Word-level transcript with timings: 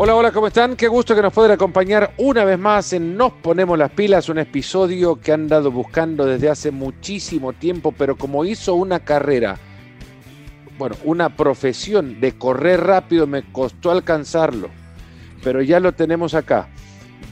Hola, 0.00 0.14
hola, 0.14 0.30
¿cómo 0.30 0.46
están? 0.46 0.76
Qué 0.76 0.86
gusto 0.86 1.12
que 1.12 1.22
nos 1.22 1.32
puedan 1.32 1.50
acompañar 1.50 2.14
una 2.18 2.44
vez 2.44 2.56
más 2.56 2.92
en 2.92 3.16
Nos 3.16 3.32
Ponemos 3.32 3.76
las 3.76 3.90
Pilas, 3.90 4.28
un 4.28 4.38
episodio 4.38 5.20
que 5.20 5.32
han 5.32 5.48
dado 5.48 5.72
buscando 5.72 6.24
desde 6.24 6.48
hace 6.48 6.70
muchísimo 6.70 7.52
tiempo, 7.52 7.90
pero 7.90 8.16
como 8.16 8.44
hizo 8.44 8.76
una 8.76 9.00
carrera, 9.00 9.58
bueno, 10.78 10.94
una 11.02 11.36
profesión 11.36 12.20
de 12.20 12.38
correr 12.38 12.80
rápido, 12.84 13.26
me 13.26 13.50
costó 13.50 13.90
alcanzarlo, 13.90 14.70
pero 15.42 15.62
ya 15.62 15.80
lo 15.80 15.90
tenemos 15.90 16.32
acá. 16.34 16.68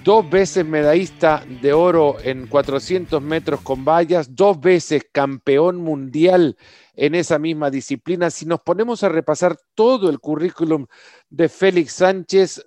Dos 0.07 0.31
veces 0.31 0.65
medallista 0.65 1.45
de 1.61 1.73
oro 1.73 2.19
en 2.23 2.47
400 2.47 3.21
metros 3.21 3.61
con 3.63 3.85
vallas, 3.85 4.37
dos 4.37 4.61
veces 4.61 5.05
campeón 5.11 5.79
mundial 5.79 6.57
en 6.95 7.17
esa 7.17 7.41
misma 7.41 7.73
disciplina. 7.73 8.31
Si 8.31 8.47
nos 8.47 8.61
ponemos 8.61 9.03
a 9.03 9.09
repasar 9.09 9.57
todo 9.75 10.09
el 10.09 10.21
currículum 10.21 10.87
de 11.29 11.49
Félix 11.49 11.95
Sánchez, 11.95 12.65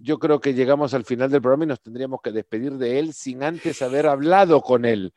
yo 0.00 0.18
creo 0.18 0.40
que 0.40 0.54
llegamos 0.54 0.94
al 0.94 1.04
final 1.04 1.30
del 1.30 1.42
programa 1.42 1.64
y 1.64 1.66
nos 1.66 1.82
tendríamos 1.82 2.20
que 2.22 2.32
despedir 2.32 2.78
de 2.78 2.98
él 2.98 3.12
sin 3.12 3.42
antes 3.42 3.82
haber 3.82 4.06
hablado 4.06 4.62
con 4.62 4.86
él. 4.86 5.12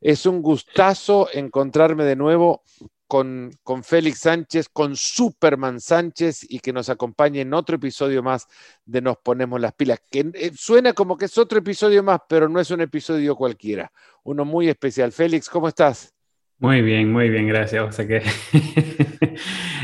Es 0.00 0.26
un 0.26 0.42
gustazo 0.42 1.28
encontrarme 1.32 2.02
de 2.02 2.16
nuevo 2.16 2.64
con, 3.06 3.50
con, 3.62 3.84
Félix 3.84 4.20
Sánchez, 4.20 4.68
con 4.68 4.96
Superman 4.96 5.80
Sánchez 5.80 6.46
y 6.48 6.58
que 6.60 6.72
nos 6.72 6.88
acompañe 6.88 7.40
en 7.40 7.54
otro 7.54 7.76
episodio 7.76 8.22
más 8.22 8.46
de 8.84 9.00
Nos 9.00 9.18
Ponemos 9.18 9.60
las 9.60 9.72
Pilas, 9.72 10.00
que 10.10 10.30
eh, 10.34 10.50
suena 10.54 10.92
como 10.92 11.16
que 11.16 11.26
es 11.26 11.38
otro 11.38 11.58
episodio 11.58 12.02
más, 12.02 12.20
pero 12.28 12.48
no 12.48 12.60
es 12.60 12.70
un 12.70 12.80
episodio 12.80 13.36
cualquiera, 13.36 13.90
uno 14.24 14.44
muy 14.44 14.68
especial. 14.68 15.12
Félix, 15.12 15.48
¿cómo 15.48 15.68
estás? 15.68 16.12
Muy 16.58 16.80
bien, 16.80 17.12
muy 17.12 17.28
bien, 17.28 17.46
gracias. 17.46 17.86
O 17.86 17.92
sea 17.92 18.06
que 18.06 18.22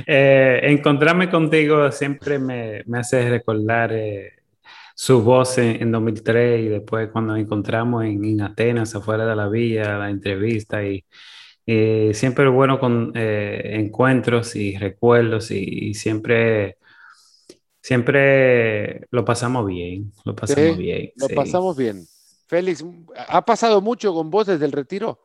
eh, 0.06 0.60
encontrarme 0.64 1.28
contigo 1.28 1.92
siempre 1.92 2.38
me, 2.38 2.82
me 2.86 2.98
hace 3.00 3.28
recordar 3.28 3.92
eh, 3.92 4.32
su 4.94 5.22
voz 5.22 5.58
en, 5.58 5.92
2003 5.92 6.60
y 6.60 6.68
después 6.68 7.10
cuando 7.10 7.34
nos 7.34 7.42
encontramos 7.42 8.04
en, 8.04 8.24
en, 8.24 8.40
Atenas, 8.40 8.94
afuera 8.94 9.26
de 9.26 9.36
la 9.36 9.48
villa, 9.48 9.98
la 9.98 10.10
entrevista 10.10 10.82
y, 10.82 11.04
siempre 11.66 12.48
bueno 12.48 12.78
con 12.78 13.12
eh, 13.14 13.76
encuentros 13.78 14.56
y 14.56 14.76
recuerdos 14.76 15.50
y, 15.50 15.94
siempre, 15.94 16.78
siempre 17.80 19.06
lo 19.10 19.24
pasamos 19.24 19.66
bien, 19.66 20.12
lo 20.24 20.34
pasamos 20.34 20.76
bien. 20.76 21.12
Lo 21.16 21.28
pasamos 21.28 21.76
bien. 21.76 22.06
Félix, 22.46 22.84
¿ha 23.28 23.44
pasado 23.44 23.80
mucho 23.80 24.12
con 24.12 24.30
vos 24.30 24.46
desde 24.46 24.64
el 24.66 24.72
retiro? 24.72 25.18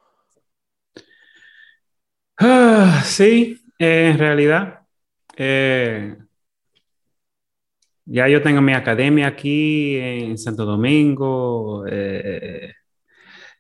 Ah, 2.38 3.02
sí, 3.04 3.60
en 3.80 4.18
realidad. 4.18 4.82
Eh, 5.36 6.16
ya 8.06 8.28
yo 8.30 8.42
tengo 8.42 8.62
mi 8.62 8.74
academia 8.74 9.28
aquí 9.28 9.98
en 9.98 10.38
Santo 10.38 10.64
Domingo, 10.64 11.86
eh, 11.88 12.74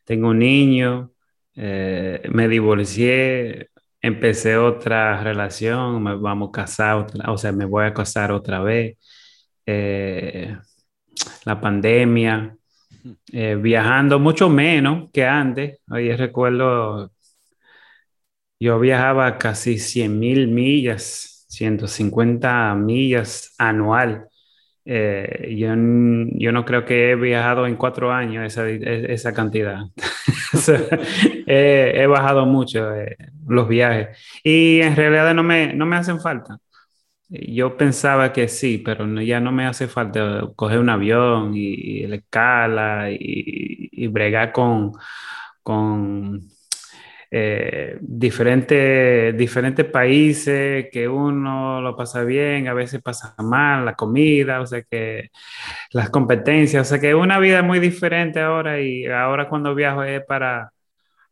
tengo 0.05 0.29
un 0.29 0.39
niño, 0.39 1.11
eh, 1.57 2.21
me 2.31 2.47
divorcié, 2.47 3.69
empecé 4.01 4.57
otra 4.57 5.21
relación, 5.23 6.03
me 6.03 6.15
vamos 6.15 6.49
a 6.49 6.51
casar, 6.51 7.07
o 7.27 7.37
sea, 7.37 7.51
me 7.51 7.65
voy 7.65 7.85
a 7.85 7.93
casar 7.93 8.31
otra 8.31 8.61
vez. 8.61 8.97
la 11.45 11.59
pandemia, 11.59 12.55
viajando 13.61 14.19
mucho 14.19 14.49
menos 14.49 15.09
que 15.11 15.25
antes. 15.25 15.79
Hoy 15.89 16.15
recuerdo 16.15 17.11
yo 18.59 18.79
viajaba 18.79 19.37
casi 19.37 19.77
100 19.77 20.19
mil 20.19 20.47
millas, 20.47 21.45
150 21.49 22.73
millas 22.75 23.53
anual. 23.57 24.27
Eh, 24.85 25.55
yo, 25.57 25.67
yo, 25.67 26.51
no 26.51 26.65
creo 26.65 26.85
que 26.85 27.11
he 27.11 27.15
viajado 27.15 27.67
en 27.67 27.75
cuatro 27.75 28.11
años 28.11 28.45
esa, 28.45 28.67
esa 28.69 29.33
cantidad. 29.33 29.81
he, 31.47 32.05
bajado 32.07 32.45
mucho 32.45 32.93
eh, 32.95 33.17
los 33.47 33.67
viajes 33.67 34.17
y 34.43 34.81
en 34.81 34.95
realidad 34.95 35.33
no 35.33 35.43
me, 35.43 35.73
no 35.73 35.85
me 35.85 35.95
hacen 35.97 36.19
falta. 36.21 36.57
Yo 37.29 37.75
pensaba 37.77 38.31
que 38.33 38.47
sí, 38.47 38.77
pero 38.79 39.05
ya 39.21 39.39
no 39.41 39.51
me 39.51 39.65
hace 39.67 39.87
falta 39.87 40.43
coger 40.55 40.79
un 40.79 40.89
avión 40.89 41.53
y, 41.55 41.73
y 42.03 42.07
la 42.07 42.17
escala 42.17 43.11
y, 43.11 43.17
y 43.91 44.07
bregar 44.07 44.53
con, 44.53 44.93
con 45.63 46.49
eh, 47.29 47.97
diferentes, 47.99 49.37
diferentes 49.37 49.85
países 49.85 50.87
que 50.91 51.07
uno 51.07 51.81
lo 51.81 51.95
pasa 51.95 52.23
bien, 52.23 52.67
a 52.67 52.73
veces 52.73 53.01
pasa 53.01 53.35
mal, 53.39 53.85
la 53.85 53.95
comida, 53.95 54.61
o 54.61 54.65
sea 54.67 54.81
que 54.83 55.29
las 55.91 56.09
competencias, 56.09 56.87
o 56.87 56.89
sea 56.89 56.99
que 56.99 57.15
una 57.15 57.39
vida 57.39 57.61
muy 57.63 57.79
diferente 57.79 58.39
ahora 58.39 58.81
y 58.81 59.05
ahora 59.07 59.49
cuando 59.49 59.75
viajo 59.75 60.03
es 60.03 60.23
para, 60.25 60.71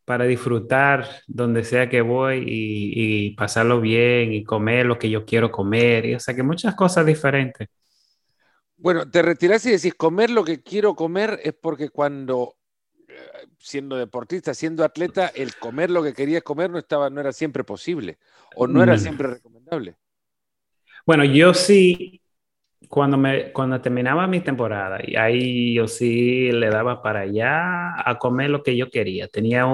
para 0.04 0.24
disfrutar 0.24 1.08
donde 1.26 1.64
sea 1.64 1.88
que 1.88 2.00
voy 2.00 2.44
y, 2.46 3.30
pasarlo 3.36 3.80
bien 3.80 4.32
y 4.32 4.44
comer 4.44 4.86
lo 4.86 4.98
que 4.98 5.10
yo 5.10 5.24
quiero 5.26 5.50
comer, 5.50 6.06
y, 6.06 6.14
o 6.14 6.20
sea 6.20 6.34
que 6.34 6.42
muchas 6.42 6.74
cosas 6.74 7.04
diferentes. 7.06 7.68
Bueno, 8.78 9.10
te 9.10 9.22
retiras 9.22 9.64
y 9.66 9.72
decís 9.72 9.94
comer 9.94 10.30
lo 10.30 10.44
que 10.44 10.62
quiero 10.62 10.94
comer 10.94 11.40
es 11.42 11.54
porque 11.54 11.88
cuando 11.88 12.56
siendo 13.58 13.96
deportista, 13.96 14.54
siendo 14.54 14.84
atleta, 14.84 15.28
el 15.34 15.56
comer 15.56 15.90
lo 15.90 16.02
que 16.02 16.12
querías 16.12 16.42
comer 16.42 16.70
no, 16.70 16.78
estaba, 16.78 17.10
no 17.10 17.20
era 17.20 17.32
siempre 17.32 17.64
posible 17.64 18.18
o 18.54 18.66
no 18.66 18.82
era 18.82 18.96
siempre 18.98 19.28
recomendable. 19.28 19.96
Bueno, 21.04 21.24
yo 21.24 21.54
sí, 21.54 22.20
cuando, 22.88 23.16
me, 23.16 23.52
cuando 23.52 23.80
terminaba 23.80 24.26
mi 24.26 24.40
temporada, 24.40 24.98
y 25.04 25.16
ahí 25.16 25.74
yo 25.74 25.86
sí 25.88 26.50
le 26.52 26.68
daba 26.68 27.02
para 27.02 27.20
allá 27.20 27.94
a 28.08 28.18
comer 28.18 28.50
lo 28.50 28.62
que 28.62 28.76
yo 28.76 28.90
quería. 28.90 29.28
Tenía 29.28 29.66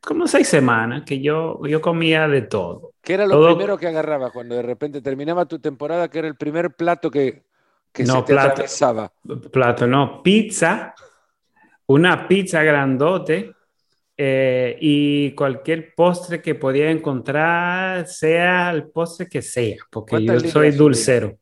como 0.00 0.26
seis 0.26 0.48
semanas 0.48 1.02
que 1.06 1.20
yo, 1.20 1.60
yo 1.66 1.80
comía 1.80 2.28
de 2.28 2.42
todo. 2.42 2.92
¿Qué 3.02 3.14
era 3.14 3.26
lo 3.26 3.46
primero 3.46 3.78
que 3.78 3.88
agarraba 3.88 4.30
cuando 4.30 4.54
de 4.54 4.62
repente 4.62 5.00
terminaba 5.00 5.46
tu 5.46 5.58
temporada? 5.58 6.08
¿Qué 6.08 6.18
era 6.20 6.28
el 6.28 6.36
primer 6.36 6.74
plato 6.74 7.10
que, 7.10 7.44
que 7.92 8.04
no, 8.04 8.14
se 8.14 8.22
te 8.22 8.32
plato, 8.32 8.62
Plato, 9.50 9.86
no, 9.86 10.22
pizza 10.22 10.94
una 11.90 12.28
pizza 12.28 12.62
grandote 12.62 13.52
eh, 14.16 14.76
y 14.80 15.32
cualquier 15.32 15.92
postre 15.96 16.40
que 16.40 16.54
podía 16.54 16.88
encontrar, 16.88 18.06
sea 18.06 18.70
el 18.70 18.84
postre 18.90 19.28
que 19.28 19.42
sea, 19.42 19.76
porque 19.90 20.24
yo 20.24 20.38
soy 20.38 20.70
dulcero. 20.70 21.36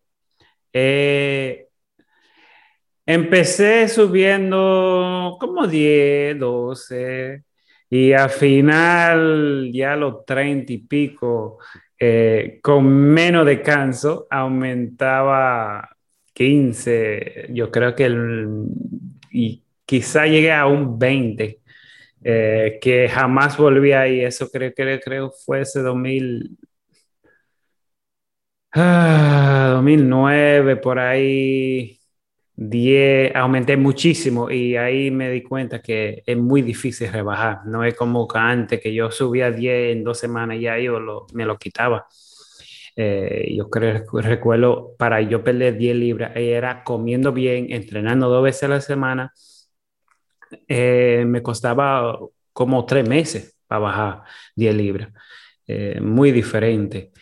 Eh, 0.73 1.67
empecé 3.05 3.89
subiendo 3.89 5.37
como 5.39 5.67
10, 5.67 6.39
12 6.39 7.45
y 7.91 8.13
al 8.13 8.31
final 8.31 9.71
ya 9.71 9.97
los 9.97 10.25
30 10.25 10.73
y 10.73 10.79
pico, 10.79 11.59
eh, 11.99 12.59
con 12.63 12.87
menos 12.87 13.45
descanso, 13.45 14.27
aumentaba 14.31 15.91
15, 16.33 17.49
yo 17.51 17.71
creo 17.71 17.95
que 17.95 18.07
el... 18.07 18.49
Y 19.31 19.63
quizá 19.89 20.27
llegué 20.27 20.53
a 20.53 20.67
un 20.67 20.99
20, 20.99 21.63
eh, 22.23 22.79
que 22.81 23.09
jamás 23.09 23.57
volví 23.57 23.93
ahí. 23.93 24.21
Eso 24.21 24.49
creo 24.51 24.73
que 24.75 25.01
creo 25.01 25.33
fue 25.47 25.63
ese 25.63 25.81
2000, 25.81 26.59
2009, 28.75 30.73
ah, 30.73 30.81
por 30.83 30.99
ahí 30.99 31.99
10, 32.55 33.35
aumenté 33.35 33.77
muchísimo 33.79 34.51
y 34.51 34.77
ahí 34.77 35.11
me 35.11 35.31
di 35.31 35.43
cuenta 35.43 35.81
que 35.81 36.23
es 36.27 36.37
muy 36.37 36.61
difícil 36.63 37.11
rebajar. 37.11 37.61
No 37.67 37.83
es 37.85 37.95
como 37.95 38.29
antes 38.35 38.81
que 38.81 38.93
yo 38.93 39.11
subía 39.11 39.51
10 39.51 39.93
en 39.97 40.05
dos 40.05 40.19
semanas 40.19 40.59
y 40.59 40.63
ya 40.63 40.79
yo 40.79 41.27
me 41.33 41.47
lo 41.47 41.57
quitaba. 41.59 42.07
Eh, 42.97 43.55
yo 43.57 43.71
creo, 43.71 44.05
recuerdo, 44.13 44.95
para 44.99 45.23
yo 45.23 45.43
perder 45.45 45.79
10 45.79 45.97
libras, 45.97 46.33
era 46.37 46.85
comiendo 46.85 47.33
bien, 47.33 47.69
entrenando 47.73 48.29
dos 48.29 48.43
veces 48.45 48.65
a 48.65 48.69
la 48.69 48.81
semana 48.81 49.33
eh, 50.67 51.25
me 51.27 51.43
costaba 51.43 52.19
como 52.53 52.85
tres 52.87 53.09
meses 53.09 53.57
para 53.67 53.81
bajar 53.81 54.23
10 54.57 54.75
libras. 54.75 55.13
Eh, 55.67 56.01
muy 56.01 56.33
diferente. 56.33 57.13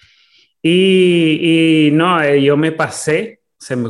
Y, 0.62 1.90
no, 1.92 2.22
eh, 2.22 2.42
yo 2.42 2.56
me 2.56 2.72
pasé 2.72 3.40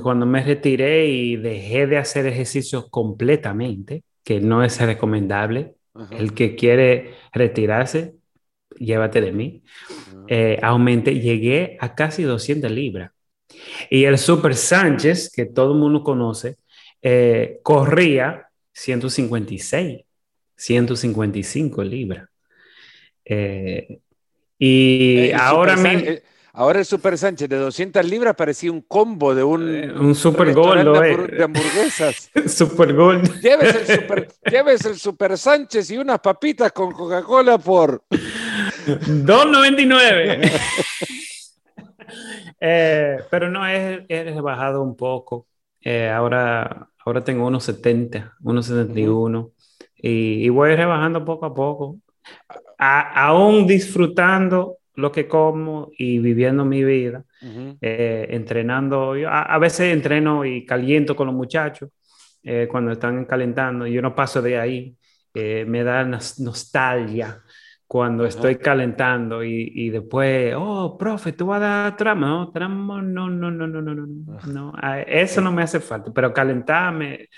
cuando 0.03 0.25
me 0.25 0.43
retiré 0.43 1.07
y 1.07 1.37
dejé 1.37 1.87
de 1.87 1.99
hacer 1.99 2.27
ejercicio 2.27 2.89
completamente, 2.89 4.05
que 4.25 4.41
no 4.41 4.65
es 4.65 4.81
recomendable. 4.81 5.75
El 6.11 6.35
que 6.35 6.57
quiere 6.57 7.15
retirarse, 7.33 8.15
llévate 8.79 9.21
de 9.21 9.33
mí. 9.33 9.63
aumenté, 10.63 11.21
llegué 11.21 11.77
a 11.81 11.95
casi 11.95 12.23
200 12.23 12.71
libras. 12.71 13.13
Y 13.91 14.05
el 14.05 14.19
Super 14.19 14.55
Sánchez, 14.55 15.31
que 15.35 15.47
todo 15.47 15.73
el 15.73 15.79
mundo 15.79 16.03
conoce, 16.03 16.57
corría 17.63 18.46
156, 18.77 20.05
155 20.55 21.83
libras. 21.83 22.29
Eh, 23.25 24.01
y 24.59 25.33
ahora 25.33 25.77
mismo... 25.77 26.11
Eh, 26.11 26.23
Ahora 26.59 26.79
el 26.79 26.87
Super 26.87 27.19
Sánchez 27.19 27.51
de 27.51 27.59
200 27.59 28.03
libras 28.07 28.35
parecía 28.35 28.73
un 28.73 28.81
combo 28.81 29.35
de 29.35 29.45
un, 29.45 29.75
eh, 29.75 29.93
un 29.93 30.15
Super 30.15 30.55
Gold 30.55 31.31
de 31.31 31.45
hamburguesas. 31.45 32.31
super 32.49 32.95
Gold. 32.95 33.43
Lleves 33.43 33.75
el 33.75 33.87
super, 33.87 34.29
lleves 34.51 34.87
el 34.87 34.99
super 34.99 35.37
Sánchez 35.37 35.91
y 35.91 35.99
unas 35.99 36.19
papitas 36.21 36.73
con 36.73 36.93
Coca-Cola 36.93 37.59
por 37.59 38.05
2.99. 38.09 40.51
eh, 42.61 43.19
pero 43.31 43.51
no, 43.51 43.69
he, 43.69 44.07
he 44.09 44.41
bajado 44.41 44.83
un 44.83 44.97
poco. 44.97 45.49
Eh, 45.83 46.09
ahora, 46.09 46.89
ahora 47.07 47.25
tengo 47.25 47.47
unos 47.47 47.65
70, 47.65 48.37
unos 48.43 48.67
71 48.67 49.53
y, 49.97 50.45
y, 50.45 50.49
voy 50.51 50.75
rebajando 50.75 51.25
poco 51.25 51.47
a 51.47 51.55
poco, 51.55 52.01
aún 52.79 53.67
disfrutando 53.67 54.79
lo 54.97 55.13
que 55.13 55.29
como 55.29 55.91
y 55.97 56.19
viviendo 56.19 56.65
mi 56.65 56.85
vida, 56.85 57.25
eh, 57.81 58.27
entrenando. 58.31 59.17
Yo, 59.17 59.29
a, 59.31 59.57
veces 59.59 59.93
entreno 59.93 60.45
y 60.45 60.67
caliento 60.67 61.15
con 61.15 61.29
los 61.29 61.37
muchachos 61.37 61.91
eh, 62.43 62.67
cuando 62.71 62.93
están 62.93 63.25
calentando. 63.25 63.87
Yo 63.87 64.03
no 64.03 64.15
paso 64.15 64.43
de 64.43 64.59
ahí. 64.59 64.97
me 65.35 65.85
da 65.85 66.03
nostalgia 66.05 67.43
cuando 67.87 68.27
estoy 68.27 68.57
calentando 68.57 69.45
y, 69.45 69.71
y, 69.75 69.91
después, 69.91 70.55
oh, 70.57 70.97
profe, 70.99 71.33
tú 71.33 71.47
vas 71.47 71.63
a 71.63 71.67
dar 71.67 71.97
trama, 71.97 72.27
no, 72.27 72.51
trama, 72.51 73.01
no, 73.01 73.31
no, 73.31 73.51
no, 73.51 73.67
no, 73.67 73.81
no, 73.81 73.95
no, 73.95 74.41
no, 74.47 74.73
eso 75.07 75.41
no 75.41 75.53
me 75.53 75.63
hace 75.63 75.79
falta, 75.79 76.13
pero 76.13 76.33
calentarme 76.33 77.29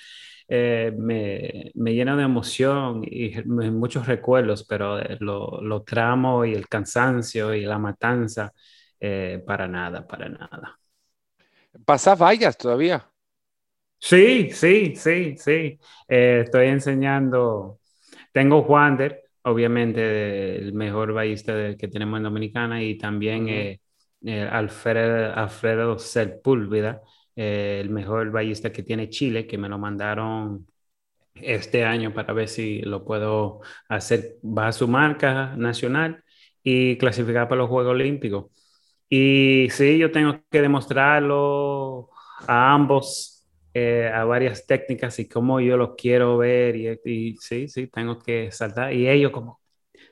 eh, 0.50 0.94
me, 0.96 1.70
me, 1.74 1.92
llena 1.92 2.16
de 2.16 2.22
emoción 2.22 3.02
y 3.04 3.42
muchos 3.44 4.06
recuerdos, 4.06 4.64
pero 4.66 4.98
eh, 4.98 5.18
lo, 5.20 5.60
lo, 5.60 5.82
tramo 5.82 6.46
y 6.46 6.54
el 6.54 6.66
cansancio 6.66 7.52
y 7.52 7.66
la 7.66 7.78
matanza, 7.78 8.50
eh, 8.98 9.42
para 9.46 9.68
nada, 9.68 10.06
para 10.06 10.30
nada. 10.30 10.78
¿Pasás 11.84 12.18
vallas 12.18 12.56
todavía? 12.56 13.06
Sí, 13.98 14.50
sí, 14.50 14.96
sí, 14.96 15.36
sí. 15.36 15.78
estoy 16.06 16.68
enseñando, 16.68 17.80
tengo 18.32 18.62
Wander, 18.62 19.27
obviamente 19.50 20.56
el 20.56 20.72
mejor 20.72 21.12
ballista 21.12 21.76
que 21.76 21.88
tenemos 21.88 22.18
en 22.18 22.24
Dominicana 22.24 22.82
y 22.82 22.96
también 22.98 23.48
eh, 23.48 23.80
eh, 24.24 24.42
Alfredo, 24.42 25.34
Alfredo 25.34 25.98
Sepúlveda, 25.98 27.02
eh, 27.34 27.78
el 27.80 27.90
mejor 27.90 28.30
ballista 28.30 28.72
que 28.72 28.82
tiene 28.82 29.08
Chile, 29.08 29.46
que 29.46 29.58
me 29.58 29.68
lo 29.68 29.78
mandaron 29.78 30.66
este 31.34 31.84
año 31.84 32.12
para 32.12 32.32
ver 32.32 32.48
si 32.48 32.80
lo 32.82 33.04
puedo 33.04 33.60
hacer 33.88 34.36
bajo 34.42 34.72
su 34.72 34.88
marca 34.88 35.54
nacional 35.56 36.22
y 36.62 36.96
clasificar 36.98 37.48
para 37.48 37.60
los 37.60 37.70
Juegos 37.70 37.92
Olímpicos. 37.92 38.46
Y 39.08 39.68
sí, 39.70 39.98
yo 39.98 40.10
tengo 40.10 40.40
que 40.50 40.60
demostrarlo 40.60 42.10
a 42.46 42.74
ambos 42.74 43.37
eh, 43.74 44.10
a 44.12 44.24
varias 44.24 44.66
técnicas 44.66 45.18
y 45.18 45.28
cómo 45.28 45.60
yo 45.60 45.76
los 45.76 45.90
quiero 45.96 46.38
ver 46.38 46.76
y, 47.04 47.36
sí, 47.38 47.68
sí, 47.68 47.86
tengo 47.88 48.18
que 48.18 48.50
saltar. 48.50 48.92
Y 48.92 49.08
ellos 49.08 49.30
como, 49.30 49.60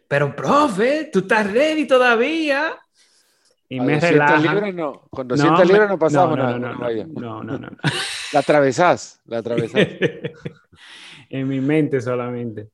pero 0.07 0.35
profe, 0.37 1.09
tú 1.13 1.21
estás 1.21 1.51
ready 1.51 1.87
todavía. 1.87 2.77
Y 3.69 3.81
me 3.81 3.99
relajan. 3.99 4.77
no. 4.77 5.09
Con 5.11 5.27
200 5.27 5.67
libras 5.67 5.89
no 5.89 5.99
pasamos 5.99 6.37
nada. 6.37 6.59
No, 6.59 6.75
no, 6.75 7.43
no, 7.43 7.59
no, 7.59 7.69
La 8.33 8.41
atravesás, 8.41 9.21
la 9.25 9.39
atravesás. 9.39 9.89
en 11.31 11.49
mi 11.49 11.61
mente 11.61 12.01
solamente. 12.01 12.69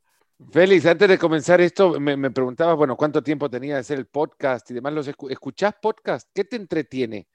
Félix, 0.51 0.85
antes 0.87 1.09
de 1.09 1.19
comenzar 1.19 1.61
esto, 1.61 2.01
me, 2.01 2.17
me 2.17 2.31
preguntabas, 2.31 2.77
bueno, 2.77 2.97
¿cuánto 2.97 3.23
tiempo 3.23 3.49
tenía 3.49 3.75
de 3.75 3.81
hacer 3.81 3.99
el 3.99 4.07
podcast 4.07 4.71
y 4.71 4.75
demás? 4.75 4.93
¿Los 4.93 5.09
¿Escuchás 5.09 5.75
podcast? 5.81 6.29
¿Qué 6.35 6.45
te 6.45 6.57
entretiene? 6.57 7.29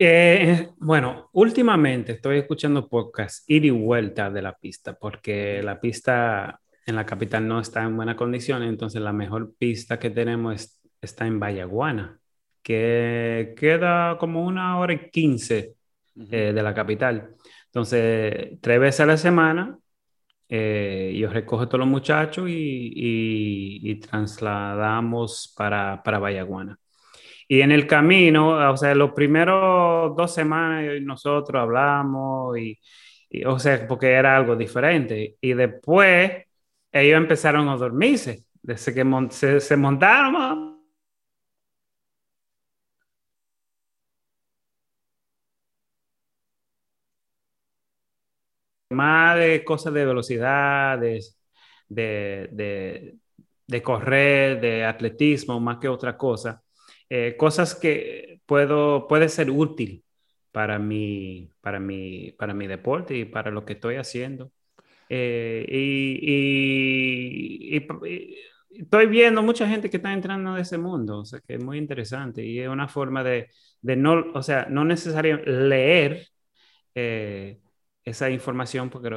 Eh, 0.00 0.68
bueno, 0.78 1.28
últimamente 1.32 2.12
estoy 2.12 2.38
escuchando 2.38 2.88
podcasts 2.88 3.42
ir 3.48 3.64
y 3.64 3.70
vuelta 3.70 4.30
de 4.30 4.42
la 4.42 4.56
pista, 4.56 4.94
porque 4.96 5.60
la 5.62 5.80
pista 5.80 6.60
en 6.86 6.94
la 6.94 7.04
capital 7.04 7.46
no 7.48 7.58
está 7.60 7.82
en 7.82 7.96
buena 7.96 8.14
condición, 8.16 8.62
entonces 8.62 9.02
la 9.02 9.12
mejor 9.12 9.54
pista 9.58 9.98
que 9.98 10.10
tenemos 10.10 10.80
está 11.00 11.26
en 11.26 11.40
Vallaguana, 11.40 12.18
que 12.62 13.54
queda 13.56 14.16
como 14.18 14.44
una 14.44 14.78
hora 14.78 14.92
y 14.94 15.10
quince 15.10 15.74
eh, 16.30 16.52
de 16.54 16.62
la 16.62 16.74
capital. 16.74 17.34
Entonces, 17.66 18.58
tres 18.60 18.80
veces 18.80 19.00
a 19.00 19.06
la 19.06 19.16
semana, 19.16 19.78
eh, 20.48 21.16
yo 21.18 21.30
recojo 21.30 21.64
a 21.64 21.68
todos 21.68 21.80
los 21.80 21.88
muchachos 21.88 22.48
y, 22.48 22.52
y, 22.94 23.90
y 23.90 23.94
trasladamos 24.00 25.52
para, 25.56 26.02
para 26.02 26.18
Vallaguana. 26.20 26.78
Y 27.48 27.62
en 27.62 27.72
el 27.72 27.86
camino, 27.86 28.70
o 28.72 28.76
sea, 28.76 28.94
los 28.94 29.12
primeros 29.12 30.14
dos 30.16 30.34
semanas 30.34 30.84
nosotros 31.02 31.60
hablamos 31.62 32.58
y, 32.58 32.78
o 33.46 33.58
sea, 33.58 33.86
porque 33.88 34.12
era 34.12 34.36
algo 34.36 34.54
diferente. 34.56 35.36
Y 35.40 35.54
después 35.54 36.44
ellos 36.92 37.16
empezaron 37.18 37.68
a 37.68 37.76
dormirse. 37.76 38.44
Desde 38.62 38.92
que 38.94 39.04
se, 39.60 39.76
montaron, 39.76 40.78
más 48.90 49.36
de 49.38 49.64
cosas 49.64 49.92
de 49.94 50.04
velocidad, 50.06 50.98
de, 50.98 51.20
de, 51.88 53.16
de, 53.66 53.82
correr, 53.82 54.60
de 54.60 54.84
atletismo, 54.84 55.60
más 55.60 55.78
que 55.78 55.88
otra 55.88 56.16
cosa. 56.16 56.62
Eh, 57.10 57.36
cosas 57.38 57.74
que 57.74 58.40
puedo, 58.46 59.08
puede 59.08 59.28
ser 59.28 59.50
útil 59.50 60.04
para 60.52 60.78
mi, 60.78 61.50
para, 61.60 61.80
mi, 61.80 62.32
para 62.32 62.54
mi 62.54 62.66
deporte 62.66 63.16
y 63.16 63.24
para 63.24 63.50
lo 63.50 63.64
que 63.64 63.74
estoy 63.74 63.96
haciendo. 63.96 64.52
Eh, 65.08 65.66
y, 65.70 67.76
estoy 68.70 69.06
viendo 69.06 69.42
mucha 69.42 69.68
gente 69.68 69.90
que 69.90 69.96
está 69.98 70.12
entrando 70.12 70.54
en 70.54 70.62
ese 70.62 70.78
mundo, 70.78 71.20
o 71.20 71.24
sea, 71.24 71.40
que 71.40 71.54
es 71.54 71.64
muy 71.64 71.78
interesante 71.78 72.44
y 72.44 72.60
es 72.60 72.68
una 72.68 72.88
forma 72.88 73.24
de, 73.24 73.48
de 73.80 73.96
no, 73.96 74.26
o 74.34 74.42
sea, 74.42 74.66
no 74.70 74.84
necesariamente 74.84 75.50
leer 75.50 76.28
eh, 76.94 77.60
esa 78.04 78.30
información 78.30 78.90
porque 78.90 79.10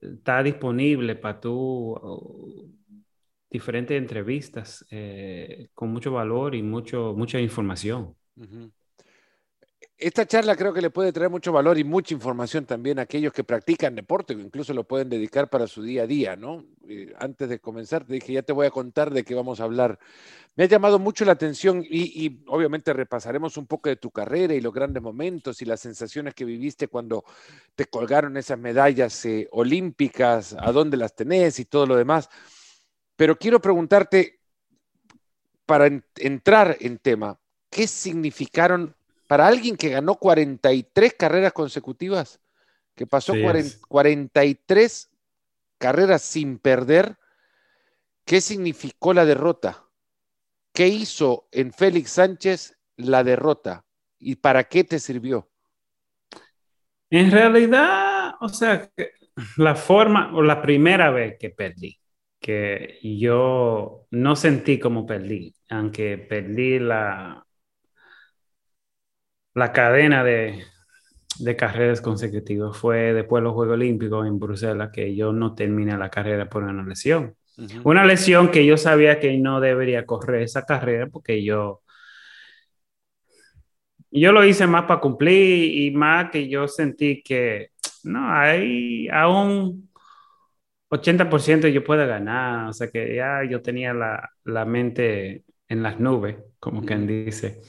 está 0.00 0.42
disponible 0.42 1.16
para 1.16 1.40
tú 1.40 2.72
diferentes 3.50 3.96
entrevistas 3.96 4.84
eh, 4.90 5.68
con 5.74 5.90
mucho 5.90 6.12
valor 6.12 6.54
y 6.54 6.62
mucho, 6.62 7.14
mucha 7.16 7.40
información. 7.40 8.14
Esta 9.98 10.26
charla 10.26 10.56
creo 10.56 10.74
que 10.74 10.82
le 10.82 10.90
puede 10.90 11.10
traer 11.10 11.30
mucho 11.30 11.52
valor 11.52 11.78
y 11.78 11.84
mucha 11.84 12.12
información 12.12 12.66
también 12.66 12.98
a 12.98 13.02
aquellos 13.02 13.32
que 13.32 13.44
practican 13.44 13.94
deporte, 13.94 14.34
incluso 14.34 14.74
lo 14.74 14.84
pueden 14.84 15.08
dedicar 15.08 15.48
para 15.48 15.66
su 15.66 15.82
día 15.82 16.02
a 16.02 16.06
día, 16.06 16.36
¿no? 16.36 16.66
antes 17.18 17.48
de 17.48 17.58
comenzar 17.58 18.04
te 18.04 18.14
dije, 18.14 18.34
ya 18.34 18.42
te 18.42 18.52
voy 18.52 18.66
a 18.66 18.70
contar 18.70 19.10
de 19.10 19.24
qué 19.24 19.34
vamos 19.34 19.58
a 19.60 19.64
hablar. 19.64 19.98
Me 20.54 20.64
ha 20.64 20.68
llamado 20.68 20.98
mucho 20.98 21.24
la 21.24 21.32
atención 21.32 21.82
y, 21.82 22.42
obviamente 22.46 22.92
repasaremos 22.92 23.56
un 23.56 23.66
poco 23.66 23.88
de 23.88 23.96
tu 23.96 24.10
carrera 24.10 24.54
y 24.54 24.60
los 24.60 24.72
grandes 24.72 25.02
momentos 25.02 25.60
y 25.62 25.64
las 25.64 25.80
sensaciones 25.80 26.34
que 26.34 26.44
viviste 26.44 26.88
cuando 26.88 27.24
te 27.74 27.86
colgaron 27.86 28.36
esas 28.36 28.58
medallas 28.58 29.24
eh, 29.24 29.48
olímpicas, 29.50 30.54
a 30.58 30.72
dónde 30.72 30.96
las 30.96 31.14
tenés 31.14 31.58
y 31.58 31.64
todo 31.64 31.86
lo 31.86 31.96
demás. 31.96 32.28
Pero 33.16 33.38
quiero 33.38 33.60
preguntarte, 33.60 34.40
para 35.64 35.88
entrar 36.16 36.76
en 36.80 36.98
tema, 36.98 37.40
¿qué 37.70 37.86
significaron 37.86 38.94
para 39.26 39.48
alguien 39.48 39.76
que 39.76 39.88
ganó 39.88 40.14
43 40.14 41.14
carreras 41.14 41.52
consecutivas, 41.52 42.40
que 42.94 43.06
pasó 43.06 43.34
43 43.88 45.10
carreras 45.78 46.22
sin 46.22 46.58
perder? 46.58 47.16
¿Qué 48.24 48.40
significó 48.40 49.12
la 49.12 49.24
derrota? 49.24 49.84
¿Qué 50.72 50.88
hizo 50.88 51.48
en 51.52 51.72
Félix 51.72 52.12
Sánchez 52.12 52.78
la 52.96 53.24
derrota? 53.24 53.84
¿Y 54.18 54.36
para 54.36 54.64
qué 54.64 54.84
te 54.84 54.98
sirvió? 54.98 55.50
En 57.10 57.30
realidad, 57.30 58.34
o 58.40 58.48
sea, 58.48 58.90
la 59.56 59.74
forma 59.74 60.34
o 60.34 60.42
la 60.42 60.60
primera 60.60 61.10
vez 61.10 61.36
que 61.38 61.50
perdí, 61.50 61.98
que 62.46 63.00
yo 63.02 64.06
no 64.12 64.36
sentí 64.36 64.78
como 64.78 65.04
perdí, 65.04 65.52
aunque 65.68 66.16
perdí 66.16 66.78
la, 66.78 67.44
la 69.52 69.72
cadena 69.72 70.22
de, 70.22 70.62
de 71.40 71.56
carreras 71.56 72.00
consecutivas. 72.00 72.76
Fue 72.76 73.12
después 73.12 73.40
de 73.40 73.46
los 73.46 73.54
Juegos 73.54 73.74
Olímpicos 73.74 74.28
en 74.28 74.38
Bruselas 74.38 74.90
que 74.92 75.16
yo 75.16 75.32
no 75.32 75.56
terminé 75.56 75.98
la 75.98 76.08
carrera 76.08 76.48
por 76.48 76.62
una 76.62 76.84
lesión. 76.84 77.34
Una 77.82 78.04
lesión 78.04 78.52
que 78.52 78.64
yo 78.64 78.76
sabía 78.76 79.18
que 79.18 79.36
no 79.38 79.60
debería 79.60 80.06
correr 80.06 80.42
esa 80.42 80.64
carrera 80.64 81.08
porque 81.08 81.42
yo... 81.42 81.82
Yo 84.12 84.30
lo 84.30 84.44
hice 84.44 84.68
más 84.68 84.84
para 84.84 85.00
cumplir 85.00 85.74
y 85.80 85.90
más 85.90 86.30
que 86.30 86.48
yo 86.48 86.68
sentí 86.68 87.24
que 87.24 87.70
no, 88.04 88.32
hay 88.32 89.08
aún 89.08 89.85
80% 90.88 91.68
yo 91.68 91.84
puedo 91.84 92.06
ganar, 92.06 92.68
o 92.68 92.72
sea 92.72 92.88
que 92.88 93.16
ya 93.16 93.42
yo 93.48 93.62
tenía 93.62 93.92
la, 93.92 94.30
la 94.44 94.64
mente 94.64 95.44
en 95.68 95.82
las 95.82 95.98
nubes, 96.00 96.36
como 96.60 96.84
quien 96.84 97.06
dice. 97.06 97.60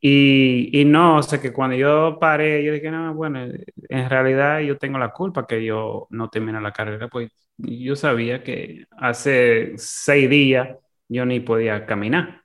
Y, 0.00 0.70
y, 0.80 0.84
no, 0.84 1.16
o 1.18 1.22
sea 1.22 1.40
que 1.40 1.52
cuando 1.52 1.76
yo 1.76 2.18
paré, 2.20 2.64
yo 2.64 2.72
dije, 2.72 2.90
no, 2.90 3.14
bueno, 3.14 3.40
en 3.88 4.10
realidad 4.10 4.60
yo 4.60 4.78
tengo 4.78 4.98
la 4.98 5.10
culpa 5.10 5.46
que 5.46 5.64
yo 5.64 6.06
no 6.10 6.30
terminé 6.30 6.60
la 6.60 6.72
carrera, 6.72 7.08
pues 7.08 7.30
yo 7.56 7.96
sabía 7.96 8.42
que 8.44 8.84
hace 8.96 9.72
seis 9.76 10.30
días 10.30 10.76
yo 11.08 11.26
ni 11.26 11.40
podía 11.40 11.84
caminar. 11.84 12.42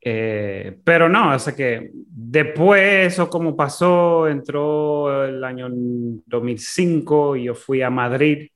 Eh, 0.00 0.78
pero 0.84 1.08
no, 1.08 1.34
o 1.34 1.38
sea 1.38 1.54
que 1.54 1.90
después 2.30 3.12
eso 3.12 3.30
como 3.30 3.56
pasó, 3.56 4.28
entró 4.28 5.24
el 5.24 5.42
año 5.44 5.68
2005 5.70 7.36
y 7.36 7.44
yo 7.44 7.54
fui 7.54 7.82
a 7.82 7.90
Madrid 7.90 8.48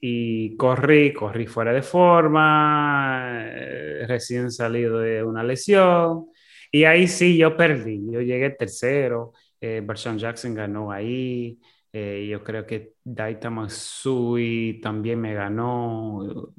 y 0.00 0.56
corrí, 0.56 1.12
corrí 1.12 1.46
fuera 1.46 1.72
de 1.72 1.82
forma, 1.82 3.42
eh, 3.44 4.04
recién 4.06 4.50
salido 4.50 4.98
de 5.00 5.22
una 5.22 5.42
lesión 5.42 6.26
y 6.72 6.84
ahí 6.84 7.08
sí 7.08 7.36
yo 7.36 7.56
perdí, 7.56 8.00
yo 8.10 8.20
llegué 8.20 8.50
tercero, 8.50 9.32
eh, 9.60 9.84
Jackson 10.16 10.54
ganó 10.54 10.90
ahí, 10.92 11.58
eh, 11.92 12.28
yo 12.30 12.44
creo 12.44 12.66
que 12.66 12.94
Daita 13.02 13.50
Matsui 13.50 14.80
también 14.82 15.20
me 15.20 15.34
ganó. 15.34 16.52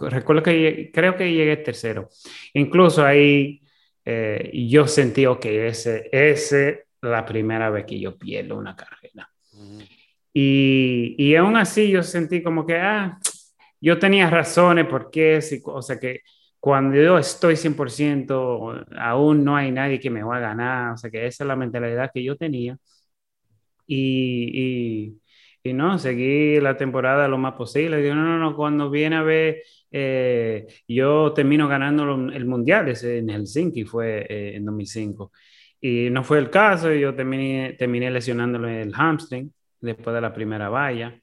recuerdo 0.00 0.42
que 0.44 0.90
creo 0.94 1.16
que 1.16 1.32
llegué 1.32 1.56
tercero. 1.56 2.08
Incluso 2.54 3.04
ahí 3.04 3.60
eh, 4.06 4.50
yo 4.68 4.86
sentí, 4.86 5.24
que 5.40 5.66
ese 5.66 6.08
es 6.12 6.54
la 7.02 7.26
primera 7.26 7.70
vez 7.70 7.84
que 7.84 8.00
yo 8.00 8.16
pierdo 8.16 8.56
una 8.56 8.74
carrera. 8.76 9.30
y, 10.32 11.14
y, 11.18 11.34
aún 11.34 11.56
así 11.56 11.90
yo 11.90 12.02
sentí 12.02 12.42
como 12.42 12.64
que, 12.64 12.76
ah, 12.76 13.18
yo 13.80 13.98
tenía 13.98 14.30
razones 14.30 14.86
porque, 14.86 15.40
o 15.64 15.82
sea 15.82 15.98
que 15.98 16.20
cuando 16.60 16.96
yo 16.96 17.18
estoy 17.18 17.56
100%, 17.56 18.86
aún 18.98 19.44
no 19.44 19.56
hay 19.56 19.70
nadie 19.70 20.00
que 20.00 20.10
me 20.10 20.22
va 20.22 20.36
a 20.38 20.40
ganar, 20.40 20.92
o 20.94 20.96
sea 20.96 21.10
que 21.10 21.26
esa 21.26 21.44
es 21.44 21.48
la 21.48 21.56
mentalidad 21.56 22.10
que 22.12 22.24
yo 22.24 22.36
tenía 22.36 22.78
y, 23.86 25.18
y, 25.62 25.72
no, 25.72 25.98
seguí 25.98 26.60
la 26.60 26.76
temporada 26.76 27.28
lo 27.28 27.38
más 27.38 27.54
posible. 27.54 28.00
Digo, 28.02 28.14
no, 28.14 28.24
no, 28.24 28.38
no, 28.38 28.56
cuando 28.56 28.90
viene 28.90 29.16
a 29.16 29.22
ver, 29.22 29.62
eh, 29.98 30.66
yo 30.86 31.32
termino 31.32 31.68
ganando 31.68 32.02
el 32.30 32.44
mundial 32.44 32.88
ese 32.88 33.18
en 33.18 33.30
Helsinki, 33.30 33.84
fue 33.84 34.26
eh, 34.28 34.56
en 34.56 34.66
2005. 34.66 35.32
Y 35.80 36.10
no 36.10 36.22
fue 36.22 36.38
el 36.38 36.50
caso, 36.50 36.92
yo 36.92 37.14
terminé, 37.14 37.74
terminé 37.78 38.10
lesionándole 38.10 38.82
el 38.82 38.92
hamstring 38.94 39.50
después 39.80 40.12
de 40.14 40.20
la 40.20 40.34
primera 40.34 40.68
valla. 40.68 41.18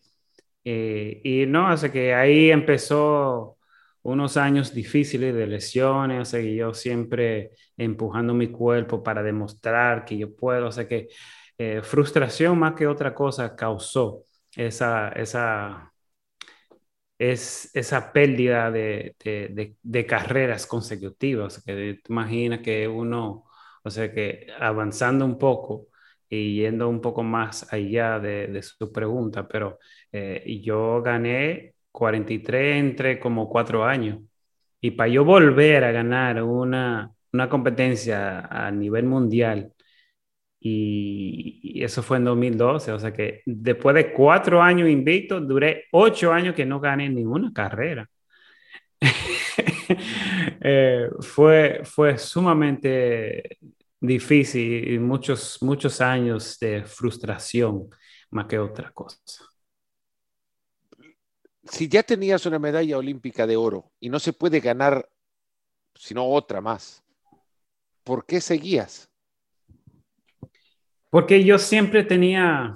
Eh, 0.64 1.22
y 1.24 1.46
no, 1.46 1.72
o 1.72 1.78
sea 1.78 1.92
que 1.92 2.16
ahí 2.16 2.50
empezó 2.50 3.58
unos 4.02 4.38
años 4.38 4.74
difíciles 4.74 5.36
de 5.36 5.46
lesiones, 5.48 6.22
o 6.22 6.26
sea 6.26 6.42
que 6.42 6.56
yo 6.56 6.74
siempre 6.74 7.52
empujando 7.78 8.34
mi 8.34 8.48
cuerpo 8.48 9.04
para 9.04 9.22
demostrar 9.22 10.04
que 10.04 10.18
yo 10.18 10.36
puedo, 10.36 10.68
o 10.68 10.72
sea 10.72 10.88
que 10.88 11.10
eh, 11.60 11.82
frustración 11.84 12.58
más 12.58 12.74
que 12.74 12.88
otra 12.88 13.14
cosa 13.14 13.56
causó 13.56 14.24
esa, 14.56 15.10
esa, 15.10 15.93
es, 17.32 17.72
esa 17.74 18.12
pérdida 18.14 18.72
de, 18.72 19.16
de, 19.82 20.06
carreras 20.06 20.66
consecutivas. 20.68 21.64
Que 21.64 22.00
te 22.04 22.12
imaginas 22.12 22.60
que 22.62 22.88
uno, 22.88 23.46
o 23.84 23.90
sea, 23.90 24.12
que 24.14 24.48
avanzando 24.60 25.26
un 25.26 25.38
poco 25.38 25.88
y 26.30 26.58
yendo 26.62 26.90
un 26.90 27.02
poco 27.02 27.24
más 27.24 27.72
allá 27.74 28.20
de, 28.20 28.62
su 28.64 28.92
pregunta, 28.92 29.48
pero 29.48 29.80
eh, 30.12 30.60
yo 30.64 31.02
gané 31.02 31.76
43 31.92 32.78
entre 32.78 33.20
como 33.20 33.50
cuatro 33.50 33.86
años. 33.86 34.20
Y 34.82 34.92
para 34.92 35.10
yo 35.10 35.24
volver 35.26 35.84
a 35.86 35.92
ganar 35.92 36.44
una, 36.44 37.12
una 37.32 37.50
competencia 37.50 38.42
a 38.42 38.72
nivel 38.72 39.06
mundial, 39.06 39.74
y, 40.66 41.84
eso 41.84 42.02
fue 42.02 42.18
en 42.18 42.24
2012, 42.26 42.94
o 42.94 43.00
sea 43.00 43.12
que 43.12 43.42
después 43.46 43.94
de 43.96 44.14
cuatro 44.14 44.62
años 44.62 44.88
invicto, 44.90 45.42
duré 45.42 45.86
ocho 45.92 46.32
años 46.32 46.56
que 46.56 46.66
no 46.66 46.80
gané 46.80 47.10
ninguna 47.10 47.52
carrera. 47.54 48.10
Eh, 50.66 51.10
fue, 51.20 51.82
fue 51.84 52.18
sumamente 52.18 53.58
difícil 54.00 54.94
y 54.94 54.98
muchos, 54.98 55.62
muchos 55.62 56.00
años 56.00 56.58
de 56.58 56.84
frustración 56.86 57.90
más 58.32 58.46
que 58.46 58.58
otra 58.58 58.92
cosa. 58.92 59.20
Si 61.66 61.90
ya 61.90 62.02
tenías 62.02 62.46
una 62.46 62.60
medalla 62.60 62.98
olímpica 62.98 63.46
de 63.46 63.58
oro 63.58 63.92
y 64.00 64.10
no 64.10 64.20
se 64.20 64.32
puede 64.32 64.62
ganar 64.62 65.10
sino 65.96 66.26
otra 66.26 66.62
más, 66.62 67.04
¿por 68.04 68.26
qué 68.26 68.40
seguías? 68.40 69.13
Porque 71.14 71.44
yo 71.44 71.60
siempre 71.60 72.04
tenía 72.04 72.74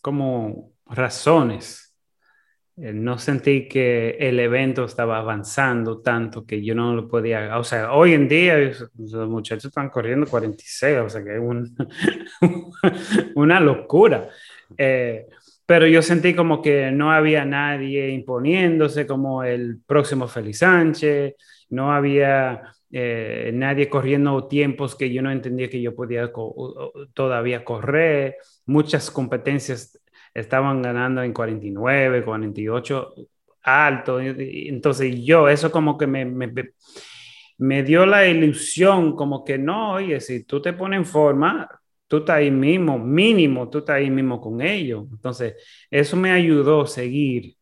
como 0.00 0.72
razones. 0.86 1.94
Eh, 2.78 2.94
no 2.94 3.18
sentí 3.18 3.68
que 3.68 4.16
el 4.18 4.40
evento 4.40 4.86
estaba 4.86 5.18
avanzando 5.18 6.00
tanto 6.00 6.46
que 6.46 6.64
yo 6.64 6.74
no 6.74 6.94
lo 6.94 7.06
podía. 7.06 7.58
O 7.58 7.62
sea, 7.62 7.92
hoy 7.92 8.14
en 8.14 8.26
día 8.26 8.56
los 8.56 9.28
muchachos 9.28 9.66
están 9.66 9.90
corriendo 9.90 10.26
46, 10.26 10.98
o 11.00 11.10
sea 11.10 11.22
que 11.22 11.34
es 11.34 11.40
un, 11.40 11.76
una 13.34 13.60
locura. 13.60 14.30
Eh, 14.78 15.26
pero 15.66 15.86
yo 15.86 16.00
sentí 16.00 16.34
como 16.34 16.62
que 16.62 16.90
no 16.90 17.12
había 17.12 17.44
nadie 17.44 18.08
imponiéndose 18.12 19.06
como 19.06 19.44
el 19.44 19.78
próximo 19.86 20.26
Félix 20.26 20.60
Sánchez, 20.60 21.34
no 21.68 21.92
había 21.92 22.73
eh, 22.96 23.50
nadie 23.52 23.88
corriendo 23.88 24.46
tiempos 24.46 24.94
que 24.94 25.12
yo 25.12 25.20
no 25.20 25.32
entendía 25.32 25.68
que 25.68 25.82
yo 25.82 25.96
podía 25.96 26.30
todavía 27.12 27.64
correr, 27.64 28.36
muchas 28.66 29.10
competencias 29.10 30.00
estaban 30.32 30.80
ganando 30.80 31.20
en 31.24 31.32
49, 31.32 32.24
48, 32.24 33.14
alto, 33.62 34.20
entonces 34.20 35.24
yo, 35.24 35.48
eso 35.48 35.72
como 35.72 35.98
que 35.98 36.06
me, 36.06 36.24
me, 36.24 36.52
me 37.58 37.82
dio 37.82 38.06
la 38.06 38.28
ilusión, 38.28 39.16
como 39.16 39.44
que 39.44 39.58
no, 39.58 39.94
oye, 39.94 40.20
si 40.20 40.44
tú 40.44 40.62
te 40.62 40.72
pones 40.72 40.98
en 40.98 41.04
forma, 41.04 41.68
tú 42.06 42.18
estás 42.18 42.36
ahí 42.36 42.52
mismo, 42.52 42.96
mínimo, 42.96 43.68
tú 43.68 43.78
estás 43.78 43.96
ahí 43.96 44.10
mismo 44.10 44.40
con 44.40 44.60
ellos. 44.60 45.04
Entonces, 45.10 45.54
eso 45.90 46.16
me 46.16 46.30
ayudó 46.30 46.82
a 46.82 46.86
seguir 46.86 47.56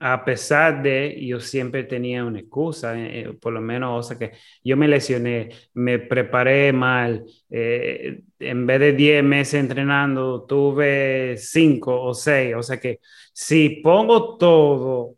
a 0.00 0.24
pesar 0.24 0.82
de 0.82 1.18
yo 1.26 1.40
siempre 1.40 1.84
tenía 1.84 2.24
una 2.24 2.40
excusa, 2.40 2.98
eh, 2.98 3.20
eh, 3.20 3.32
por 3.40 3.52
lo 3.52 3.60
menos, 3.60 4.06
o 4.06 4.08
sea 4.08 4.18
que 4.18 4.36
yo 4.62 4.76
me 4.76 4.88
lesioné, 4.88 5.50
me 5.74 5.98
preparé 5.98 6.72
mal, 6.72 7.24
eh, 7.50 8.20
en 8.38 8.66
vez 8.66 8.80
de 8.80 8.92
10 8.92 9.24
meses 9.24 9.54
entrenando, 9.54 10.44
tuve 10.46 11.36
5 11.36 12.00
o 12.02 12.14
6, 12.14 12.54
o 12.56 12.62
sea 12.62 12.78
que 12.80 13.00
si 13.32 13.80
pongo 13.82 14.36
todo 14.38 15.17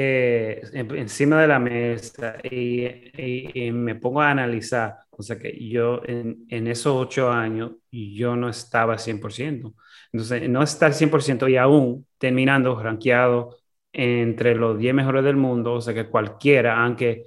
encima 0.00 1.40
de 1.40 1.48
la 1.48 1.58
mesa 1.58 2.36
y, 2.42 3.70
me 3.72 3.94
pongo 3.96 4.20
a 4.22 4.30
analizar, 4.30 4.96
o 5.10 5.22
sea 5.22 5.38
que 5.38 5.56
yo 5.68 6.02
en, 6.04 6.46
en 6.48 6.66
esos 6.68 6.94
8 6.94 7.30
años 7.30 7.72
yo 7.90 8.36
no 8.36 8.48
estaba 8.48 8.96
100%. 8.98 9.74
Entonces, 10.12 10.48
no 10.48 10.62
está 10.62 10.86
al 10.86 10.94
100% 10.94 11.50
y 11.50 11.56
aún 11.56 12.06
terminando 12.18 12.80
rankeado 12.80 13.56
entre 13.92 14.54
los 14.54 14.78
10 14.78 14.94
mejores 14.94 15.24
del 15.24 15.36
mundo, 15.36 15.74
o 15.74 15.80
sea 15.80 15.94
que 15.94 16.08
cualquiera, 16.08 16.82
aunque 16.84 17.24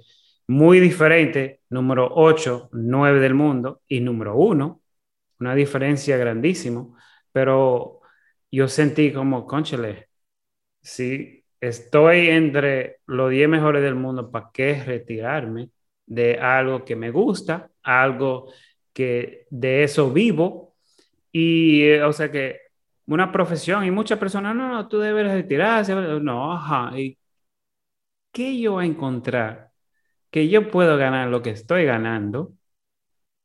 muy 0.48 0.80
diferente, 0.80 1.60
número 1.70 2.08
8, 2.14 2.70
9 2.72 3.20
del 3.20 3.34
mundo 3.34 3.82
y 3.88 4.00
número 4.00 4.36
1, 4.36 4.80
una 5.40 5.54
diferencia 5.54 6.16
grandísima, 6.16 6.86
pero 7.32 8.00
yo 8.50 8.68
sentí 8.68 9.12
como, 9.12 9.46
conchale, 9.46 10.08
si 10.82 11.41
estoy 11.62 12.28
entre 12.28 13.00
los 13.06 13.30
10 13.30 13.48
mejores 13.48 13.82
del 13.82 13.94
mundo, 13.94 14.30
¿para 14.30 14.50
qué 14.52 14.82
retirarme 14.84 15.70
de 16.06 16.38
algo 16.38 16.84
que 16.84 16.96
me 16.96 17.10
gusta, 17.10 17.70
algo 17.82 18.52
que 18.92 19.46
de 19.50 19.84
eso 19.84 20.12
vivo? 20.12 20.76
Y, 21.32 21.82
eh, 21.84 22.04
o 22.04 22.12
sea 22.12 22.30
que 22.32 22.60
una 23.06 23.32
profesión 23.32 23.84
y 23.84 23.90
muchas 23.92 24.18
personas, 24.18 24.56
no, 24.56 24.68
no, 24.70 24.88
tú 24.88 24.98
debes 25.00 25.26
retirarse. 25.32 25.94
No, 25.94 26.52
ajá. 26.54 26.98
¿Y 26.98 27.18
qué 28.32 28.58
yo 28.60 28.72
voy 28.72 28.84
a 28.86 28.88
encontrar? 28.88 29.70
Que 30.30 30.48
yo 30.48 30.70
puedo 30.70 30.96
ganar 30.98 31.28
lo 31.30 31.42
que 31.42 31.50
estoy 31.50 31.84
ganando, 31.86 32.54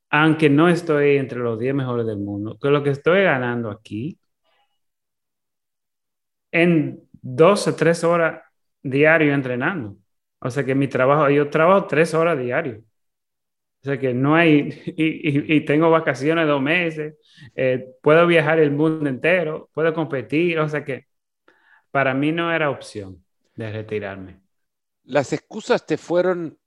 aunque 0.10 0.50
no 0.50 0.68
estoy 0.70 1.18
entre 1.18 1.40
los 1.40 1.60
10 1.60 1.74
mejores 1.74 2.06
del 2.06 2.18
mundo, 2.20 2.58
que 2.62 2.70
lo 2.70 2.84
que 2.84 2.90
estoy 2.92 3.24
ganando 3.24 3.70
aquí, 3.72 4.20
en 6.52 7.07
dos 7.22 7.68
o 7.68 7.76
tres 7.76 8.04
horas 8.04 8.42
diario 8.82 9.34
entrenando. 9.34 9.98
O 10.40 10.50
sea 10.50 10.64
que 10.64 10.76
mi 10.76 10.88
trabajo, 10.88 11.30
yo 11.30 11.50
trabajo 11.50 11.88
tres 11.88 12.14
horas 12.14 12.38
diario. 12.38 12.84
O 13.82 13.86
sea 13.86 14.00
que 14.00 14.14
no 14.14 14.36
hay, 14.36 14.82
y, 14.98 15.62
tengo 15.62 15.90
vacaciones 15.90 16.48
dos 16.48 16.62
meses, 16.62 17.16
eh, 17.56 17.88
puedo 18.02 18.26
viajar 18.28 18.60
el 18.60 18.72
mundo 18.72 19.10
entero, 19.10 19.70
puedo 19.74 19.94
competir, 19.94 20.60
o 20.60 20.68
sea 20.68 20.84
que 20.84 21.08
para 21.92 22.14
mí 22.14 22.32
no 22.32 22.52
era 22.52 22.70
opción 22.70 23.24
de 23.56 23.72
retirarme. 23.72 24.42
Las 25.04 25.32
excusas 25.32 25.86
te 25.86 25.98
fueron, 25.98 26.58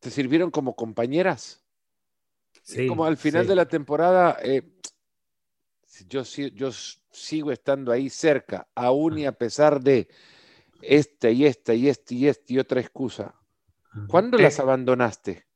te 0.00 0.10
sirvieron 0.10 0.50
como 0.50 0.74
compañeras. 0.74 1.62
Sí, 2.62 2.88
como 2.88 3.04
al 3.04 3.16
final 3.16 3.44
sí. 3.44 3.50
de 3.50 3.54
la 3.54 3.68
temporada, 3.68 4.38
eh, 4.42 4.62
yo, 6.08 6.22
yo 6.54 6.70
sigo 7.10 7.52
estando 7.52 7.92
ahí 7.92 8.10
cerca, 8.10 8.68
aún 8.74 9.18
y 9.18 9.26
a 9.26 9.32
pesar 9.32 9.80
de 9.80 10.08
esta 10.80 11.30
y 11.30 11.46
esta 11.46 11.74
y 11.74 11.88
esta 11.88 12.14
y 12.14 12.28
esta 12.28 12.52
y 12.54 12.58
otra 12.58 12.80
excusa. 12.80 13.34
¿Cuándo 14.06 14.38
Eh, 14.38 14.38
las 14.38 14.60
abandonaste? 14.60 15.46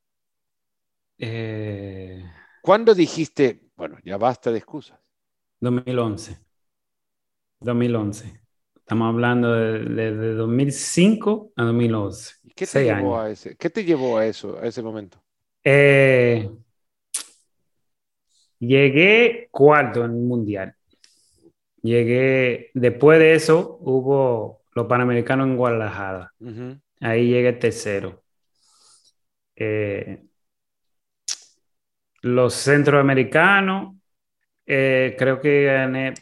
eh, 1.18 2.24
¿Cuándo 2.62 2.94
dijiste, 2.94 3.68
bueno, 3.76 3.98
ya 4.02 4.16
basta 4.16 4.50
de 4.50 4.56
excusas? 4.58 4.98
2011. 5.60 6.38
2011. 7.60 8.40
Estamos 8.76 9.08
hablando 9.14 9.52
de, 9.52 9.80
de- 9.84 10.16
de 10.16 10.34
2005 10.34 11.52
a 11.56 11.64
2011. 11.64 12.34
¿Y 12.42 12.50
¿Qué 12.50 12.66
te 12.66 12.82
llevó 12.82 13.18
años. 13.18 13.18
a 13.18 13.30
ese? 13.30 13.56
¿Qué 13.56 13.70
te 13.70 13.82
llevó 13.84 14.18
a 14.18 14.26
eso, 14.26 14.58
a 14.58 14.66
ese 14.66 14.82
momento? 14.82 15.22
Eh, 15.64 16.48
llegué 18.60 19.48
cuarto 19.50 20.04
en 20.04 20.12
el 20.12 20.18
mundial. 20.18 20.74
Llegué, 21.82 22.70
después 22.74 23.18
de 23.18 23.34
eso 23.34 23.78
hubo 23.80 24.62
los 24.74 24.86
Panamericanos 24.86 25.48
en 25.48 25.56
Guadalajara. 25.56 26.32
Ahí 27.00 27.28
llegué 27.28 27.54
tercero. 27.54 28.22
Eh, 29.56 30.22
los 32.22 32.54
centroamericanos, 32.54 33.96
eh, 34.66 35.16
creo 35.18 35.40
que 35.40 35.64
gané 35.64 36.14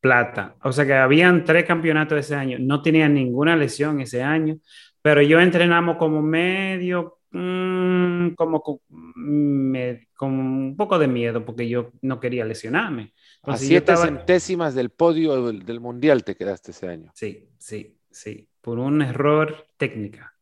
plata. 0.00 0.56
O 0.62 0.72
sea 0.72 0.86
que 0.86 0.94
habían 0.94 1.44
tres 1.44 1.64
campeonatos 1.64 2.18
ese 2.18 2.34
año. 2.34 2.58
No 2.60 2.82
tenía 2.82 3.08
ninguna 3.08 3.56
lesión 3.56 4.00
ese 4.00 4.22
año, 4.22 4.58
pero 5.02 5.22
yo 5.22 5.40
entrenamos 5.40 5.96
como 5.96 6.22
medio, 6.22 7.18
mm, 7.30 7.87
como 8.34 8.62
con, 8.62 8.78
me- 8.88 10.08
con 10.16 10.32
un 10.32 10.76
poco 10.76 10.98
de 10.98 11.08
miedo 11.08 11.44
porque 11.44 11.68
yo 11.68 11.90
no 12.02 12.20
quería 12.20 12.44
lesionarme. 12.44 13.02
A 13.02 13.36
Entonces, 13.36 13.68
yo 13.68 13.68
siete 13.68 13.92
estaba- 13.92 14.06
centésimas 14.06 14.74
del 14.74 14.90
podio 14.90 15.46
del, 15.46 15.64
del 15.64 15.80
mundial 15.80 16.24
te 16.24 16.36
quedaste 16.36 16.70
ese 16.72 16.88
año. 16.88 17.10
Sí, 17.14 17.48
sí, 17.58 17.98
sí. 18.10 18.48
Por 18.60 18.78
un 18.78 19.02
error 19.02 19.66
técnica 19.76 20.34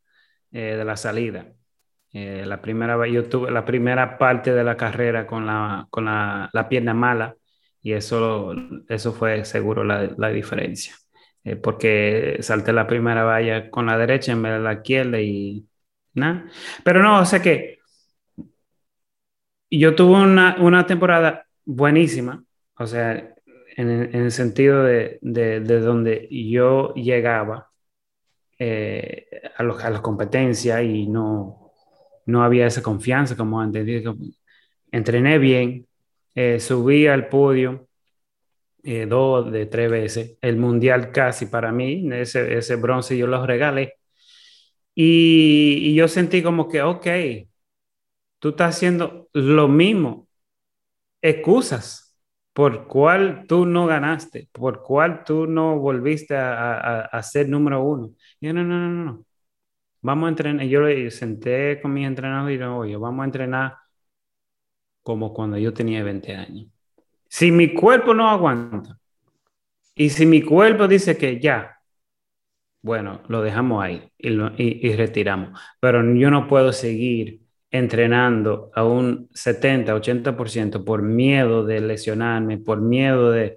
eh, 0.52 0.76
de 0.76 0.84
la 0.84 0.96
salida. 0.96 1.52
Eh, 2.12 2.44
la 2.46 2.60
primera, 2.62 3.06
yo 3.08 3.28
tuve 3.28 3.50
la 3.50 3.64
primera 3.64 4.16
parte 4.18 4.52
de 4.52 4.64
la 4.64 4.76
carrera 4.76 5.26
con 5.26 5.46
la, 5.46 5.86
con 5.90 6.06
la, 6.06 6.48
la 6.52 6.68
pierna 6.68 6.94
mala 6.94 7.36
y 7.82 7.92
eso, 7.92 8.54
eso 8.88 9.12
fue 9.12 9.44
seguro 9.44 9.84
la, 9.84 10.10
la 10.16 10.28
diferencia. 10.30 10.94
Eh, 11.44 11.56
porque 11.56 12.38
salté 12.40 12.72
la 12.72 12.86
primera 12.86 13.22
valla 13.24 13.70
con 13.70 13.86
la 13.86 13.96
derecha 13.98 14.32
en 14.32 14.42
vez 14.42 14.52
de 14.54 14.58
la 14.60 14.72
izquierda 14.74 15.20
y 15.20 15.66
nada. 16.14 16.46
Pero 16.84 17.02
no, 17.02 17.20
o 17.20 17.24
sea 17.24 17.40
que 17.42 17.75
yo 19.70 19.94
tuve 19.94 20.22
una, 20.22 20.56
una 20.60 20.86
temporada 20.86 21.46
buenísima, 21.64 22.44
o 22.78 22.86
sea, 22.86 23.34
en, 23.76 23.90
el 24.14 24.30
sentido 24.32 24.82
de, 24.84 25.18
de, 25.22 25.60
de 25.60 25.80
donde 25.80 26.28
yo 26.30 26.94
llegaba 26.94 27.70
eh, 28.58 29.26
a, 29.56 29.62
los- 29.62 29.82
a 29.84 29.90
las 29.90 30.00
competencias 30.00 30.82
y 30.84 31.06
no, 31.08 31.72
no 32.26 32.42
había 32.44 32.66
esa 32.66 32.82
confianza 32.82 33.36
como 33.36 33.60
antes. 33.60 33.86
Entrené 34.92 35.38
bien, 35.38 35.86
eh, 36.34 36.60
subí 36.60 37.06
al 37.06 37.28
podio 37.28 37.88
eh, 38.84 39.06
dos 39.06 39.50
de 39.52 39.66
tres 39.66 39.90
veces, 39.90 40.38
el 40.40 40.56
mundial 40.56 41.12
casi 41.12 41.46
para 41.46 41.72
mí, 41.72 42.08
ese, 42.12 42.56
ese 42.58 42.76
bronce 42.76 43.16
yo 43.18 43.26
lo 43.26 43.44
regalé. 43.46 43.94
Y, 44.94 45.90
y 45.90 45.94
yo 45.94 46.08
sentí 46.08 46.42
como 46.42 46.68
que, 46.68 46.82
ok, 46.82 47.06
tú 48.38 48.50
estás 48.50 48.76
haciendo 48.76 49.28
lo 49.32 49.68
mismo, 49.68 50.28
excusas 51.22 52.06
por 52.52 52.86
cuál 52.86 53.46
tú 53.46 53.66
no 53.66 53.86
ganaste, 53.86 54.48
por 54.52 54.82
cuál 54.82 55.24
tú 55.24 55.46
no 55.46 55.78
volviste 55.78 56.36
a, 56.36 57.20
ser 57.22 57.48
número 57.48 57.82
uno. 57.82 58.12
Yo, 58.40 58.52
no, 58.54 58.64
no, 58.64 58.78
no, 58.78 59.04
no. 59.04 59.26
Vamos 60.00 60.26
a 60.26 60.30
entrenar. 60.30 60.66
Yo 60.66 60.80
senté 61.10 61.80
con 61.82 61.92
mis 61.92 62.06
entrenadores 62.06 62.54
y 62.54 62.58
dije, 62.58 62.68
oye, 62.68 62.96
vamos 62.96 63.22
a 63.22 63.26
entrenar 63.26 63.76
como 65.02 65.34
cuando 65.34 65.58
yo 65.58 65.74
tenía 65.74 66.02
20 66.02 66.34
años. 66.34 66.68
Si 67.28 67.52
mi 67.52 67.74
cuerpo 67.74 68.14
no 68.14 68.28
aguanta 68.28 68.98
y 69.94 70.10
si 70.10 70.26
mi 70.26 70.42
cuerpo 70.42 70.88
dice 70.88 71.18
que 71.18 71.38
ya, 71.40 71.78
bueno, 72.82 73.22
lo 73.28 73.42
dejamos 73.42 73.84
ahí 73.84 74.10
y 74.18 74.92
retiramos. 74.94 75.60
Pero 75.80 76.02
yo 76.14 76.30
no 76.30 76.48
puedo 76.48 76.72
seguir 76.72 77.45
entrenando 77.78 78.70
a 78.74 78.84
un 78.84 79.28
70, 79.34 79.94
80% 79.94 80.84
por 80.84 81.02
miedo 81.02 81.64
de 81.64 81.80
lesionarme, 81.80 82.58
por 82.58 82.80
miedo 82.80 83.30
de, 83.30 83.56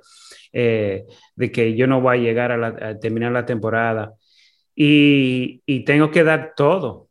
eh, 0.53 1.05
de 1.35 1.51
que 1.51 1.75
yo 1.75 1.87
no 1.87 2.01
voy 2.01 2.17
a 2.19 2.21
llegar 2.21 2.51
a, 2.51 2.57
la- 2.57 2.89
a 2.89 2.99
terminar 2.99 3.31
la 3.31 3.45
temporada. 3.45 4.13
Y, 4.75 5.61
y 5.65 5.83
tengo 5.85 6.11
que 6.11 6.23
dar 6.23 6.53
todo. 6.55 7.09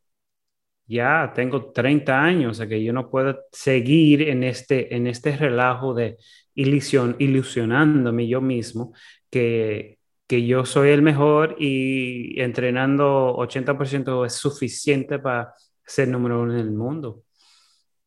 Ya 0.87 1.31
tengo 1.35 1.71
30 1.71 2.19
años, 2.23 2.51
o 2.51 2.53
sea 2.55 2.67
que 2.67 2.83
yo 2.83 2.91
no 2.93 3.09
puedo 3.11 3.39
seguir 3.51 4.23
en 4.29 4.43
este, 4.43 4.95
en 4.95 5.05
este 5.07 5.37
relajo 5.37 5.93
de 5.93 6.17
ilusión, 6.55 7.15
ilusionándome 7.19 8.27
yo 8.27 8.41
mismo 8.41 8.93
que, 9.29 9.99
que 10.27 10.45
yo 10.47 10.65
soy 10.65 10.89
el 10.89 11.03
mejor 11.03 11.55
y 11.59 12.41
entrenando 12.41 13.35
80% 13.37 14.25
es 14.25 14.33
suficiente 14.33 15.19
para 15.19 15.53
ser 15.89 16.07
número 16.07 16.41
uno 16.41 16.53
en 16.53 16.59
el 16.59 16.71
mundo. 16.71 17.23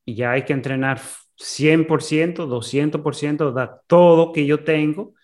Y 0.04 0.14
ya 0.14 0.32
hay 0.32 0.44
que 0.44 0.52
entrenar 0.52 1.00
100%, 1.36 2.46
200%, 2.46 3.52
dar 3.52 3.82
todo 3.86 4.32
que 4.32 4.46
yo 4.46 4.64
tengo 4.64 5.14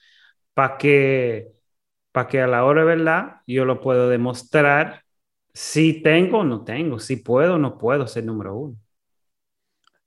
para 0.54 0.78
que, 0.78 1.48
para 2.12 2.28
que 2.28 2.40
a 2.40 2.46
la 2.46 2.64
hora 2.64 2.82
de 2.82 2.86
verdad 2.86 3.36
yo 3.46 3.64
lo 3.64 3.80
puedo 3.80 4.08
demostrar 4.08 5.04
si 5.52 6.02
tengo 6.02 6.38
o 6.38 6.44
no 6.44 6.64
tengo, 6.64 6.98
si 6.98 7.16
puedo 7.16 7.54
o 7.54 7.58
no 7.58 7.78
puedo 7.78 8.06
ser 8.06 8.24
número 8.24 8.56
uno. 8.56 8.76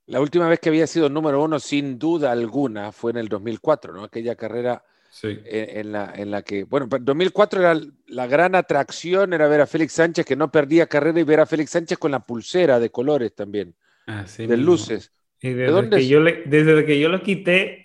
La 0.06 0.20
última 0.20 0.48
vez 0.48 0.60
que 0.60 0.68
había 0.68 0.86
sido 0.86 1.08
número 1.08 1.42
uno, 1.42 1.58
sin 1.58 1.98
duda 1.98 2.32
alguna, 2.32 2.92
fue 2.92 3.12
en 3.12 3.18
el 3.18 3.28
2004, 3.28 3.92
¿no? 3.92 4.04
Aquella 4.04 4.34
carrera 4.34 4.84
Sí. 5.12 5.38
en, 5.44 5.78
en 5.78 5.92
la, 5.92 6.12
en 6.16 6.30
la 6.30 6.42
que, 6.42 6.64
bueno, 6.64 6.88
pero 6.88 7.04
2004 7.04 7.60
era 7.60 7.78
la 8.06 8.26
gran 8.26 8.54
atracción, 8.54 9.32
era 9.34 9.46
ver 9.48 9.60
a 9.60 9.66
Félix 9.66 9.92
Sánchez 9.94 10.24
que 10.26 10.36
no 10.36 10.50
perdía 10.50 10.86
carrera 10.86 11.20
y 11.20 11.24
ver 11.24 11.40
a 11.40 11.46
Félix 11.46 11.70
Sánchez 11.72 11.98
con 11.98 12.10
la 12.12 12.20
pulsera 12.20 12.80
de 12.80 12.90
colores 12.90 13.34
también, 13.34 13.74
Así 14.06 14.46
de 14.46 14.56
mismo. 14.56 14.64
luces. 14.72 15.12
Y 15.40 15.50
¿De 15.50 15.66
desde, 15.66 15.72
dónde 15.72 15.96
que 15.98 16.08
yo 16.08 16.20
le- 16.20 16.42
desde 16.46 16.84
que 16.86 16.98
yo 17.00 17.08
lo 17.08 17.22
quité, 17.22 17.82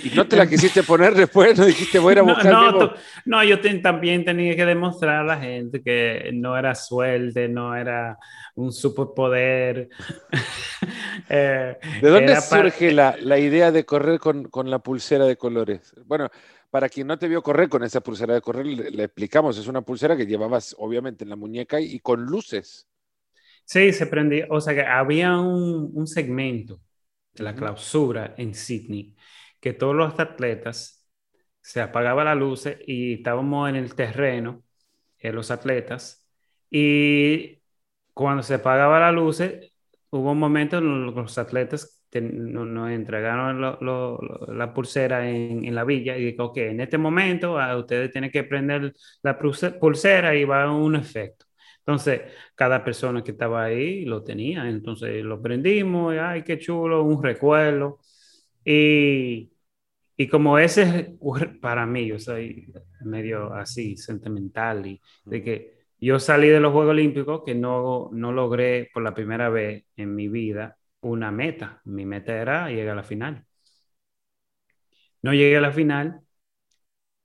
Y 0.00 0.10
no 0.10 0.26
te 0.26 0.36
la 0.36 0.48
quisiste 0.48 0.82
poner 0.84 1.14
después, 1.14 1.58
no 1.58 1.64
dijiste 1.66 1.98
voy 1.98 2.10
a 2.10 2.12
ir 2.14 2.18
a 2.20 2.22
no, 2.22 2.22
buscar 2.22 2.58
no, 2.72 2.94
no, 3.24 3.44
yo 3.44 3.60
ten- 3.60 3.82
también 3.82 4.24
tenía 4.24 4.54
que 4.56 4.64
demostrar 4.64 5.20
a 5.20 5.24
la 5.24 5.36
gente 5.38 5.82
que 5.82 6.30
no 6.34 6.56
era 6.56 6.74
suerte, 6.74 7.48
no 7.48 7.74
era 7.76 8.16
un 8.54 8.72
superpoder. 8.72 9.88
Eh, 11.28 11.76
¿De 12.00 12.08
dónde 12.10 12.36
surge 12.36 12.90
la, 12.92 13.16
la 13.20 13.38
idea 13.38 13.70
de 13.72 13.84
correr 13.84 14.18
con, 14.18 14.44
con 14.44 14.70
la 14.70 14.78
pulsera 14.78 15.26
de 15.26 15.36
colores? 15.36 15.92
Bueno, 16.06 16.28
para 16.70 16.88
quien 16.88 17.06
no 17.06 17.18
te 17.18 17.28
vio 17.28 17.42
correr 17.42 17.68
con 17.68 17.82
esa 17.84 18.00
pulsera 18.00 18.34
de 18.34 18.40
correr, 18.40 18.66
le, 18.66 18.90
le 18.90 19.04
explicamos, 19.04 19.58
es 19.58 19.66
una 19.66 19.82
pulsera 19.82 20.16
que 20.16 20.26
llevabas 20.26 20.74
obviamente 20.78 21.24
en 21.24 21.30
la 21.30 21.36
muñeca 21.36 21.80
y, 21.80 21.86
y 21.96 22.00
con 22.00 22.24
luces. 22.24 22.86
Sí, 23.64 23.92
se 23.92 24.06
prendía, 24.06 24.46
o 24.50 24.60
sea 24.60 24.74
que 24.74 24.82
había 24.82 25.38
un, 25.38 25.90
un 25.94 26.06
segmento 26.06 26.80
de 27.34 27.44
la 27.44 27.54
clausura 27.56 28.34
en 28.38 28.54
Sydney 28.54 29.14
que 29.62 29.74
todos 29.74 29.96
los 29.96 30.20
atletas 30.20 31.08
se 31.62 31.82
apagaba 31.82 32.24
la 32.24 32.36
luz 32.36 32.68
y 32.86 33.14
estábamos 33.14 33.70
en 33.70 33.76
el 33.76 33.94
terreno, 33.96 34.64
eh, 35.20 35.32
los 35.32 35.50
atletas, 35.52 36.28
y 36.70 37.62
cuando 38.14 38.42
se 38.44 38.54
apagaba 38.56 39.00
la 39.00 39.12
luz, 39.12 39.40
hubo 40.10 40.32
un 40.32 40.38
momento 40.38 40.78
en 40.78 41.06
los 41.06 41.14
los 41.14 41.38
atletas 41.38 41.98
no- 42.20 42.64
nos 42.66 42.90
entregaron 42.90 43.60
lo- 43.60 43.78
lo- 43.80 44.18
lo- 44.20 44.54
la 44.54 44.74
pulsera 44.74 45.28
en, 45.30 45.64
en 45.64 45.74
la 45.74 45.84
villa 45.84 46.16
y 46.18 46.24
dijo, 46.26 46.44
ok, 46.46 46.58
en 46.58 46.80
este 46.80 46.98
momento 46.98 47.58
ah, 47.58 47.76
ustedes 47.78 48.10
tienen 48.12 48.30
que 48.30 48.44
prender 48.44 48.92
la 49.22 49.38
pulse- 49.38 49.78
pulsera 49.78 50.34
y 50.36 50.44
va 50.44 50.64
a 50.64 50.70
un 50.72 50.96
efecto. 50.96 51.46
Entonces, 51.78 52.20
cada 52.54 52.84
persona 52.84 53.22
que 53.24 53.32
estaba 53.32 53.64
ahí 53.64 54.04
lo 54.04 54.22
tenía, 54.22 54.68
entonces 54.68 55.24
lo 55.24 55.40
prendimos, 55.42 56.14
y, 56.14 56.18
ay, 56.18 56.42
qué 56.44 56.58
chulo, 56.58 57.02
un 57.02 57.22
recuerdo. 57.22 57.98
Y, 58.64 59.51
y 60.22 60.28
como 60.28 60.58
ese, 60.58 61.16
es 61.40 61.48
para 61.60 61.86
mí, 61.86 62.06
yo 62.06 62.18
soy 62.18 62.72
medio 63.00 63.52
así, 63.54 63.96
sentimental, 63.96 64.86
y 64.86 65.00
de 65.24 65.42
que 65.42 65.82
yo 65.98 66.18
salí 66.20 66.48
de 66.48 66.60
los 66.60 66.72
Juegos 66.72 66.92
Olímpicos 66.92 67.42
que 67.44 67.54
no, 67.54 68.10
no 68.12 68.32
logré 68.32 68.90
por 68.94 69.02
la 69.02 69.14
primera 69.14 69.48
vez 69.48 69.84
en 69.96 70.14
mi 70.14 70.28
vida 70.28 70.76
una 71.00 71.30
meta. 71.32 71.80
Mi 71.84 72.06
meta 72.06 72.36
era 72.40 72.68
llegar 72.70 72.92
a 72.92 72.96
la 72.96 73.04
final. 73.04 73.46
No 75.22 75.32
llegué 75.32 75.56
a 75.56 75.60
la 75.60 75.72
final 75.72 76.20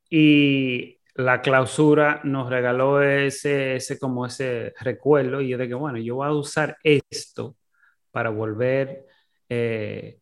y 0.09 0.99
la 1.15 1.41
clausura 1.41 2.21
nos 2.23 2.49
regaló 2.49 3.01
ese, 3.01 3.75
ese, 3.77 3.99
como 3.99 4.25
ese 4.25 4.73
recuerdo 4.79 5.41
y 5.41 5.49
yo 5.49 5.57
de 5.57 5.67
que, 5.67 5.73
bueno, 5.73 5.97
yo 5.99 6.15
voy 6.15 6.27
a 6.27 6.31
usar 6.31 6.77
esto 6.83 7.57
para 8.11 8.29
volver, 8.29 9.05
eh, 9.49 10.19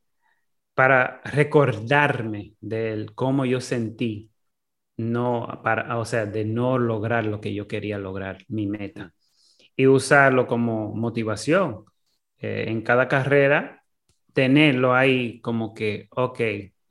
para 0.75 1.21
recordarme 1.25 2.55
de 2.61 3.07
cómo 3.15 3.45
yo 3.45 3.61
sentí, 3.61 4.31
no, 4.97 5.61
para, 5.63 5.97
o 5.99 6.05
sea, 6.05 6.25
de 6.25 6.45
no 6.45 6.77
lograr 6.79 7.25
lo 7.25 7.41
que 7.41 7.53
yo 7.53 7.67
quería 7.67 7.97
lograr, 7.99 8.39
mi 8.49 8.67
meta, 8.67 9.13
y 9.75 9.88
usarlo 9.88 10.47
como 10.47 10.93
motivación. 10.95 11.85
Eh, 12.39 12.65
en 12.69 12.81
cada 12.83 13.07
carrera, 13.09 13.83
tenerlo 14.33 14.95
ahí 14.95 15.41
como 15.41 15.73
que, 15.75 16.07
ok, 16.11 16.39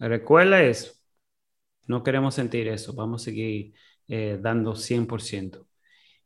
recuerda 0.00 0.62
eso, 0.62 0.92
no 1.86 2.02
queremos 2.02 2.34
sentir 2.34 2.68
eso, 2.68 2.94
vamos 2.94 3.22
a 3.22 3.24
seguir 3.26 3.74
eh, 4.08 4.38
dando 4.40 4.74
100%. 4.76 5.66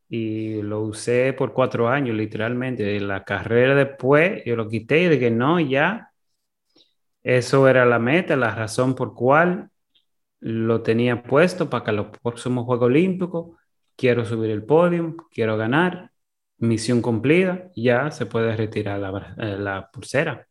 Y 0.08 0.62
lo 0.62 0.82
usé 0.82 1.32
por 1.34 1.52
cuatro 1.52 1.88
años, 1.88 2.16
literalmente. 2.16 2.98
La 3.00 3.24
carrera 3.24 3.74
después, 3.74 4.42
yo 4.46 4.56
lo 4.56 4.68
quité 4.68 5.02
y 5.04 5.08
dije, 5.08 5.30
no, 5.30 5.60
ya. 5.60 6.07
Eso 7.28 7.68
era 7.68 7.84
la 7.84 7.98
meta, 7.98 8.36
la 8.36 8.54
razón 8.54 8.94
por 8.94 9.14
cual 9.14 9.68
lo 10.40 10.82
tenía 10.82 11.22
puesto 11.22 11.68
para 11.68 11.84
que 11.84 11.92
los 11.92 12.06
próximos 12.22 12.64
Juegos 12.64 12.86
Olímpicos 12.86 13.54
quiero 13.96 14.24
subir 14.24 14.50
el 14.50 14.64
podio, 14.64 15.14
quiero 15.30 15.58
ganar, 15.58 16.10
misión 16.56 17.02
cumplida, 17.02 17.70
ya 17.76 18.10
se 18.10 18.24
puede 18.24 18.56
retirar 18.56 18.98
la, 19.00 19.36
eh, 19.82 19.86
pulsera. 19.92 20.46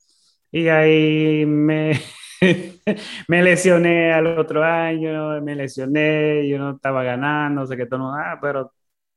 Y 0.52 0.68
ahí 0.68 1.48
me, 1.48 2.00
me 3.28 3.42
lesioné 3.42 4.13
al 4.13 4.38
otro 4.38 4.63
año, 4.63 5.42
me 5.42 5.56
lesioné, 5.56 6.48
yo 6.48 6.60
no 6.60 6.76
estaba 6.76 7.02
ganando, 7.02 7.62
no 7.62 7.68
sé 7.68 7.76
qué 7.76 7.88
tono, 7.88 8.13
ah, 8.13 8.38
pero 8.40 8.72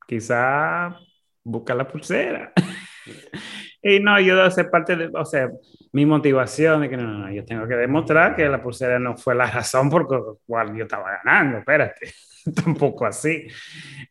quizá 0.09 0.97
busca 1.45 1.75
la 1.75 1.87
pulsera. 1.87 2.55
y 3.83 4.01
no, 4.01 4.19
yo 4.19 4.49
de 4.49 4.65
parte 4.65 4.97
de, 4.97 5.11
o 5.13 5.27
sea, 5.27 5.51
mi 5.93 6.07
motivación 6.07 6.85
es 6.85 6.91
que 6.91 6.97
no, 6.97 7.05
no, 7.05 7.19
no, 7.19 7.33
yo 7.33 7.45
tengo 7.45 7.67
que 7.67 7.75
demostrar 7.75 8.37
que 8.37 8.49
la 8.49 8.63
pulsera 8.63 8.99
no 8.99 9.17
fue 9.17 9.35
la 9.35 9.51
razón 9.51 9.91
por 9.91 10.11
la 10.11 10.35
cual 10.47 10.77
yo 10.77 10.85
estaba 10.85 11.21
ganando, 11.23 11.59
espérate, 11.59 12.13
tampoco 12.65 13.07
así. 13.07 13.47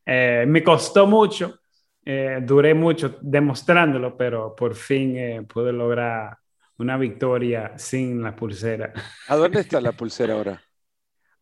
Eh, 0.06 0.46
me 0.48 0.64
costó 0.64 1.08
mucho, 1.08 1.60
eh, 2.04 2.40
duré 2.42 2.74
mucho 2.74 3.18
demostrándolo, 3.22 4.18
pero 4.18 4.56
por 4.56 4.76
fin 4.76 5.16
eh, 5.18 5.42
pude 5.44 5.72
lograr 5.72 6.38
una 6.80 6.98
victoria 6.98 7.74
sin 7.78 8.22
la 8.22 8.36
pulsera. 8.36 8.94
¿A 9.28 9.36
dónde 9.36 9.62
está 9.62 9.80
la 9.80 9.92
pulsera 9.92 10.34
ahora? 10.34 10.62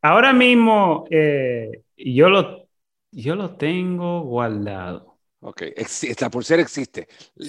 Ahora 0.02 0.34
mismo 0.34 1.06
eh, 1.10 1.84
yo, 1.96 2.30
lo, 2.30 2.68
yo 3.12 3.36
lo 3.36 3.56
tengo 3.56 4.22
guardado. 4.22 5.07
Ok, 5.40 5.62
esta 5.76 6.30
pulsera 6.30 6.62
existe. 6.62 7.08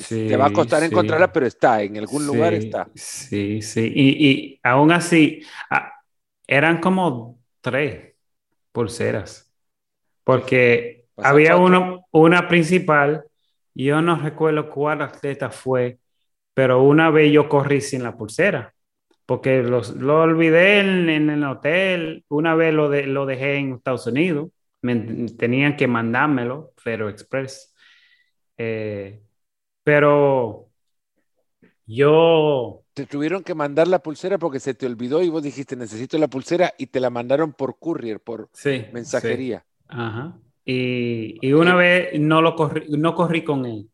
Te 0.09 0.37
va 0.37 0.47
a 0.47 0.53
costar 0.53 0.83
encontrarla, 0.83 1.33
pero 1.33 1.47
está, 1.47 1.83
en 1.83 1.97
algún 1.97 2.27
lugar 2.27 2.53
está. 2.55 2.89
Sí, 2.95 3.63
sí. 3.63 3.91
Y, 3.95 4.29
y 4.29 4.61
aún 4.63 4.93
así, 4.93 5.43
eran 6.47 6.81
como 6.81 7.39
tres 7.61 8.15
pulseras. 8.73 9.53
Porque 10.25 11.07
había 11.17 11.57
uno, 11.57 12.07
una 12.11 12.49
principal, 12.49 13.25
yo 13.75 14.03
no 14.03 14.17
recuerdo 14.17 14.69
cuál 14.69 15.03
atleta 15.03 15.51
fue, 15.51 15.99
pero 16.55 16.83
una 16.83 17.11
vez 17.11 17.33
yo 17.33 17.49
corrí 17.49 17.81
sin 17.81 18.03
la 18.03 18.17
pulsera, 18.17 18.75
porque 19.25 19.63
lo 19.63 20.21
olvidé 20.21 20.81
en, 20.81 21.31
el 21.31 21.45
hotel, 21.45 22.25
una 22.29 22.55
vez 22.55 22.75
lo, 22.75 22.89
de, 22.89 23.07
lo 23.07 23.27
dejé 23.27 23.57
en 23.57 23.75
Estados 23.75 24.07
Unidos, 24.07 24.51
me, 24.83 25.27
tenían 25.39 25.77
que 25.77 25.87
mandármelo, 25.87 26.73
pero 26.85 27.09
Express. 27.09 27.75
Eh, 28.59 29.23
pero 29.83 30.69
yo... 31.87 32.83
Te 32.93 33.07
tuvieron 33.07 33.45
que 33.45 33.55
mandar 33.55 33.89
la 33.89 34.01
pulsera 34.01 34.37
porque 34.39 34.61
se 34.61 34.75
te 34.75 34.87
olvidó 34.87 35.23
y 35.23 35.29
vos 35.29 35.43
dijiste 35.43 35.77
necesito 35.77 36.19
la 36.19 36.29
pulsera 36.29 36.75
y 36.77 36.89
te 36.89 37.01
la 37.01 37.11
mandaron 37.11 37.53
por 37.53 37.79
courier, 37.79 38.21
por 38.21 38.51
mensajería. 38.93 39.65
Ajá. 39.87 40.37
Y, 40.65 41.39
y, 41.41 41.53
una 41.53 41.75
vez 41.77 42.21
no, 42.21 42.43
lo 42.43 42.55
corrí, 42.55 42.87
no 42.91 43.15
corrí 43.15 43.43
con 43.45 43.65
él. 43.65 43.89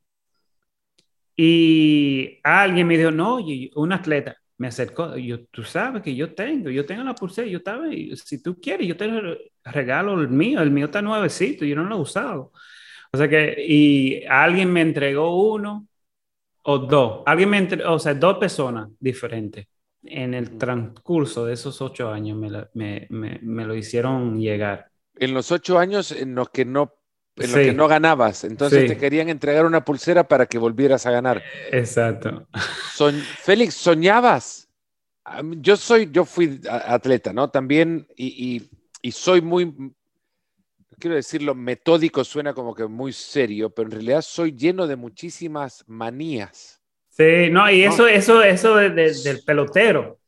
Y 1.36 2.40
alguien 2.42 2.86
me 2.86 2.96
dijo, 2.96 3.10
no, 3.10 3.38
un 3.74 3.92
atleta 3.92 4.36
me 4.56 4.68
acercó, 4.68 5.16
yo, 5.16 5.46
tú 5.46 5.64
sabes 5.64 6.02
que 6.02 6.14
yo 6.14 6.32
tengo, 6.34 6.70
yo 6.70 6.86
tengo 6.86 7.02
la 7.02 7.14
pulsera, 7.14 7.48
yo 7.48 7.58
estaba, 7.58 7.86
si 8.14 8.42
tú 8.42 8.60
quieres, 8.60 8.86
yo 8.86 8.96
te 8.96 9.08
regalo 9.64 10.20
el 10.20 10.28
mío, 10.28 10.60
el 10.62 10.70
mío 10.70 10.86
está 10.86 11.02
nuevecito, 11.02 11.64
yo 11.64 11.74
no 11.74 11.84
lo 11.84 11.96
he 11.96 12.00
usado. 12.00 12.52
O 13.14 13.16
sea 13.16 13.28
que, 13.28 13.54
y 13.64 14.24
alguien 14.28 14.72
me 14.72 14.80
entregó 14.80 15.52
uno 15.54 15.86
o 16.62 16.78
dos, 16.78 17.22
alguien 17.26 17.50
me 17.50 17.58
entregó, 17.58 17.92
o 17.92 17.98
sea, 17.98 18.14
dos 18.14 18.38
personas 18.38 18.88
diferentes 18.98 19.66
en 20.02 20.34
el 20.34 20.58
transcurso 20.58 21.46
de 21.46 21.54
esos 21.54 21.80
ocho 21.80 22.10
años 22.10 22.36
me, 22.36 23.06
me, 23.08 23.38
me 23.40 23.64
lo 23.64 23.74
hicieron 23.74 24.40
llegar. 24.40 24.88
En 25.16 25.32
los 25.32 25.52
ocho 25.52 25.78
años 25.78 26.12
en 26.12 26.34
los 26.34 26.50
que 26.50 26.64
no 26.64 26.92
en 27.36 27.50
lo 27.50 27.58
que 27.58 27.72
no 27.72 27.88
ganabas. 27.88 28.44
Entonces 28.44 28.86
te 28.86 28.96
querían 28.96 29.28
entregar 29.28 29.64
una 29.66 29.84
pulsera 29.84 30.26
para 30.26 30.46
que 30.46 30.58
volvieras 30.58 31.06
a 31.06 31.10
ganar. 31.10 31.42
Exacto. 31.70 32.46
Félix, 33.42 33.74
¿soñabas? 33.74 34.68
Yo 35.56 35.76
soy, 35.76 36.10
yo 36.12 36.24
fui 36.24 36.60
atleta, 36.68 37.32
¿no? 37.32 37.50
También, 37.50 38.06
y, 38.16 38.62
soy 39.10 39.40
muy, 39.40 39.74
quiero 40.98 41.16
decirlo, 41.16 41.54
metódico 41.54 42.24
suena 42.24 42.54
como 42.54 42.74
que 42.74 42.86
muy 42.86 43.12
serio, 43.12 43.70
pero 43.70 43.88
en 43.88 43.92
realidad 43.92 44.22
soy 44.22 44.52
lleno 44.52 44.86
de 44.86 44.96
muchísimas 44.96 45.84
manías. 45.86 46.80
Sí, 47.10 47.48
no, 47.50 47.70
y 47.70 47.84
eso, 47.84 48.08
eso, 48.08 48.42
eso 48.42 48.76
del 48.76 49.42
pelotero 49.44 50.18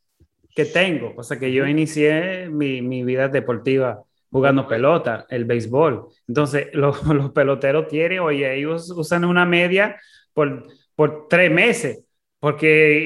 que 0.55 0.65
tengo, 0.65 1.13
o 1.17 1.23
sea 1.23 1.37
que 1.37 1.51
yo 1.53 1.67
inicié 1.67 2.49
mi, 2.49 2.81
mi 2.81 3.03
vida 3.03 3.27
deportiva 3.27 4.03
jugando 4.31 4.67
pelota, 4.67 5.25
el 5.29 5.45
béisbol. 5.45 6.07
Entonces, 6.27 6.69
los, 6.73 7.03
los 7.07 7.31
peloteros 7.31 7.87
tienen, 7.87 8.19
oye, 8.19 8.55
ellos 8.55 8.91
usan 8.91 9.25
una 9.25 9.45
media 9.45 9.99
por, 10.33 10.67
por 10.95 11.27
tres 11.27 11.51
meses, 11.51 12.05
porque 12.39 12.99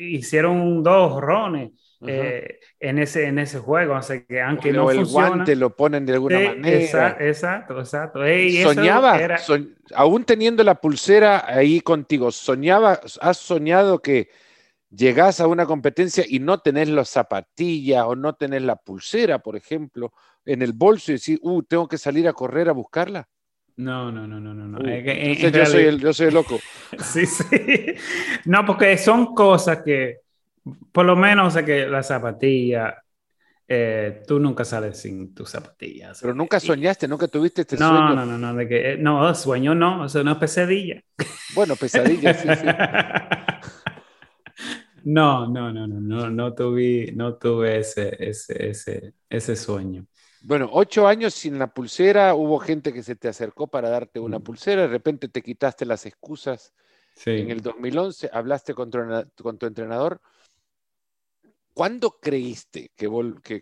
hicieron 0.00 0.82
dos 0.82 1.20
rones. 1.20 1.72
Eh, 2.06 2.60
en, 2.78 2.98
ese, 2.98 3.26
en 3.26 3.38
ese 3.38 3.58
juego, 3.58 3.94
así 3.94 4.22
que 4.22 4.40
aunque 4.40 4.72
no 4.72 4.90
el 4.90 5.04
guante 5.04 5.54
lo 5.54 5.76
ponen 5.76 6.06
de 6.06 6.14
alguna 6.14 6.40
manera. 6.40 7.18
Exacto, 7.20 7.78
exacto. 7.78 8.22
Soñaba, 8.62 9.20
aún 9.94 10.24
teniendo 10.24 10.64
la 10.64 10.76
pulsera 10.76 11.44
ahí 11.46 11.82
contigo, 11.82 12.30
soñaba, 12.30 13.00
has 13.20 13.36
soñado 13.36 14.00
que 14.00 14.30
llegás 14.90 15.40
a 15.40 15.46
una 15.46 15.66
competencia 15.66 16.24
y 16.26 16.38
no 16.38 16.58
tenés 16.60 16.88
las 16.88 17.10
zapatillas 17.10 18.04
o 18.06 18.16
no 18.16 18.34
tenés 18.34 18.62
la 18.62 18.76
pulsera, 18.76 19.40
por 19.40 19.56
ejemplo, 19.56 20.12
en 20.46 20.62
el 20.62 20.72
bolso 20.72 21.12
y 21.12 21.16
decir, 21.16 21.38
uh, 21.42 21.62
tengo 21.62 21.86
que 21.86 21.98
salir 21.98 22.26
a 22.28 22.32
correr 22.32 22.70
a 22.70 22.72
buscarla? 22.72 23.28
No, 23.76 24.10
no, 24.10 24.26
no, 24.26 24.40
no, 24.40 24.54
no. 24.54 24.78
Uh, 24.78 25.50
yo, 25.50 25.66
soy 25.66 25.84
el, 25.84 26.00
yo 26.00 26.12
soy 26.12 26.28
el 26.28 26.34
loco. 26.34 26.58
sí, 26.98 27.26
sí. 27.26 27.94
No, 28.46 28.64
porque 28.64 28.96
son 28.98 29.34
cosas 29.34 29.82
que, 29.82 30.19
por 30.92 31.06
lo 31.06 31.16
menos, 31.16 31.56
o 31.56 31.64
que 31.64 31.86
la 31.86 32.02
zapatilla, 32.02 33.02
eh, 33.66 34.22
tú 34.26 34.40
nunca 34.40 34.64
sales 34.64 34.98
sin 34.98 35.34
tus 35.34 35.50
zapatillas. 35.50 36.18
Pero 36.20 36.34
nunca 36.34 36.60
soñaste, 36.60 37.06
nunca 37.06 37.28
tuviste 37.28 37.62
este 37.62 37.76
no, 37.76 37.88
sueño. 37.88 38.14
No, 38.14 38.26
no, 38.26 38.38
no, 38.38 38.54
de 38.54 38.68
que, 38.68 38.92
eh, 38.92 38.96
no, 38.98 39.34
sueño 39.34 39.74
no, 39.74 40.06
eso 40.06 40.24
no 40.24 40.32
es 40.32 40.38
pesadilla. 40.38 41.02
Bueno, 41.54 41.76
pesadilla, 41.76 42.34
sí, 42.34 42.48
sí. 42.48 42.66
No, 45.02 45.48
no, 45.48 45.72
no, 45.72 45.86
no, 45.86 45.98
no, 45.98 46.28
no 46.28 46.54
tuve, 46.54 47.10
no 47.14 47.34
tuve 47.36 47.78
ese, 47.78 48.14
ese, 48.18 48.68
ese, 48.68 49.14
ese 49.30 49.56
sueño. 49.56 50.06
Bueno, 50.42 50.68
ocho 50.72 51.06
años 51.06 51.34
sin 51.34 51.58
la 51.58 51.68
pulsera, 51.68 52.34
hubo 52.34 52.58
gente 52.58 52.92
que 52.92 53.02
se 53.02 53.16
te 53.16 53.28
acercó 53.28 53.66
para 53.66 53.90
darte 53.90 54.20
una 54.20 54.38
mm. 54.38 54.42
pulsera, 54.42 54.82
de 54.82 54.88
repente 54.88 55.28
te 55.28 55.42
quitaste 55.42 55.84
las 55.84 56.06
excusas. 56.06 56.72
En 57.26 57.50
el 57.50 57.60
2011 57.60 58.30
hablaste 58.32 58.72
con 58.72 58.90
tu, 58.90 59.66
entrenador. 59.66 60.20
¿Cuándo 61.74 62.18
creíste 62.20 62.90
que, 62.96 63.08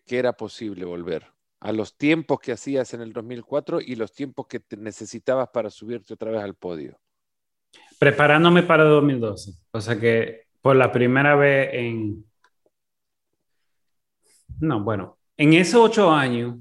era 0.06 0.32
posible 0.32 0.84
volver? 0.84 1.26
A 1.60 1.72
los 1.72 1.96
tiempos 1.96 2.40
que 2.40 2.52
hacías 2.52 2.94
en 2.94 3.00
el 3.00 3.12
2004 3.12 3.80
y 3.80 3.96
los 3.96 4.12
tiempos 4.12 4.46
que 4.46 4.62
necesitabas 4.76 5.48
para 5.48 5.70
subirte 5.70 6.14
otra 6.14 6.30
vez 6.30 6.42
al 6.42 6.54
podio. 6.54 6.98
Preparándome 7.98 8.62
para 8.62 8.84
2012. 8.84 9.52
O 9.72 9.80
sea 9.80 9.98
que 9.98 10.46
por 10.60 10.76
la 10.76 10.92
primera 10.92 11.34
vez 11.34 11.70
en... 11.72 12.24
No, 14.60 14.82
bueno, 14.82 15.18
en 15.36 15.52
esos 15.52 15.80
ocho 15.80 16.10
años 16.10 16.56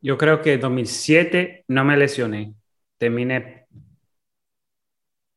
yo 0.00 0.18
creo 0.18 0.42
que 0.42 0.54
en 0.54 0.60
2007 0.60 1.64
no 1.68 1.84
me 1.84 1.96
lesioné. 1.96 2.54
Terminé 2.98 3.66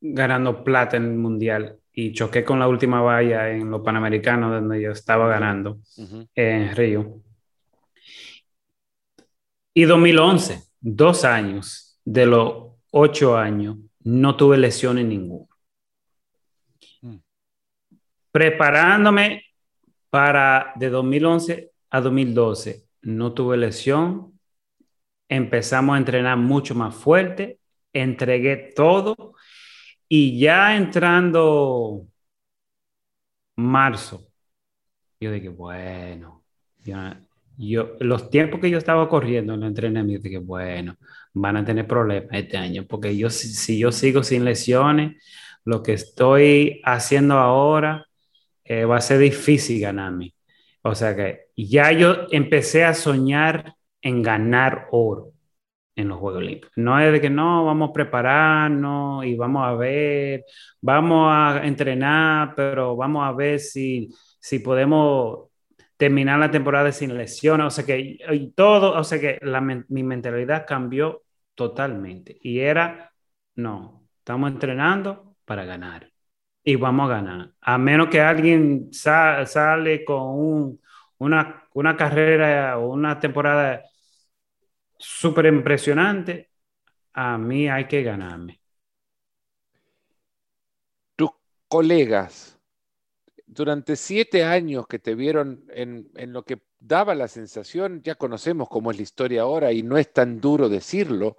ganando 0.01 0.63
plata 0.63 0.97
en 0.97 1.03
el 1.03 1.15
mundial 1.15 1.79
y 1.97 2.11
choqué 2.11 2.43
con 2.43 2.59
la 2.59 2.67
última 2.67 3.01
valla 3.01 3.49
en 3.49 3.71
los 3.71 3.81
panamericanos 3.81 4.51
donde 4.51 4.81
yo 4.81 4.91
estaba 4.91 5.29
ganando 5.29 5.79
en 6.35 6.75
Río. 6.75 7.21
Y 9.73 9.85
2011, 9.85 10.61
dos 10.81 11.23
años 11.23 11.97
de 12.03 12.25
los 12.25 12.73
ocho 12.91 13.37
años, 13.37 13.77
no 14.03 14.35
tuve 14.35 14.57
lesiones 14.57 15.05
ninguna. 15.05 15.47
Mm. 17.01 17.15
Preparándome 18.31 19.45
para 20.09 20.73
de 20.75 20.89
2011 20.89 21.71
a 21.91 22.01
2012, 22.01 22.83
no 23.03 23.33
tuve 23.33 23.55
lesión. 23.55 24.37
Empezamos 25.29 25.95
a 25.95 25.97
entrenar 25.97 26.37
mucho 26.37 26.75
más 26.75 26.93
fuerte, 26.93 27.59
entregué 27.93 28.73
todo 28.75 29.34
y 30.07 30.39
ya 30.39 30.75
entrando 30.75 32.07
marzo, 33.55 34.27
yo 35.19 35.31
dije, 35.31 35.49
bueno, 35.49 36.43
yo, 37.57 37.95
los 37.99 38.29
tiempos 38.29 38.59
que 38.59 38.69
yo 38.69 38.77
estaba 38.77 39.09
corriendo 39.09 39.53
en 39.53 39.63
el 39.63 39.69
entrenamiento, 39.69 40.23
dije, 40.23 40.39
bueno, 40.39 40.97
van 41.33 41.57
a 41.57 41.65
tener 41.65 41.87
problemas 41.87 42.29
este 42.31 42.57
año, 42.57 42.85
porque 42.87 43.15
yo, 43.17 43.29
si, 43.29 43.79
yo 43.79 43.91
sigo 43.91 44.23
sin 44.23 44.45
lesiones, 44.45 45.23
lo 45.65 45.81
que 45.83 45.93
estoy 45.93 46.81
haciendo 46.85 47.35
ahora 47.35 48.05
eh, 48.65 48.85
va 48.85 48.97
a 48.97 49.01
ser 49.01 49.19
difícil 49.19 49.81
ganarme. 49.81 50.35
O 50.83 50.95
sea 50.95 51.15
que 51.15 51.47
ya 51.57 51.91
yo 51.91 52.27
empecé 52.31 52.83
a 52.85 52.93
soñar 52.93 53.75
en 54.01 54.21
ganar 54.21 54.87
oro 54.91 55.34
en 55.95 56.07
los 56.09 56.19
Juegos 56.19 56.39
Olímpicos. 56.39 56.71
No 56.75 56.99
es 56.99 57.11
de 57.11 57.21
que 57.21 57.29
no, 57.29 57.65
vamos 57.65 57.89
a 57.89 57.93
prepararnos 57.93 59.25
y 59.25 59.35
vamos 59.35 59.65
a 59.65 59.73
ver, 59.73 60.45
vamos 60.81 61.29
a 61.31 61.65
entrenar, 61.65 62.53
pero 62.55 62.95
vamos 62.95 63.25
a 63.25 63.31
ver 63.31 63.59
si, 63.59 64.09
si 64.39 64.59
podemos 64.59 65.49
terminar 65.97 66.39
la 66.39 66.51
temporada 66.51 66.91
sin 66.91 67.17
lesiones. 67.17 67.67
O 67.67 67.69
sea 67.71 67.85
que 67.85 68.17
y 68.31 68.51
todo, 68.51 68.93
o 68.99 69.03
sea 69.03 69.19
que 69.19 69.39
mi 69.89 70.03
mentalidad 70.03 70.65
cambió 70.67 71.23
totalmente. 71.55 72.37
Y 72.41 72.59
era, 72.59 73.11
no, 73.55 74.07
estamos 74.19 74.51
entrenando 74.51 75.35
para 75.45 75.65
ganar. 75.65 76.11
Y 76.63 76.75
vamos 76.75 77.09
a 77.09 77.15
ganar. 77.15 77.51
A 77.61 77.77
menos 77.77 78.07
que 78.09 78.21
alguien 78.21 78.89
sale 78.91 80.03
con 80.03 80.79
una, 81.19 81.63
una 81.73 81.95
carrera 81.95 82.77
o 82.79 82.91
una 82.91 83.19
temporada 83.19 83.83
súper 84.97 85.45
impresionante, 85.47 86.51
a 87.13 87.37
mí 87.37 87.69
hay 87.69 87.87
que 87.87 88.03
ganarme. 88.03 88.61
Tus 91.15 91.31
colegas, 91.67 92.59
durante 93.45 93.95
siete 93.95 94.43
años 94.43 94.87
que 94.87 94.99
te 94.99 95.15
vieron 95.15 95.65
en, 95.69 96.09
lo 96.33 96.43
que 96.43 96.61
daba 96.79 97.15
la 97.15 97.27
sensación, 97.27 98.01
ya 98.03 98.15
conocemos 98.15 98.69
cómo 98.69 98.91
es 98.91 98.97
la 98.97 99.03
historia 99.03 99.43
ahora 99.43 99.71
y 99.71 99.83
no 99.83 99.97
es 99.97 100.11
tan 100.11 100.41
duro 100.41 100.69
decirlo, 100.69 101.37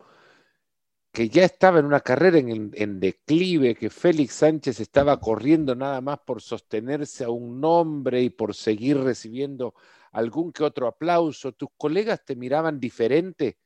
que 1.12 1.28
ya 1.28 1.44
estaba 1.44 1.78
en 1.78 1.86
una 1.86 2.00
carrera 2.00 2.38
en, 2.38 2.72
en, 2.74 3.00
declive, 3.00 3.74
que 3.74 3.88
Félix 3.88 4.34
Sánchez 4.34 4.80
estaba 4.80 5.18
corriendo 5.18 5.74
nada 5.74 6.00
más 6.02 6.18
por 6.18 6.42
sostenerse 6.42 7.24
a 7.24 7.30
un 7.30 7.58
nombre 7.60 8.22
y 8.22 8.30
por 8.30 8.54
seguir 8.54 8.98
recibiendo 8.98 9.74
algún 10.16 10.50
que 10.50 10.64
otro 10.64 10.86
aplauso, 10.86 11.52
tus 11.52 11.68
colegas 11.76 12.24
te 12.24 12.36
miraban 12.36 12.80
diferente, 12.80 13.58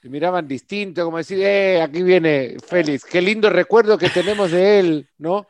te 0.00 0.08
miraban 0.10 0.46
distinto, 0.46 1.02
como 1.02 1.16
decir, 1.16 1.38
eh, 1.40 1.80
aquí 1.80 2.02
viene 2.02 2.56
Félix, 2.64 3.04
qué 3.04 3.22
lindo 3.22 3.48
recuerdo 3.48 3.96
que 3.96 4.10
tenemos 4.10 4.50
de 4.50 4.78
él, 4.78 5.08
¿no? 5.16 5.46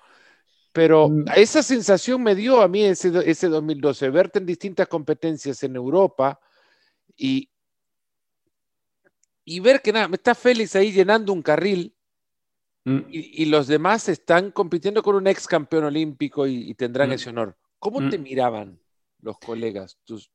Pero 0.73 1.09
mm. 1.09 1.25
esa 1.35 1.61
sensación 1.61 2.23
me 2.23 2.37
dio 2.37 2.62
a 2.62 2.69
mí 2.69 2.85
ese, 2.85 3.11
ese 3.29 3.49
2012, 3.49 4.11
verte 4.11 4.38
en 4.38 4.47
distintas 4.47 4.87
competencias 4.87 5.61
en 5.64 5.75
Europa 5.75 6.38
y, 7.16 7.51
y 9.45 9.59
ver 9.59 9.83
que 9.83 9.92
nada, 9.92 10.09
está 10.12 10.37
Félix 10.37 10.77
ahí 10.77 10.92
llenando 10.92 11.33
un 11.33 11.42
carril 11.42 11.97
mm. 12.85 13.01
y, 13.09 13.45
los 13.47 13.66
demás 13.66 14.09
están 14.09 14.53
compitiendo 14.53 15.03
con 15.03 15.16
un 15.16 15.27
ex 15.27 15.49
campeón 15.49 15.83
olímpico 15.83 16.47
y, 16.47 16.73
tendrán 16.75 17.09
mm. 17.09 17.12
ese 17.12 17.31
honor. 17.31 17.57
¿Cómo 17.81 18.09
te 18.09 18.19
miraban? 18.19 18.79
Los 19.26 19.38
colegas, 19.40 19.98
tus, 20.04 20.30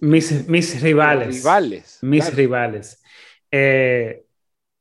mis, 0.00 0.48
mis, 0.48 0.80
rivales. 0.80 1.38
rivales. 1.38 1.98
Mis 2.02 2.34
rivales. 2.34 3.02
Eh, 3.50 4.24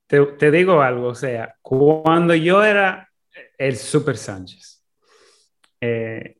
te, 0.05 0.51
digo 0.51 0.79
algo, 0.81 1.07
o 1.07 1.15
sea, 1.15 1.55
cuando 1.63 2.35
yo 2.35 2.63
era 2.63 3.09
el 3.57 3.77
Super 3.77 4.15
Sánchez, 4.15 4.83
eh, 5.81 6.37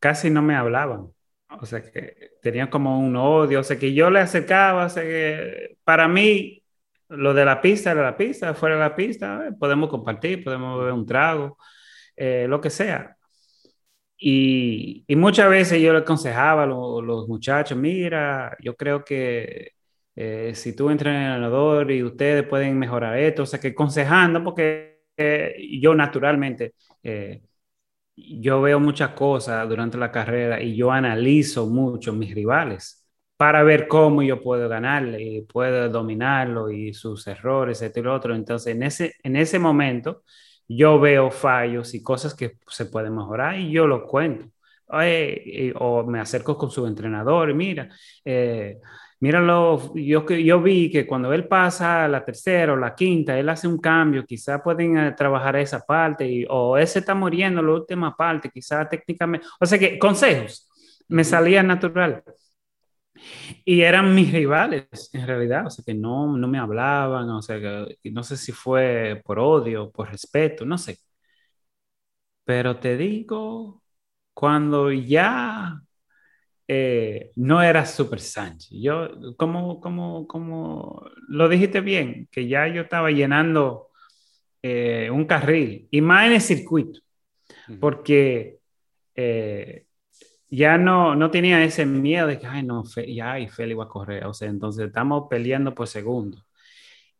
casi 0.00 0.30
no 0.30 0.40
me 0.40 0.56
hablaban. 0.56 1.12
O 1.60 1.66
sea, 1.66 1.82
que 1.82 2.30
tenían 2.40 2.68
como 2.68 2.98
un 2.98 3.14
odio, 3.14 3.60
o 3.60 3.62
sea, 3.62 3.78
que 3.78 3.92
yo 3.92 4.10
le 4.10 4.20
acercaba, 4.20 4.86
o 4.86 4.88
sea, 4.88 5.02
que 5.02 5.76
para 5.84 6.08
mí 6.08 6.64
lo 7.08 7.34
de 7.34 7.44
la 7.44 7.60
pista 7.60 7.90
era 7.90 8.02
la 8.02 8.16
pista, 8.16 8.54
fuera 8.54 8.76
de 8.76 8.80
la 8.80 8.96
pista, 8.96 9.48
eh, 9.48 9.52
podemos 9.52 9.90
compartir, 9.90 10.42
podemos 10.42 10.78
beber 10.78 10.94
un 10.94 11.04
trago, 11.04 11.58
lo 12.16 12.58
que 12.58 12.70
sea. 12.70 13.18
Y, 14.24 15.04
muchas 15.16 15.50
veces 15.50 15.82
yo 15.82 15.92
le 15.92 16.00
aconsejaba 16.00 16.62
a 16.64 16.66
los, 16.66 17.28
muchachos, 17.28 17.76
mira, 17.76 18.56
yo 18.60 18.76
creo 18.76 19.04
que 19.04 19.72
eh, 20.14 20.52
si 20.54 20.76
tú 20.76 20.90
entrenador 20.90 21.90
y 21.90 22.02
ustedes 22.04 22.46
pueden 22.46 22.78
mejorar 22.78 23.18
esto, 23.18 23.42
o 23.42 23.46
sea, 23.46 23.58
que 23.60 23.68
aconsejando, 23.68 24.44
porque 24.44 25.02
eh, 25.16 25.56
yo 25.80 25.94
naturalmente, 25.94 26.74
eh, 27.02 27.42
yo 28.16 28.62
veo 28.62 28.80
muchas 28.80 29.10
cosas 29.10 29.68
durante 29.68 29.98
la 29.98 30.12
carrera 30.12 30.62
y 30.62 30.76
yo 30.76 30.92
analizo 30.92 31.66
mucho 31.68 32.12
mis 32.12 32.34
rivales 32.34 33.06
para 33.36 33.62
ver 33.64 33.88
cómo 33.88 34.22
yo 34.22 34.40
puedo 34.42 34.68
ganarle 34.68 35.22
y 35.22 35.42
puedo 35.42 35.88
dominarlo 35.88 36.70
y 36.70 36.94
sus 36.94 37.26
errores, 37.26 37.82
esto 37.82 38.00
y 38.00 38.02
lo 38.04 38.14
otro. 38.14 38.34
Entonces, 38.34 38.74
en 38.76 38.82
ese, 38.84 39.14
en 39.22 39.36
ese 39.36 39.58
momento, 39.58 40.22
yo 40.76 41.00
veo 41.00 41.30
fallos 41.30 41.94
y 41.94 42.02
cosas 42.02 42.34
que 42.34 42.58
se 42.68 42.86
pueden 42.86 43.14
mejorar 43.16 43.58
y 43.58 43.70
yo 43.70 43.86
lo 43.86 44.06
cuento. 44.06 44.46
o 45.76 46.04
me 46.04 46.20
acerco 46.20 46.56
con 46.56 46.70
su 46.70 46.86
entrenador 46.86 47.50
y 47.50 47.54
mira, 47.54 47.88
eh, 48.24 48.78
míralo, 49.20 49.94
yo, 49.94 50.26
yo 50.28 50.60
vi 50.60 50.90
que 50.90 51.06
cuando 51.06 51.32
él 51.32 51.46
pasa 51.46 52.04
a 52.04 52.08
la 52.08 52.24
tercera 52.24 52.72
o 52.72 52.76
la 52.76 52.94
quinta, 52.94 53.38
él 53.38 53.48
hace 53.48 53.68
un 53.68 53.78
cambio, 53.78 54.24
quizá 54.26 54.62
pueden 54.62 54.98
eh, 54.98 55.12
trabajar 55.16 55.56
esa 55.56 55.80
parte 55.80 56.28
y, 56.28 56.44
o 56.48 56.76
ese 56.76 56.98
está 56.98 57.14
muriendo 57.14 57.62
la 57.62 57.72
última 57.72 58.16
parte, 58.16 58.50
quizá 58.50 58.88
técnicamente, 58.88 59.46
o 59.60 59.66
sea 59.66 59.78
que 59.78 59.98
consejos, 59.98 60.68
me 61.08 61.24
salía 61.24 61.62
natural. 61.62 62.22
Y 63.64 63.82
eran 63.82 64.14
mis 64.14 64.32
rivales, 64.32 65.10
en 65.12 65.26
realidad, 65.26 65.66
o 65.66 65.70
sea, 65.70 65.84
que 65.84 65.94
no, 65.94 66.36
no 66.36 66.48
me 66.48 66.58
hablaban, 66.58 67.28
o 67.30 67.42
sea, 67.42 67.58
que 67.60 68.10
no 68.10 68.22
sé 68.22 68.36
si 68.36 68.52
fue 68.52 69.20
por 69.24 69.38
odio, 69.38 69.90
por 69.90 70.10
respeto, 70.10 70.64
no 70.64 70.78
sé. 70.78 70.98
Pero 72.44 72.78
te 72.78 72.96
digo, 72.96 73.82
cuando 74.34 74.92
ya 74.92 75.80
eh, 76.68 77.32
no 77.36 77.62
era 77.62 77.86
Super 77.86 78.20
Sánchez, 78.20 78.70
yo, 78.80 79.36
como, 79.36 79.80
como, 79.80 80.26
como 80.26 81.04
lo 81.28 81.48
dijiste 81.48 81.80
bien, 81.80 82.28
que 82.30 82.48
ya 82.48 82.66
yo 82.68 82.82
estaba 82.82 83.10
llenando 83.10 83.90
eh, 84.62 85.10
un 85.12 85.26
carril, 85.26 85.88
y 85.90 86.00
más 86.00 86.26
en 86.26 86.32
el 86.34 86.40
circuito, 86.40 87.00
porque 87.80 88.58
eh, 89.14 89.86
ya 90.52 90.76
no, 90.78 91.16
no 91.16 91.30
tenía 91.30 91.64
ese 91.64 91.86
miedo 91.86 92.26
de 92.26 92.38
que, 92.38 92.46
ay, 92.46 92.62
no, 92.62 92.84
ya, 93.08 93.40
y 93.40 93.48
Feli 93.48 93.74
va 93.74 93.84
a 93.84 93.88
correr. 93.88 94.26
O 94.26 94.34
sea, 94.34 94.48
entonces 94.48 94.86
estamos 94.86 95.26
peleando 95.30 95.74
por 95.74 95.88
segundo. 95.88 96.44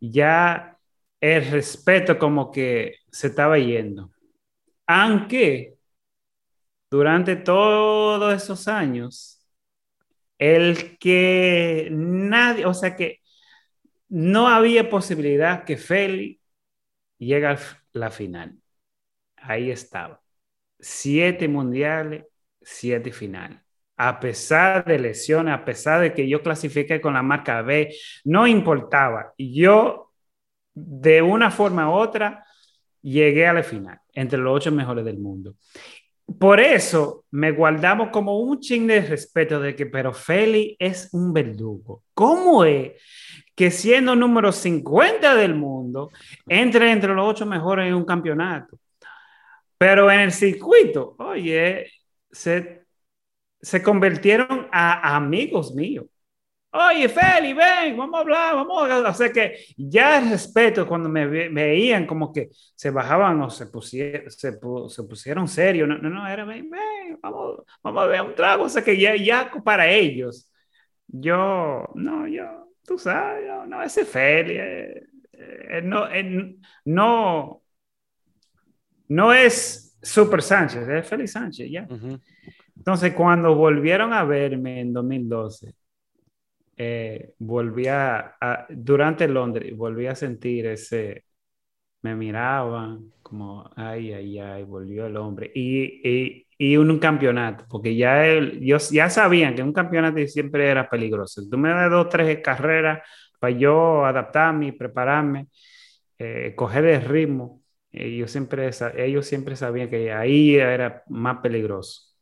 Ya 0.00 0.78
el 1.20 1.50
respeto 1.50 2.18
como 2.18 2.52
que 2.52 2.96
se 3.10 3.28
estaba 3.28 3.58
yendo. 3.58 4.12
Aunque 4.86 5.76
durante 6.90 7.36
todos 7.36 8.34
esos 8.34 8.68
años, 8.68 9.40
el 10.38 10.98
que 10.98 11.88
nadie, 11.90 12.66
o 12.66 12.74
sea 12.74 12.96
que 12.96 13.20
no 14.08 14.48
había 14.48 14.90
posibilidad 14.90 15.64
que 15.64 15.78
Feli 15.78 16.40
llegue 17.18 17.46
a 17.46 17.58
la 17.92 18.10
final. 18.10 18.58
Ahí 19.36 19.70
estaba. 19.70 20.22
Siete 20.80 21.48
mundiales, 21.48 22.26
siete 22.64 23.12
finales. 23.12 23.58
A 23.96 24.18
pesar 24.18 24.84
de 24.84 24.98
lesiones, 24.98 25.54
a 25.54 25.64
pesar 25.64 26.00
de 26.00 26.14
que 26.14 26.28
yo 26.28 26.42
clasifiqué 26.42 27.00
con 27.00 27.14
la 27.14 27.22
marca 27.22 27.62
B, 27.62 27.94
no 28.24 28.46
importaba. 28.46 29.32
Yo, 29.38 30.12
de 30.74 31.22
una 31.22 31.50
forma 31.50 31.90
u 31.90 31.92
otra, 31.92 32.44
llegué 33.02 33.46
a 33.46 33.52
la 33.52 33.62
final, 33.62 33.98
entre 34.14 34.38
los 34.38 34.56
ocho 34.56 34.72
mejores 34.72 35.04
del 35.04 35.18
mundo. 35.18 35.54
Por 36.38 36.60
eso 36.60 37.24
me 37.32 37.50
guardamos 37.52 38.08
como 38.08 38.38
un 38.40 38.60
ching 38.60 38.86
de 38.86 39.00
respeto 39.02 39.60
de 39.60 39.74
que, 39.74 39.86
pero 39.86 40.12
Feli 40.12 40.76
es 40.78 41.08
un 41.12 41.32
verdugo. 41.32 42.04
¿Cómo 42.14 42.64
es 42.64 42.92
que 43.54 43.70
siendo 43.70 44.16
número 44.16 44.52
50 44.52 45.34
del 45.34 45.54
mundo, 45.54 46.10
entre 46.48 46.90
entre 46.90 47.12
los 47.12 47.28
ocho 47.28 47.46
mejores 47.46 47.88
en 47.88 47.94
un 47.94 48.04
campeonato? 48.04 48.78
Pero 49.76 50.10
en 50.10 50.20
el 50.20 50.32
circuito, 50.32 51.16
oye, 51.18 51.90
se, 52.32 52.86
se 53.60 53.82
convirtieron 53.82 54.68
a, 54.72 55.16
amigos 55.16 55.74
míos. 55.74 56.06
oye, 56.72 57.08
Feli, 57.08 57.52
ven, 57.52 57.96
vamos 57.96 58.18
a 58.18 58.20
hablar, 58.22 58.54
vamos 58.54 58.90
a... 58.90 59.10
O 59.10 59.14
sea 59.14 59.32
que 59.32 59.66
ya 59.76 60.18
el 60.18 60.30
respeto 60.30 60.86
cuando 60.88 61.08
me 61.08 61.26
veían 61.26 62.06
como 62.06 62.32
que 62.32 62.48
se 62.74 62.90
bajaban 62.90 63.40
o 63.42 63.50
se, 63.50 63.66
pusieron, 63.66 64.30
se, 64.30 64.52
se 64.88 65.02
pusieron 65.04 65.48
serios, 65.48 65.88
no, 65.88 65.98
no, 65.98 66.10
no, 66.10 66.26
era, 66.26 66.44
ven, 66.44 66.68
ven, 66.70 67.18
vamos, 67.22 67.62
vamos 67.82 68.02
a 68.02 68.06
ver 68.06 68.22
un 68.22 68.34
trago, 68.34 68.64
o 68.64 68.68
sea 68.68 68.82
que 68.82 68.98
ya, 68.98 69.14
ya 69.16 69.50
para 69.64 69.88
ellos, 69.88 70.50
yo, 71.06 71.84
no, 71.94 72.26
yo, 72.26 72.72
tú 72.86 72.98
sabes, 72.98 73.44
no, 73.68 73.82
ese 73.82 74.04
Feli, 74.04 74.56
eh, 74.56 75.06
eh, 75.32 75.82
no, 75.82 76.08
eh, 76.10 76.56
no, 76.84 77.62
no 79.08 79.32
es 79.32 79.91
Super 80.02 80.42
Sánchez, 80.42 80.88
es 80.88 81.08
Feli 81.08 81.28
Sánchez, 81.28 81.70
ya. 81.70 81.86
Entonces, 82.76 83.14
cuando 83.14 83.54
volvieron 83.54 84.12
a 84.12 84.24
verme 84.24 84.80
en 84.80 84.92
2012, 84.92 85.74
eh, 86.76 87.34
volví 87.38 87.86
a, 87.86 88.36
durante 88.70 89.28
Londres, 89.28 89.76
volví 89.76 90.06
a 90.06 90.14
sentir 90.14 90.66
ese, 90.66 91.24
me 92.02 92.16
miraban 92.16 93.12
como, 93.22 93.70
ay, 93.76 94.12
ay, 94.12 94.38
ay, 94.38 94.64
volvió 94.64 95.06
el 95.06 95.16
hombre. 95.16 95.50
Y, 95.54 96.00
y, 96.08 96.46
y 96.58 96.76
un, 96.76 96.98
campeonato, 96.98 97.64
porque 97.68 97.94
ya, 97.96 98.26
él, 98.26 98.60
yo, 98.60 98.78
ya 98.90 99.08
sabían 99.10 99.54
que 99.54 99.62
un 99.62 99.72
campeonato 99.72 100.18
siempre 100.26 100.68
era 100.68 100.88
peligroso. 100.88 101.42
Tú 101.50 101.58
me 101.58 101.70
das 101.70 101.90
dos, 101.90 102.08
tres 102.08 102.40
carreras 102.42 103.00
para 103.38 103.56
yo 103.56 104.04
adaptarme 104.04 104.68
y 104.68 104.72
prepararme, 104.72 105.48
eh, 106.18 106.54
coger 106.56 106.84
el 106.86 107.02
ritmo. 107.02 107.61
Ellos 107.92 108.30
siempre, 108.30 108.70
ellos 108.96 109.26
siempre 109.26 109.54
sabían 109.54 109.90
que 109.90 110.12
ahí 110.12 110.56
era 110.56 111.04
más 111.08 111.38
peligroso. 111.40 112.12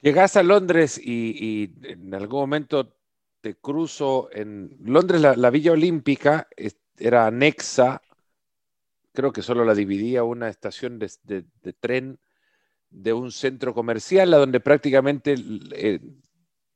Llegas 0.00 0.36
a 0.36 0.42
Londres 0.42 1.00
y, 1.02 1.74
en 1.82 2.14
algún 2.14 2.40
momento 2.40 2.96
te 3.40 3.56
cruzo 3.56 4.28
en 4.32 4.76
Londres, 4.84 5.20
la, 5.20 5.50
Villa 5.50 5.72
Olímpica 5.72 6.48
era 6.96 7.26
anexa, 7.26 8.02
creo 9.12 9.32
que 9.32 9.42
solo 9.42 9.64
la 9.64 9.74
dividía 9.74 10.22
una 10.22 10.48
estación 10.48 11.00
de, 11.00 11.44
tren 11.80 12.20
de 12.90 13.12
un 13.12 13.32
centro 13.32 13.74
comercial 13.74 14.32
a 14.34 14.38
donde 14.38 14.60
prácticamente 14.60 15.34
eh, 15.72 16.00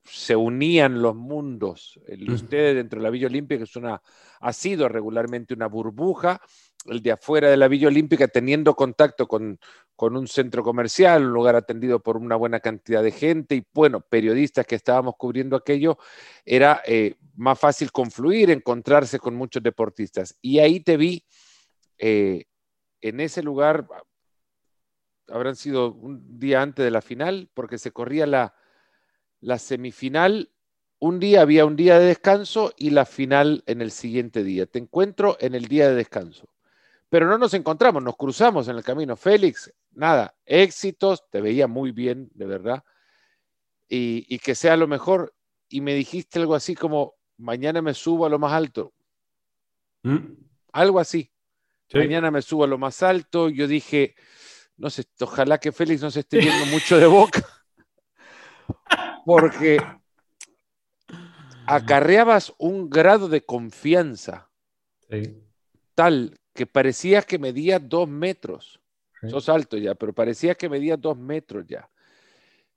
se 0.05 0.35
unían 0.35 1.03
los 1.03 1.15
mundos. 1.15 2.01
El 2.07 2.31
usted 2.31 2.75
dentro 2.75 3.01
de 3.01 3.05
la 3.05 3.11
Villa 3.11 3.27
Olímpica 3.27 3.65
es 3.65 3.77
una, 3.77 4.01
ha 4.41 4.53
sido 4.53 4.89
regularmente 4.89 5.55
una 5.55 5.67
burbuja 5.67 6.41
el 6.89 7.03
de 7.03 7.13
afuera 7.13 7.49
de 7.51 7.57
la 7.57 7.69
Villa 7.69 7.89
Olímpica 7.89 8.29
teniendo 8.29 8.75
contacto 8.75 9.27
con, 9.27 9.59
un 9.99 10.29
centro 10.29 10.63
comercial, 10.63 11.25
un 11.25 11.33
lugar 11.33 11.57
atendido 11.57 12.01
por 12.01 12.17
una 12.17 12.37
buena 12.37 12.61
cantidad 12.61 13.03
de 13.03 13.11
gente 13.11 13.57
y, 13.57 13.67
bueno, 13.73 14.01
periodistas 14.01 14.67
que 14.67 14.75
estábamos 14.75 15.15
cubriendo 15.17 15.57
aquello, 15.57 15.99
era 16.45 16.83
eh, 16.87 17.17
más 17.35 17.59
fácil 17.59 17.93
confluir, 17.93 18.51
encontrarse 18.51 19.19
con 19.19 19.35
muchos 19.35 19.63
deportistas. 19.63 20.37
Y 20.43 20.59
ahí 20.59 20.81
te 20.81 20.97
vi 20.97 21.25
eh, 21.99 22.45
en 23.01 23.21
ese 23.21 23.43
lugar, 23.43 23.87
habrán 25.29 25.57
sido 25.57 25.93
un 25.93 26.39
día 26.39 26.63
antes 26.63 26.85
de 26.85 26.91
la 26.91 27.03
final, 27.03 27.51
porque 27.55 27.79
se 27.79 27.91
corría 27.91 28.27
la, 28.27 28.55
la 29.41 29.59
semifinal 29.59 30.51
un 30.99 31.21
día 31.21 31.43
había 31.43 31.67
un 31.67 31.77
día 31.77 31.99
de 31.99 32.07
descanso 32.07 32.73
y 32.77 32.91
la 32.91 33.05
final 33.05 33.63
en 33.67 33.83
el 33.83 33.91
siguiente 33.91 34.43
día. 34.43 34.67
Te 34.67 34.79
encuentro 34.79 35.37
en 35.41 35.55
el 35.55 35.67
día 35.67 35.89
de 35.89 35.95
descanso 35.95 36.49
pero 37.09 37.27
no 37.27 37.39
nos 37.39 37.55
encontramos, 37.55 38.03
nos 38.03 38.17
cruzamos 38.17 38.69
en 38.69 38.77
el 38.77 38.85
camino. 38.85 39.17
Félix, 39.17 39.73
nada, 39.93 40.35
éxitos, 40.45 41.29
te 41.31 41.41
veía 41.41 41.67
muy 41.67 41.93
bien, 41.93 42.29
de 42.35 42.47
verdad, 42.47 42.85
y, 43.89 44.39
que 44.39 44.55
sea 44.55 44.77
lo 44.77 44.89
mejor. 44.89 45.35
Y 45.69 45.81
me 45.81 45.95
dijiste 45.95 46.39
algo 46.39 46.55
así 46.55 46.75
como, 46.75 47.15
mañana 47.37 47.83
me 47.83 47.95
subo 47.95 48.27
a 48.27 48.29
lo 48.29 48.39
más 48.39 48.53
alto. 48.53 48.93
¿Mm? 50.03 50.35
Algo 50.73 51.01
así. 51.01 51.33
Mañana 51.95 52.31
me 52.31 52.43
subo 52.43 52.65
a 52.65 52.69
lo 52.69 52.79
más 52.79 53.03
alto. 53.03 53.49
Yo 53.49 53.69
dije, 53.69 54.17
no 54.77 54.91
sé, 54.91 55.05
ojalá 55.21 55.59
que 55.59 55.73
Félix 55.73 56.03
no 56.03 56.11
se 56.11 56.21
esté 56.21 56.39
viendo 56.39 56.67
mucho 56.73 56.99
de 56.99 57.07
boca, 57.07 57.47
porque 59.25 59.79
acarreabas 61.67 62.53
un 62.59 62.91
grado 62.91 63.29
de 63.29 63.45
confianza 63.45 64.51
tal 65.95 66.39
que 66.57 66.67
parecía 66.67 67.23
que 67.23 67.39
medía 67.39 67.79
dos 67.79 68.09
metros. 68.09 68.81
Sos 69.29 69.49
alto 69.49 69.77
ya, 69.77 69.95
pero 69.95 70.13
parecía 70.13 70.55
que 70.55 70.69
medía 70.69 70.97
dos 70.97 71.17
metros 71.17 71.65
ya. 71.67 71.89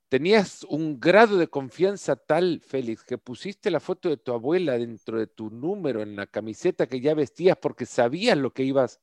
Tenías 0.09 0.63
un 0.63 0.99
grado 0.99 1.37
de 1.37 1.47
confianza 1.47 2.15
tal, 2.15 2.61
Félix, 2.61 3.03
que 3.03 3.17
pusiste 3.17 3.69
la 3.69 3.79
foto 3.79 4.09
de 4.09 4.17
tu 4.17 4.33
abuela 4.33 4.77
dentro 4.77 5.19
de 5.19 5.27
tu 5.27 5.51
número 5.51 6.01
en 6.01 6.15
la 6.15 6.25
camiseta 6.25 6.87
que 6.87 6.99
ya 6.99 7.13
vestías 7.13 7.57
porque 7.57 7.85
sabías 7.85 8.37
lo 8.37 8.51
que 8.51 8.63
ibas 8.63 8.99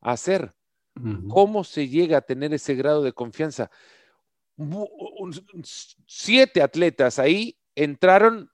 a 0.00 0.12
hacer. 0.12 0.52
¿Cómo 1.28 1.64
se 1.64 1.88
llega 1.88 2.18
a 2.18 2.20
tener 2.20 2.52
ese 2.52 2.74
grado 2.74 3.02
de 3.02 3.14
confianza? 3.14 3.70
Siete 6.06 6.60
atletas 6.62 7.18
ahí 7.18 7.58
entraron 7.74 8.50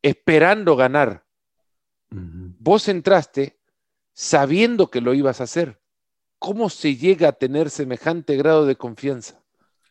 esperando 0.00 0.76
ganar. 0.76 1.26
Vos 2.10 2.88
entraste 2.88 3.57
sabiendo 4.18 4.90
que 4.90 5.00
lo 5.00 5.14
ibas 5.14 5.40
a 5.40 5.44
hacer. 5.44 5.78
¿Cómo 6.40 6.70
se 6.70 6.96
llega 6.96 7.28
a 7.28 7.32
tener 7.32 7.70
semejante 7.70 8.36
grado 8.36 8.66
de 8.66 8.74
confianza? 8.74 9.40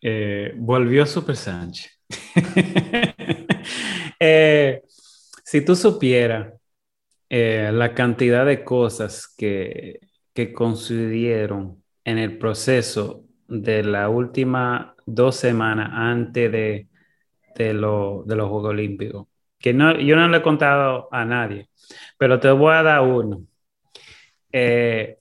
Eh, 0.02 0.54
volvió 0.58 1.06
Super 1.06 1.38
Sánchez. 1.38 1.92
Eh, 4.20 4.82
si 5.44 5.64
tú 5.64 5.76
supieras 5.76 6.52
eh, 7.30 7.70
la 7.72 7.94
cantidad 7.94 8.48
de 8.48 8.64
cosas 8.64 9.32
que, 9.38 10.00
que 10.34 10.52
coincidieron 10.52 11.84
en 12.04 12.18
el 12.18 12.40
proceso 12.40 13.26
de 13.48 13.84
la 13.84 14.10
última 14.10 14.96
dos 15.06 15.36
semanas 15.36 15.90
antes 15.94 16.52
de, 16.52 16.88
de, 17.56 17.74
los 17.76 18.26
Juegos 18.26 18.70
Olímpicos, 18.70 19.28
que 19.60 19.72
no, 19.72 20.00
yo 20.00 20.16
no 20.16 20.28
le 20.30 20.38
he 20.38 20.42
contado 20.42 21.10
a 21.12 21.24
nadie, 21.24 21.70
pero 22.18 22.40
te 22.40 22.50
voy 22.50 22.74
a 22.74 22.82
dar 22.82 23.02
uno. 23.02 23.46
Eh, 24.52 25.20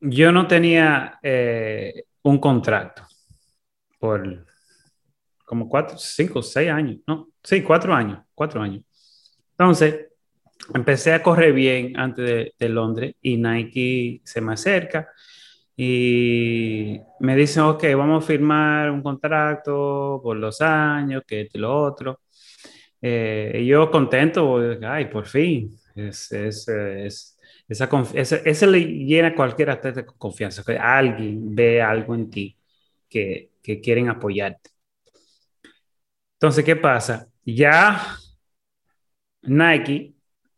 yo 0.00 0.32
no 0.32 0.46
tenía 0.46 1.18
eh, 1.22 2.04
un 2.22 2.38
contrato 2.38 3.06
por 3.98 4.46
como 5.44 5.68
cuatro, 5.68 5.98
cinco, 5.98 6.42
seis 6.42 6.70
años, 6.70 7.00
¿no? 7.06 7.28
Sí, 7.42 7.62
cuatro 7.62 7.94
años, 7.94 8.20
cuatro 8.34 8.62
años. 8.62 8.84
Entonces, 9.50 10.06
empecé 10.74 11.12
a 11.12 11.22
correr 11.22 11.52
bien 11.52 11.98
antes 11.98 12.52
de, 12.58 12.68
Londres 12.68 13.16
y 13.20 13.36
Nike 13.36 14.22
se 14.24 14.40
me 14.40 14.54
acerca 14.54 15.08
y 15.76 16.98
me 17.20 17.36
dicen, 17.36 17.64
ok, 17.64 17.84
vamos 17.96 18.24
a 18.24 18.26
firmar 18.26 18.90
un 18.90 19.02
contrato 19.02 20.20
por 20.22 20.36
los 20.36 20.60
años, 20.60 21.22
que 21.26 21.48
lo 21.54 21.82
otro. 21.82 22.20
Eh, 23.00 23.58
y 23.62 23.66
yo 23.66 23.90
contento, 23.90 24.58
ay, 24.86 25.06
por 25.06 25.26
fin, 25.26 25.70
es, 25.94 26.32
es, 26.32 26.68
es 26.68 27.31
esa, 27.72 27.88
esa, 28.44 28.66
le 28.66 28.80
llena 28.80 29.28
a 29.28 29.34
cualquier 29.34 29.70
atleta 29.70 30.04
con 30.06 30.18
confianza, 30.18 30.62
que 30.64 30.76
alguien 30.78 31.54
ve 31.54 31.82
algo 31.82 32.14
en 32.14 32.30
ti 32.30 32.56
que, 33.08 33.52
que 33.62 33.80
quieren 33.80 34.08
apoyarte. 34.08 34.70
Entonces, 36.34 36.64
¿qué 36.64 36.76
pasa? 36.76 37.28
Ya 37.44 38.16
Nike 39.42 40.14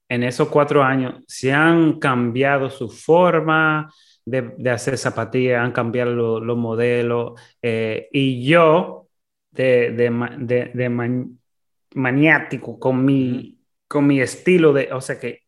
en 0.08 0.22
esos 0.22 0.48
cuatro 0.48 0.82
años 0.82 1.22
se 1.26 1.52
han 1.52 1.98
cambiado 1.98 2.70
su 2.70 2.88
forma 2.88 3.92
de, 4.24 4.54
de 4.58 4.70
hacer 4.70 4.96
zapatillas, 4.98 5.62
han 5.62 5.72
cambiado 5.72 6.40
los 6.40 6.56
modelos 6.56 7.40
eh, 7.62 8.08
y 8.12 8.44
yo 8.46 9.08
de, 9.50 9.92
de, 9.92 10.70
de 10.74 11.18
maniático 11.94 12.78
con 12.78 13.04
mi, 13.04 13.58
con 13.88 14.06
mi 14.06 14.20
estilo 14.20 14.72
de, 14.72 14.92
o 14.92 15.00
sea 15.00 15.18
que 15.18 15.43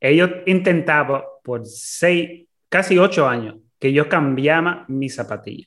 ellos 0.00 0.30
intentaban 0.46 1.22
por 1.42 1.66
seis, 1.66 2.46
casi 2.68 2.98
ocho 2.98 3.28
años 3.28 3.56
que 3.78 3.92
yo 3.92 4.08
cambiara 4.08 4.84
mi 4.88 5.08
zapatilla 5.08 5.66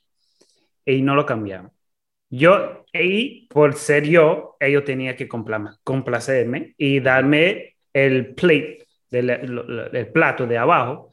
y 0.84 1.02
no 1.02 1.14
lo 1.14 1.26
cambiaban. 1.26 1.70
Yo, 2.30 2.84
y 2.92 3.46
por 3.48 3.74
ser 3.74 4.04
yo, 4.08 4.56
ellos 4.58 4.84
tenían 4.84 5.16
que 5.16 5.28
complacerme 5.28 6.74
y 6.78 7.00
darme 7.00 7.76
el 7.92 8.34
plate, 8.34 8.86
el 9.10 10.08
plato 10.12 10.46
de 10.46 10.56
abajo, 10.56 11.12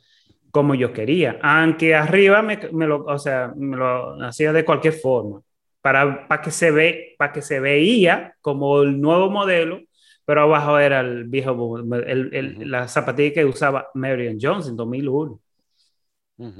como 0.52 0.76
yo 0.76 0.94
quería. 0.94 1.38
Aunque 1.42 1.96
arriba 1.96 2.42
me, 2.42 2.58
lo, 2.88 3.04
o 3.04 3.20
sea, 3.20 3.54
me 3.56 3.76
lo 3.76 4.22
hacía 4.24 4.54
de 4.54 4.66
cualquier 4.66 4.94
forma, 4.94 5.42
para, 5.82 6.28
para, 6.28 6.42
que 6.42 6.52
se 6.52 6.72
ve, 6.72 7.16
para 7.18 7.34
que 7.34 7.42
se 7.42 7.60
veía 7.60 8.36
como 8.42 8.82
el 8.82 9.00
nuevo 9.00 9.30
modelo 9.30 9.82
pero 10.30 10.44
abajo 10.44 10.78
era 10.78 11.00
el 11.00 11.24
viejo, 11.24 11.80
el, 11.80 12.70
la 12.70 12.88
zapatilla 12.88 13.34
que 13.34 13.46
usaba 13.46 13.90
Marion 13.96 14.38
Jones 14.40 14.68
en 14.68 14.76
2001. 14.76 15.42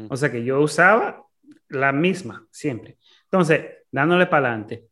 O 0.10 0.18
sea 0.18 0.32
que 0.32 0.44
yo 0.44 0.60
usaba 0.60 1.24
la 1.68 1.92
misma 1.92 2.48
siempre. 2.50 2.98
Entonces, 3.26 3.68
dándole 3.92 4.26
para 4.26 4.48
adelante, 4.48 4.88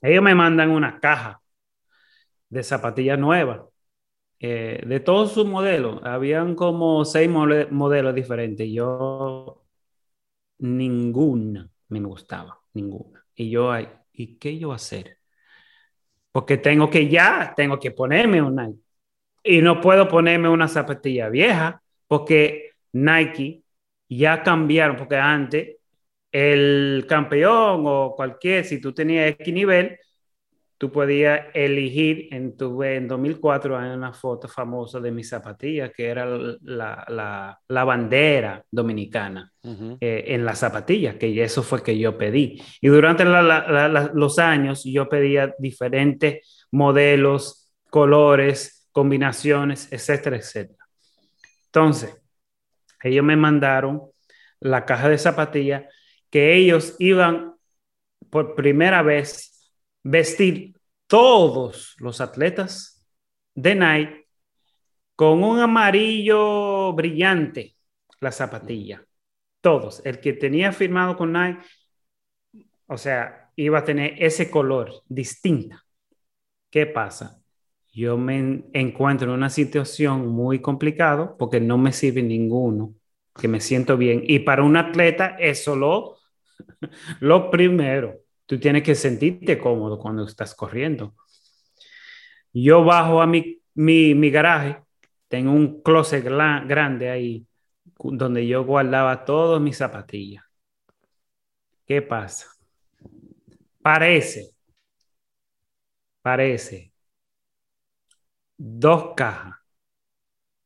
Ellos 0.00 0.22
me 0.22 0.34
mandan 0.34 0.70
una 0.70 0.98
caja 0.98 1.42
de 2.48 2.62
zapatillas 2.62 3.18
nuevas. 3.18 3.60
Eh, 4.40 4.82
de 4.86 5.00
todos 5.00 5.32
sus 5.32 5.44
modelos, 5.46 6.00
habían 6.04 6.54
como 6.54 7.04
seis 7.04 7.28
modelos 7.28 8.14
diferentes. 8.14 8.66
Yo, 8.72 9.62
ninguna 10.58 11.70
me 11.88 12.00
gustaba, 12.00 12.58
ninguna. 12.72 13.26
Y 13.34 13.50
yo, 13.50 13.70
¿y 14.14 14.38
qué 14.38 14.58
yo 14.58 14.72
hacer? 14.72 15.18
Porque 16.34 16.56
tengo 16.58 16.90
que 16.90 17.08
ya, 17.08 17.52
tengo 17.56 17.78
que 17.78 17.92
ponerme 17.92 18.42
una. 18.42 18.68
Y 19.44 19.62
no 19.62 19.80
puedo 19.80 20.08
ponerme 20.08 20.48
una 20.48 20.66
zapatilla 20.66 21.28
vieja, 21.28 21.80
porque 22.08 22.72
Nike 22.92 23.62
ya 24.08 24.42
cambiaron, 24.42 24.96
porque 24.96 25.14
antes 25.16 25.76
el 26.32 27.06
campeón 27.08 27.84
o 27.86 28.14
cualquier, 28.16 28.64
si 28.64 28.80
tú 28.80 28.92
tenías 28.92 29.30
X 29.30 29.54
nivel, 29.54 29.96
tú 30.78 30.90
podías 30.90 31.46
elegir 31.54 32.28
en 32.32 32.56
tu 32.56 32.82
en 32.82 33.06
2004 33.06 33.78
hay 33.78 33.90
una 33.90 34.12
foto 34.12 34.48
famosa 34.48 35.00
de 35.00 35.12
mi 35.12 35.22
zapatilla 35.22 35.90
que 35.90 36.06
era 36.06 36.26
la, 36.26 37.58
la, 37.68 37.84
bandera 37.84 38.64
dominicana 38.70 39.52
eh, 40.00 40.24
en 40.28 40.44
la 40.44 40.54
zapatilla 40.54 41.18
que 41.18 41.42
eso 41.42 41.62
fue 41.62 41.82
que 41.82 41.98
yo 41.98 42.18
pedí. 42.18 42.60
Y 42.80 42.88
durante 42.88 43.24
los 43.24 44.38
años 44.38 44.82
yo 44.84 45.08
pedía 45.08 45.54
diferentes 45.58 46.66
modelos 46.70 47.72
colores 47.90 48.88
combinaciones 48.90 49.92
etcétera 49.92 50.36
etcétera. 50.36 50.84
Entonces 51.66 52.20
ellos 53.02 53.24
me 53.24 53.36
mandaron 53.36 54.02
la 54.60 54.84
caja 54.84 55.08
de 55.08 55.18
zapatillas 55.18 55.84
que 56.30 56.54
ellos 56.54 56.96
iban 56.98 57.54
por 58.30 58.56
primera 58.56 59.02
vez 59.02 59.53
vestir 60.04 60.78
todos 61.08 61.96
los 61.98 62.20
atletas 62.20 63.04
de 63.54 63.74
Nike 63.74 64.28
con 65.16 65.42
un 65.42 65.58
amarillo 65.58 66.92
brillante 66.92 67.74
la 68.24 68.32
zapatilla. 68.32 69.04
Todos. 69.60 70.04
El 70.04 70.18
que 70.20 70.32
tenía 70.32 70.72
firmado 70.72 71.16
con 71.16 71.32
Nike, 71.32 71.60
o 72.86 72.98
sea, 72.98 73.50
iba 73.56 73.78
a 73.78 73.84
tener 73.84 74.14
ese 74.18 74.50
color 74.50 75.02
distinto. 75.08 75.76
¿Qué 76.70 76.86
pasa? 76.86 77.40
Yo 77.92 78.18
me 78.18 78.64
encuentro 78.72 79.28
en 79.28 79.38
una 79.38 79.50
situación 79.50 80.26
muy 80.26 80.60
complicada 80.60 81.36
porque 81.36 81.60
no 81.60 81.78
me 81.78 81.92
sirve 81.92 82.22
ninguno, 82.22 82.94
que 83.40 83.46
me 83.46 83.60
siento 83.60 83.96
bien. 83.96 84.24
Y 84.26 84.40
para 84.40 84.64
un 84.64 84.76
atleta 84.76 85.36
es 85.38 85.62
solo 85.62 86.16
lo 87.20 87.50
primero. 87.50 88.23
Tú 88.46 88.58
tienes 88.60 88.82
que 88.82 88.94
sentirte 88.94 89.58
cómodo 89.58 89.98
cuando 89.98 90.24
estás 90.24 90.54
corriendo. 90.54 91.14
Yo 92.52 92.84
bajo 92.84 93.20
a 93.20 93.26
mi, 93.26 93.60
mi, 93.74 94.30
garaje, 94.30 94.82
tengo 95.28 95.52
un 95.52 95.82
closet 95.82 96.24
grande 96.24 97.10
ahí 97.10 97.46
donde 97.98 98.46
yo 98.46 98.64
guardaba 98.64 99.24
todas 99.24 99.60
mis 99.60 99.76
zapatillas. 99.76 100.44
¿Qué 101.86 102.02
pasa? 102.02 102.48
Parece, 103.82 104.50
parece, 106.22 106.92
dos 108.56 109.14
cajas 109.14 109.63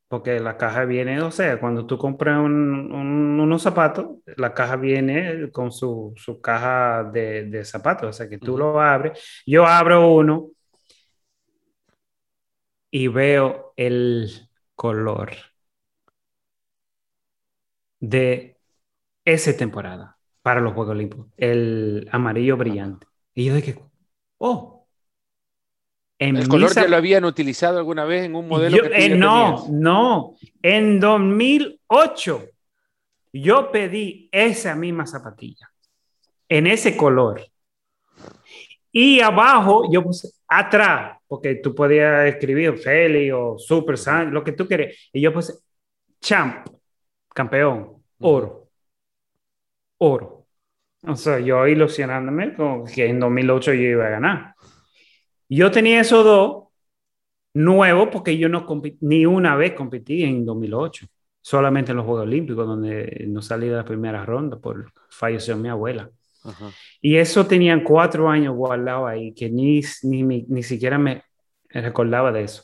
porque 0.09 0.41
la 0.41 0.57
caja 0.57 0.85
viene, 0.87 1.21
o 1.23 1.31
sea, 1.31 1.61
cuando 1.61 1.87
tú 1.87 1.99
compras 1.99 2.39
unos 2.41 3.63
zapatos, 3.63 4.07
la 4.37 4.55
caja 4.55 4.77
viene 4.77 5.51
con 5.53 5.71
su, 5.73 6.15
caja 6.43 7.05
de, 7.05 7.65
zapatos, 7.65 8.11
o 8.11 8.13
sea, 8.13 8.29
que 8.29 8.39
tú 8.39 8.57
lo 8.59 8.81
abres. 8.81 9.43
Yo 9.47 9.67
abro 9.67 10.11
uno 10.15 10.51
y 12.91 13.09
veo 13.09 13.73
el 13.77 14.31
color 14.75 15.33
de 18.01 18.59
esa 19.25 19.57
temporada 19.57 20.19
para 20.43 20.61
los 20.61 20.73
Juegos 20.75 20.93
Olímpicos, 20.93 21.27
el 21.37 22.09
amarillo 22.13 22.57
brillante. 22.57 23.07
Y 23.35 23.47
yo 23.47 23.55
dije, 23.55 23.79
oh, 24.39 24.78
¿El 26.19 26.49
color 26.49 26.75
ya 26.75 26.89
lo 26.89 26.97
habían 26.97 27.25
utilizado 27.25 27.79
alguna 27.79 28.05
vez 28.05 28.25
en 28.25 28.35
un 28.35 28.49
modelo 28.49 28.83
que 28.83 29.07
eh, 29.07 29.09
No, 29.11 29.67
no. 29.71 30.35
En 30.63 30.99
2008 30.99 32.45
yo 33.33 33.71
pedí 33.71 34.29
esa 34.33 34.75
misma 34.75 35.07
zapatilla, 35.07 35.71
en 36.49 36.67
ese 36.67 36.97
color. 36.97 37.43
Y 38.91 39.21
abajo 39.21 39.85
yo 39.93 40.03
puse 40.03 40.29
atrás, 40.49 41.19
porque 41.29 41.57
tú 41.57 41.75
podías 41.75 42.27
escribir 42.27 42.77
Feli 42.79 43.31
o 43.31 43.57
Super 43.59 43.97
San, 43.97 44.33
lo 44.33 44.43
que 44.43 44.53
tú 44.53 44.67
quieras. 44.67 44.95
Y 45.13 45.21
yo 45.21 45.33
puse 45.33 45.55
champ, 46.21 46.67
campeón, 47.33 48.03
oro. 48.19 48.69
Oro. 49.99 50.47
O 51.07 51.15
sea, 51.15 51.39
yo 51.39 51.67
ilusionándome 51.67 52.55
con 52.55 52.87
que 52.87 53.07
en 53.07 53.21
2008 53.21 53.73
yo 53.75 53.81
iba 53.81 54.07
a 54.07 54.11
ganar. 54.11 54.55
Yo 55.49 55.71
tenía 55.71 56.01
esos 56.01 56.25
dos 56.25 56.65
nuevos 57.55 58.09
porque 58.13 58.37
yo 58.37 58.49
no 58.49 58.67
ni 59.01 59.27
una 59.27 59.57
vez 59.57 59.73
competí 59.75 60.23
en 60.23 60.45
2008, 60.45 61.07
solamente 61.41 61.93
en 61.93 61.97
los 61.97 62.07
Juegos 62.07 62.25
Olímpicos, 62.25 62.67
donde 62.67 63.25
no 63.29 63.43
salí 63.43 63.69
de 63.69 63.77
la 63.77 63.85
primera 63.85 64.25
ronda 64.25 64.59
por 64.59 64.93
falleció 65.11 65.57
mi 65.57 65.69
abuela. 65.69 66.11
Y 67.01 67.17
eso 67.17 67.47
tenían 67.47 67.83
cuatro 67.83 68.29
años 68.29 68.55
guardado 68.55 69.07
ahí, 69.07 69.35
que 69.35 69.51
ni, 69.51 69.83
ni, 70.03 70.23
ni 70.23 70.63
siquiera 70.63 70.99
me 70.99 71.23
recordaba 71.69 72.33
de 72.33 72.45
eso. 72.45 72.63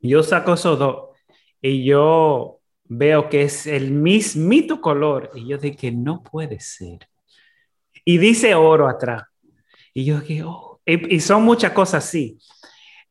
Yo 0.00 0.22
saco 0.22 0.54
esos 0.54 0.78
dos 0.78 1.16
y 1.62 1.84
yo 1.84 2.60
veo 2.84 3.28
que 3.28 3.42
es 3.42 3.66
el 3.66 3.90
mismito 3.90 4.80
color 4.80 5.30
y 5.34 5.48
yo 5.48 5.58
dije, 5.58 5.90
no 5.92 6.22
puede 6.22 6.60
ser. 6.60 7.08
Y 8.04 8.18
dice 8.18 8.54
oro 8.54 8.88
atrás. 8.88 9.22
Y 9.94 10.04
yo 10.04 10.20
dije, 10.20 10.42
oh, 10.44 10.73
y, 10.86 11.20
son 11.20 11.44
muchas 11.44 11.72
cosas 11.72 12.04
así. 12.04 12.38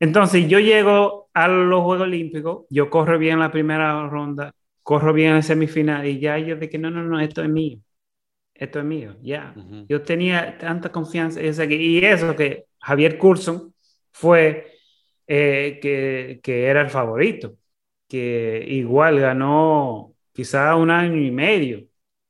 Entonces, 0.00 0.48
yo 0.48 0.58
llego 0.60 1.30
a 1.34 1.48
los 1.48 1.82
Juegos 1.82 2.06
Olímpicos, 2.06 2.66
yo 2.70 2.90
corro 2.90 3.18
bien 3.18 3.38
la 3.38 3.50
primera 3.50 4.08
ronda, 4.08 4.52
corro 4.82 5.12
bien 5.12 5.30
en 5.30 5.36
la 5.36 5.42
semifinal 5.42 6.06
y 6.06 6.20
ya 6.20 6.38
yo 6.38 6.56
de 6.56 6.68
que 6.68 6.78
no, 6.78 6.90
no, 6.90 7.02
no, 7.02 7.20
esto 7.20 7.42
es 7.42 7.48
mío. 7.48 7.78
Esto 8.54 8.78
es 8.78 8.84
mío, 8.84 9.16
ya. 9.22 9.54
Yo 9.88 10.02
tenía 10.02 10.56
tanta 10.58 10.92
confianza. 10.92 11.40
Y 11.42 12.04
eso 12.04 12.36
que 12.36 12.66
Javier 12.80 13.18
Curson 13.18 13.74
fue 14.12 14.74
eh, 15.26 15.80
que, 15.82 16.40
que, 16.42 16.66
era 16.66 16.82
el 16.82 16.90
favorito, 16.90 17.56
que 18.08 18.64
igual 18.68 19.20
ganó 19.20 20.14
quizá 20.32 20.76
un 20.76 20.90
año 20.90 21.20
y 21.20 21.30
medio 21.32 21.86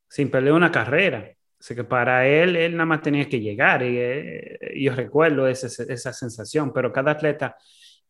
sin 0.08 0.30
perder 0.30 0.52
una 0.52 0.72
carrera 0.72 1.33
que 1.72 1.84
para 1.84 2.26
él, 2.26 2.56
él 2.56 2.72
nada 2.72 2.86
más 2.86 3.02
tenía 3.02 3.28
que 3.28 3.40
llegar 3.40 3.82
y 3.82 3.96
eh, 3.98 4.58
yo 4.76 4.94
recuerdo 4.94 5.48
esa, 5.48 5.68
esa, 5.84 6.12
sensación, 6.12 6.72
pero 6.74 6.92
cada 6.92 7.12
atleta 7.12 7.56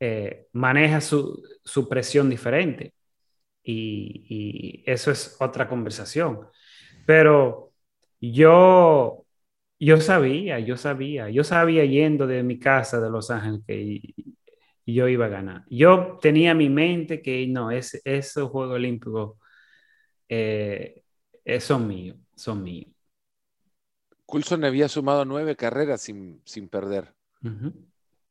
eh, 0.00 0.48
maneja 0.52 1.00
su, 1.00 1.42
su, 1.64 1.88
presión 1.88 2.28
diferente 2.28 2.94
y, 3.62 4.82
y, 4.84 4.84
eso 4.90 5.10
es 5.12 5.36
otra 5.40 5.68
conversación. 5.68 6.40
Pero 7.06 7.72
yo, 8.20 9.24
yo 9.78 10.00
sabía, 10.00 10.58
yo 10.60 10.76
sabía, 10.76 11.30
yo 11.30 11.44
sabía 11.44 11.84
yendo 11.84 12.26
de 12.26 12.42
mi 12.42 12.58
casa 12.58 13.00
de 13.00 13.10
Los 13.10 13.30
Ángeles 13.30 13.62
que 13.66 14.00
yo 14.86 15.08
iba 15.08 15.26
a 15.26 15.28
ganar. 15.28 15.64
Yo 15.70 16.18
tenía 16.20 16.52
en 16.52 16.58
mi 16.58 16.70
mente 16.70 17.22
que 17.22 17.46
no, 17.46 17.70
es, 17.70 18.00
esos 18.04 18.50
Juegos 18.50 18.74
Olímpicos 18.76 19.38
eh, 20.28 21.02
son 21.60 21.86
míos, 21.88 22.16
son 22.34 22.62
míos. 22.62 22.93
Coulson 24.34 24.64
había 24.64 24.88
sumado 24.88 25.24
nueve 25.24 25.54
carreras 25.54 26.00
sin, 26.00 26.40
sin 26.44 26.68
perder. 26.68 27.14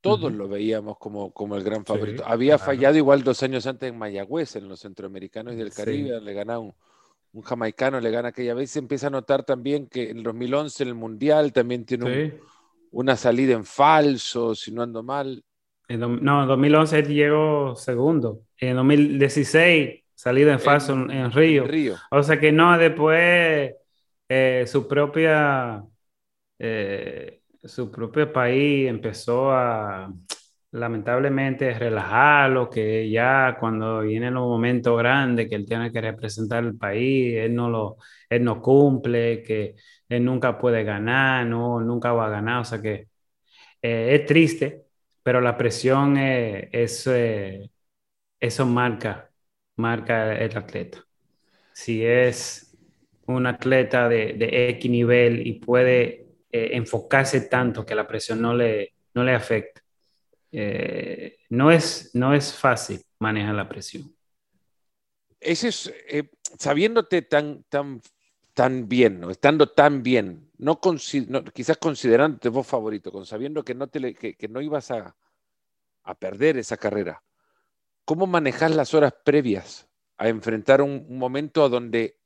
Todos 0.02 0.34
lo 0.34 0.50
veíamos 0.50 0.98
como, 0.98 1.32
como 1.32 1.56
el 1.56 1.64
gran 1.64 1.86
favorito. 1.86 2.26
había 2.28 2.58
fallado 2.58 2.98
igual 2.98 3.24
dos 3.24 3.42
años 3.42 3.66
antes 3.68 3.88
en 3.90 3.98
Mayagüez, 3.98 4.58
en 4.58 4.68
los 4.68 4.82
centroamericanos 4.82 5.54
y 5.54 5.56
del 5.56 5.72
Caribe, 5.72 6.20
le 6.20 6.34
ganaba 6.34 6.60
un, 6.60 6.74
un, 7.32 7.42
jamaicano, 7.42 8.02
le 8.02 8.12
gana 8.12 8.28
aquella 8.28 8.54
vez. 8.54 8.72
Se 8.72 8.80
empieza 8.80 9.08
a 9.08 9.12
notar 9.12 9.44
también 9.44 9.88
que 9.88 10.10
en 10.10 10.18
el 10.18 10.24
2011 10.24 10.84
el 10.84 10.94
Mundial 10.94 11.54
también 11.54 11.86
tiene 11.86 12.38
una 12.92 13.16
salida 13.16 13.54
en 13.54 13.64
falso, 13.64 14.56
si 14.56 14.74
no 14.74 14.82
ando 14.82 15.04
mal. 15.04 15.42
no, 15.88 16.42
en 16.42 16.48
2011 16.50 17.00
él 17.00 17.08
llegó 17.08 17.76
segundo. 17.78 18.42
En 18.58 18.76
2016 18.76 20.02
salida 20.16 20.52
en 20.52 20.60
falso 20.60 20.92
en, 20.92 21.32
Río. 21.32 21.64
Río. 21.64 21.96
O 22.12 22.22
sea 22.24 22.42
que 22.42 22.52
no, 22.52 22.78
después 22.78 23.72
eh, 24.28 24.66
su 24.68 24.88
propia, 24.88 25.84
eh, 26.60 27.42
su 27.64 27.92
propio 27.92 28.32
país 28.32 28.90
empezó 28.90 29.52
a 29.52 30.14
lamentablemente 30.72 31.74
relajarlo, 31.78 32.70
que 32.70 33.10
ya 33.10 33.58
cuando 33.60 34.02
vienen 34.02 34.34
los 34.34 34.48
momentos 34.48 34.98
grandes 34.98 35.48
que 35.48 35.56
él 35.56 35.66
tiene 35.66 35.92
que 35.92 36.02
representar 36.02 36.64
el 36.64 36.76
país, 36.78 37.36
él 37.38 37.54
no 37.56 37.70
lo, 37.70 37.98
él 38.30 38.44
no 38.44 38.62
cumple, 38.62 39.44
que 39.44 39.76
él 40.10 40.26
nunca 40.26 40.58
puede 40.58 40.84
ganar, 40.84 41.46
no, 41.46 41.80
nunca 41.80 42.12
va 42.14 42.28
a 42.28 42.30
ganar, 42.30 42.62
o 42.62 42.66
sea 42.66 42.82
que 42.82 43.08
es 43.82 44.26
triste, 44.26 44.84
pero 45.24 45.42
la 45.42 45.58
presión 45.58 46.18
es, 46.18 47.08
eso 48.40 48.66
marca, 48.66 49.32
marca 49.76 50.36
el 50.38 50.58
atleta. 50.58 51.00
Si 51.74 52.06
es 52.06 52.78
un 53.26 53.46
atleta 53.48 54.10
de, 54.10 54.34
de 54.34 54.70
X 54.70 54.92
nivel 54.92 55.46
y 55.48 55.54
puede 55.60 56.23
enfocarse 56.54 57.42
tanto 57.42 57.86
que 57.86 57.96
la 57.96 58.08
presión 58.08 58.42
no 58.42 58.54
le, 58.54 58.94
no 59.16 59.24
le 59.24 59.34
afecta, 59.34 59.82
no, 61.50 61.72
es, 61.72 62.12
no 62.14 62.34
es 62.34 62.54
fácil 62.54 63.02
manejar 63.20 63.56
la 63.56 63.68
presión. 63.68 64.16
Ese 65.40 65.70
es, 65.70 65.92
sabiéndote 66.58 67.24
tan, 67.24 67.64
tan, 67.70 68.02
tan 68.54 68.88
bien, 68.88 69.20
¿no? 69.20 69.30
estando 69.30 69.70
tan 69.70 70.04
bien, 70.04 70.52
no, 70.58 70.80
quizás 71.54 71.78
considerándote 71.78 72.50
vos 72.50 72.68
favorito, 72.68 73.12
con 73.12 73.26
sabiendo 73.26 73.64
que 73.64 73.74
no, 73.74 73.88
te 73.88 74.14
que, 74.14 74.48
no 74.48 74.62
ibas 74.62 74.92
a, 74.92 75.16
a, 76.04 76.16
perder 76.16 76.58
esa 76.58 76.78
carrera, 76.78 77.24
¿cómo 78.06 78.28
manejas 78.28 78.76
las 78.76 78.94
horas 78.94 79.14
previas 79.24 79.88
a 80.18 80.30
enfrentar 80.30 80.82
un, 80.82 81.06
un 81.10 81.18
momento 81.18 81.68
donde 81.68 82.20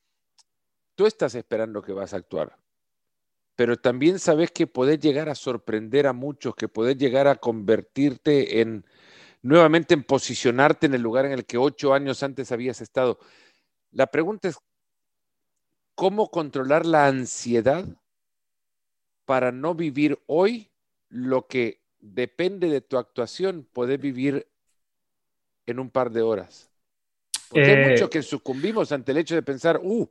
tú 0.96 1.06
estás 1.06 1.36
esperando 1.36 1.82
que 1.82 1.94
vas 1.94 2.14
a 2.14 2.18
actuar? 2.18 2.58
Pero 3.58 3.76
también 3.76 4.20
sabes 4.20 4.52
que 4.52 4.68
podés 4.68 5.00
llegar 5.00 5.30
a 5.30 5.36
sorprender 5.36 6.06
a 6.06 6.14
muchos, 6.14 6.56
que 6.56 6.68
podés 6.68 6.96
llegar 6.96 7.28
a 7.28 7.38
convertirte 7.38 8.62
en, 8.62 8.86
nuevamente 9.42 9.96
en 9.96 10.04
posicionarte 10.04 10.86
en 10.86 10.94
el 10.94 11.02
lugar 11.02 11.26
en 11.26 11.32
el 11.32 11.44
que 11.44 11.58
ocho 11.58 11.92
años 11.96 12.22
antes 12.22 12.52
habías 12.52 12.82
estado. 12.82 13.18
La 13.90 14.06
pregunta 14.12 14.48
es, 14.48 14.60
¿cómo 15.96 16.30
controlar 16.30 16.86
la 16.86 17.08
ansiedad 17.08 17.84
para 19.26 19.52
no 19.52 19.74
vivir 19.74 20.22
hoy 20.28 20.70
lo 21.10 21.48
que 21.48 21.82
depende 21.98 22.70
de 22.70 22.82
tu 22.82 23.00
actuación, 23.00 23.68
podés 23.74 24.00
vivir 24.00 24.48
en 25.66 25.80
un 25.80 25.90
par 25.90 26.12
de 26.12 26.22
horas? 26.22 26.70
Porque 27.50 27.72
hay 27.72 27.84
eh, 27.86 27.90
mucho 27.90 28.08
que 28.08 28.22
sucumbimos 28.22 28.92
ante 28.92 29.14
el 29.14 29.18
hecho 29.18 29.34
de 29.34 29.42
pensar, 29.42 29.80
uh, 29.82 30.08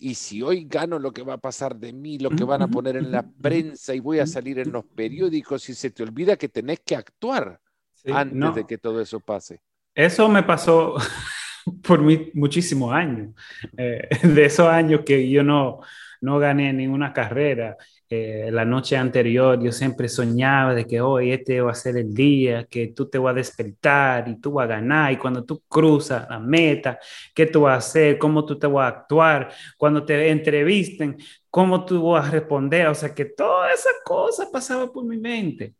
y 0.00 0.14
si 0.14 0.42
hoy 0.42 0.64
gano 0.64 0.98
lo 0.98 1.12
que 1.12 1.22
va 1.22 1.34
a 1.34 1.38
pasar 1.38 1.76
de 1.76 1.92
mí, 1.92 2.18
lo 2.18 2.30
que 2.30 2.44
van 2.44 2.62
a 2.62 2.68
poner 2.68 2.96
en 2.96 3.12
la 3.12 3.22
prensa 3.22 3.94
y 3.94 4.00
voy 4.00 4.18
a 4.18 4.26
salir 4.26 4.58
en 4.58 4.72
los 4.72 4.84
periódicos 4.84 5.68
y 5.68 5.74
se 5.74 5.90
te 5.90 6.02
olvida 6.02 6.36
que 6.36 6.48
tenés 6.48 6.80
que 6.80 6.96
actuar 6.96 7.60
antes 8.06 8.54
de 8.54 8.66
que 8.66 8.78
todo 8.78 9.00
eso 9.00 9.20
pase. 9.20 9.60
Eso 9.94 10.28
me 10.28 10.42
pasó 10.42 10.94
por 11.82 12.00
muchísimos 12.34 12.92
años. 12.94 13.34
Eh, 13.76 14.08
de 14.22 14.44
esos 14.44 14.66
años 14.66 15.02
que 15.04 15.28
yo 15.28 15.42
no, 15.42 15.80
no 16.22 16.38
gané 16.38 16.72
ninguna 16.72 17.12
carrera. 17.12 17.76
Eh, 18.12 18.50
la 18.50 18.64
noche 18.64 18.96
anterior 18.96 19.62
yo 19.62 19.70
siempre 19.70 20.08
soñaba 20.08 20.74
de 20.74 20.84
que 20.84 21.00
hoy 21.00 21.30
este 21.30 21.60
va 21.60 21.70
a 21.70 21.74
ser 21.76 21.96
el 21.96 22.12
día, 22.12 22.64
que 22.66 22.88
tú 22.88 23.08
te 23.08 23.18
vas 23.18 23.30
a 23.30 23.34
despertar 23.34 24.28
y 24.28 24.40
tú 24.40 24.50
vas 24.54 24.64
a 24.64 24.68
ganar 24.74 25.12
y 25.12 25.16
cuando 25.16 25.44
tú 25.44 25.62
cruzas 25.68 26.26
la 26.28 26.40
meta, 26.40 26.98
qué 27.32 27.46
tú 27.46 27.60
vas 27.62 27.74
a 27.74 27.78
hacer, 27.78 28.18
cómo 28.18 28.44
tú 28.44 28.58
te 28.58 28.66
vas 28.66 28.92
a 28.92 28.96
actuar, 28.98 29.52
cuando 29.78 30.04
te 30.04 30.28
entrevisten, 30.28 31.18
cómo 31.50 31.84
tú 31.84 32.10
vas 32.10 32.26
a 32.26 32.30
responder, 32.32 32.88
o 32.88 32.94
sea 32.96 33.14
que 33.14 33.26
todas 33.26 33.78
esas 33.78 33.94
cosas 34.04 34.48
pasaban 34.52 34.90
por 34.90 35.04
mi 35.04 35.16
mente. 35.16 35.74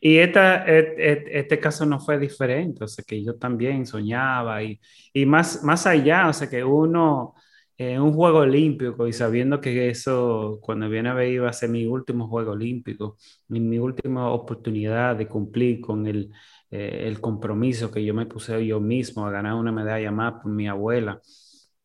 Y 0.00 0.18
esta, 0.18 0.64
este 0.66 1.60
caso 1.60 1.84
no 1.86 2.00
fue 2.00 2.18
diferente, 2.18 2.84
o 2.84 2.88
sea 2.88 3.04
que 3.06 3.22
yo 3.22 3.36
también 3.36 3.86
soñaba 3.86 4.62
y, 4.62 4.80
y 5.12 5.26
más, 5.26 5.62
más 5.62 5.86
allá, 5.86 6.28
o 6.28 6.32
sea 6.32 6.48
que 6.48 6.64
uno 6.64 7.34
en 7.76 8.00
un 8.00 8.12
juego 8.12 8.38
olímpico 8.40 9.08
y 9.08 9.12
sabiendo 9.12 9.60
que 9.60 9.88
eso, 9.90 10.58
cuando 10.62 10.88
viene 10.88 11.08
a 11.08 11.14
ver, 11.14 11.28
iba 11.28 11.48
a 11.48 11.52
ser 11.52 11.70
mi 11.70 11.86
último 11.86 12.28
juego 12.28 12.52
olímpico, 12.52 13.16
mi, 13.48 13.60
mi 13.60 13.78
última 13.78 14.30
oportunidad 14.30 15.16
de 15.16 15.26
cumplir 15.28 15.80
con 15.80 16.06
el, 16.06 16.30
eh, 16.70 17.04
el, 17.06 17.20
compromiso 17.20 17.90
que 17.90 18.04
yo 18.04 18.14
me 18.14 18.26
puse 18.26 18.64
yo 18.66 18.80
mismo 18.80 19.26
a 19.26 19.30
ganar 19.30 19.54
una 19.54 19.72
medalla 19.72 20.10
más 20.12 20.34
por 20.42 20.52
mi 20.52 20.68
abuela, 20.68 21.20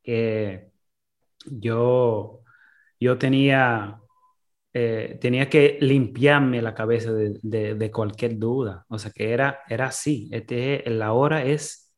eh, 0.03 0.69
yo, 1.45 2.41
yo 2.99 3.17
tenía, 3.17 3.99
eh, 4.73 5.17
tenía 5.21 5.49
que 5.49 5.77
limpiarme 5.81 6.61
la 6.61 6.75
cabeza 6.75 7.11
de, 7.13 7.75
de, 7.75 7.91
cualquier 7.91 8.37
duda, 8.37 8.85
o 8.89 8.99
sea 8.99 9.11
que 9.11 9.31
era, 9.31 9.61
era 9.69 9.87
así, 9.87 10.29
este, 10.31 10.83
la 10.89 11.13
hora 11.13 11.43
es 11.45 11.91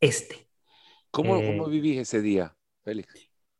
este. 0.00 0.48
¿Cómo, 1.10 1.36
¿Cómo 1.36 1.66
vivís 1.66 1.98
ese 1.98 2.20
día? 2.20 2.53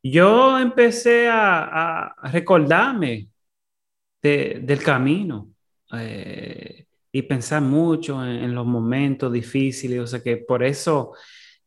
Yo 0.03 0.59
empecé 0.59 1.27
a, 1.29 2.15
recordarme 2.31 3.29
del 4.21 4.81
camino 4.83 5.49
eh, 5.93 6.85
y 7.11 7.21
pensar 7.23 7.61
mucho 7.61 8.23
en, 8.25 8.53
los 8.53 8.65
momentos 8.65 9.31
difíciles, 9.31 9.99
o 9.99 10.07
sea 10.07 10.21
que 10.21 10.37
por 10.37 10.63
eso 10.63 11.13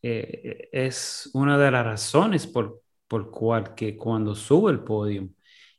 eh, 0.03 0.69
es 0.73 1.31
una 1.35 1.57
de 1.59 1.71
las 1.71 1.85
razones 1.85 2.47
por, 2.47 2.83
por 3.07 3.31
cual 3.31 3.75
que 3.75 3.97
cuando 3.97 4.35
subo 4.35 4.71
el 4.71 4.81
podio 4.81 5.29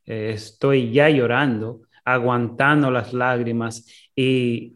eh, 0.05 0.31
estoy 0.33 0.91
ya 0.91 1.09
llorando, 1.09 1.81
aguantando 2.05 2.89
las 2.91 3.13
lágrimas 3.13 3.85
y, 4.15 4.75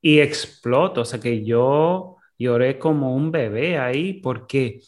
y 0.00 0.20
exploto, 0.20 1.02
o 1.02 1.04
sea 1.04 1.20
que 1.20 1.44
yo 1.44 2.16
lloré 2.38 2.78
como 2.78 3.14
un 3.14 3.30
bebé 3.32 3.78
ahí 3.78 4.14
porque 4.14 4.80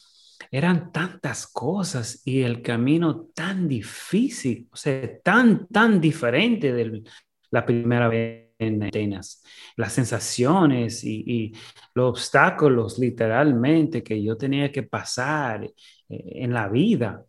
eran 0.50 0.92
tantas 0.92 1.46
cosas 1.46 2.22
y 2.24 2.42
el 2.42 2.62
camino 2.62 3.28
tan 3.34 3.68
difícil, 3.68 4.68
o 4.72 4.76
sea, 4.76 5.20
tan, 5.20 5.66
tan 5.68 6.00
diferente 6.00 6.72
de 6.72 7.02
la 7.50 7.64
primera 7.64 8.08
vez 8.08 8.50
en 8.58 8.82
Atenas. 8.82 9.42
Las 9.76 9.92
sensaciones 9.92 11.04
y, 11.04 11.52
los 11.94 12.10
obstáculos 12.10 12.98
literalmente 12.98 14.02
que 14.02 14.22
yo 14.22 14.36
tenía 14.36 14.70
que 14.70 14.82
pasar 14.82 15.64
eh, 15.64 15.72
en 16.08 16.52
la 16.52 16.68
vida. 16.68 17.24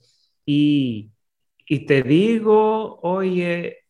Y, 0.45 1.11
y 1.67 1.85
te 1.85 2.03
digo, 2.03 2.99
oye, 3.01 3.85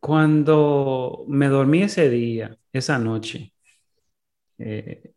cuando 0.00 1.24
me 1.28 1.48
dormí 1.48 1.82
ese 1.82 2.08
día, 2.10 2.56
esa 2.72 2.98
noche, 2.98 3.52
eh, 4.58 5.12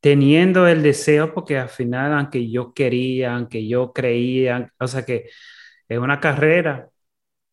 teniendo 0.00 0.66
el 0.68 0.82
deseo, 0.82 1.34
porque 1.34 1.58
al 1.58 1.68
final, 1.68 2.12
aunque 2.14 2.50
yo 2.50 2.72
quería, 2.74 3.34
aunque 3.36 3.66
yo 3.68 3.92
creía, 3.92 4.72
o 4.78 4.86
sea 4.86 5.04
que 5.04 5.30
en 5.88 6.00
una 6.02 6.20
carrera 6.20 6.90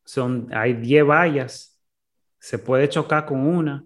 son, 0.06 0.50
hay 0.54 0.74
10 0.76 1.06
vallas, 1.06 1.82
se 2.40 2.60
puede 2.60 2.90
chocar 2.90 3.26
con 3.26 3.42
una, 3.48 3.86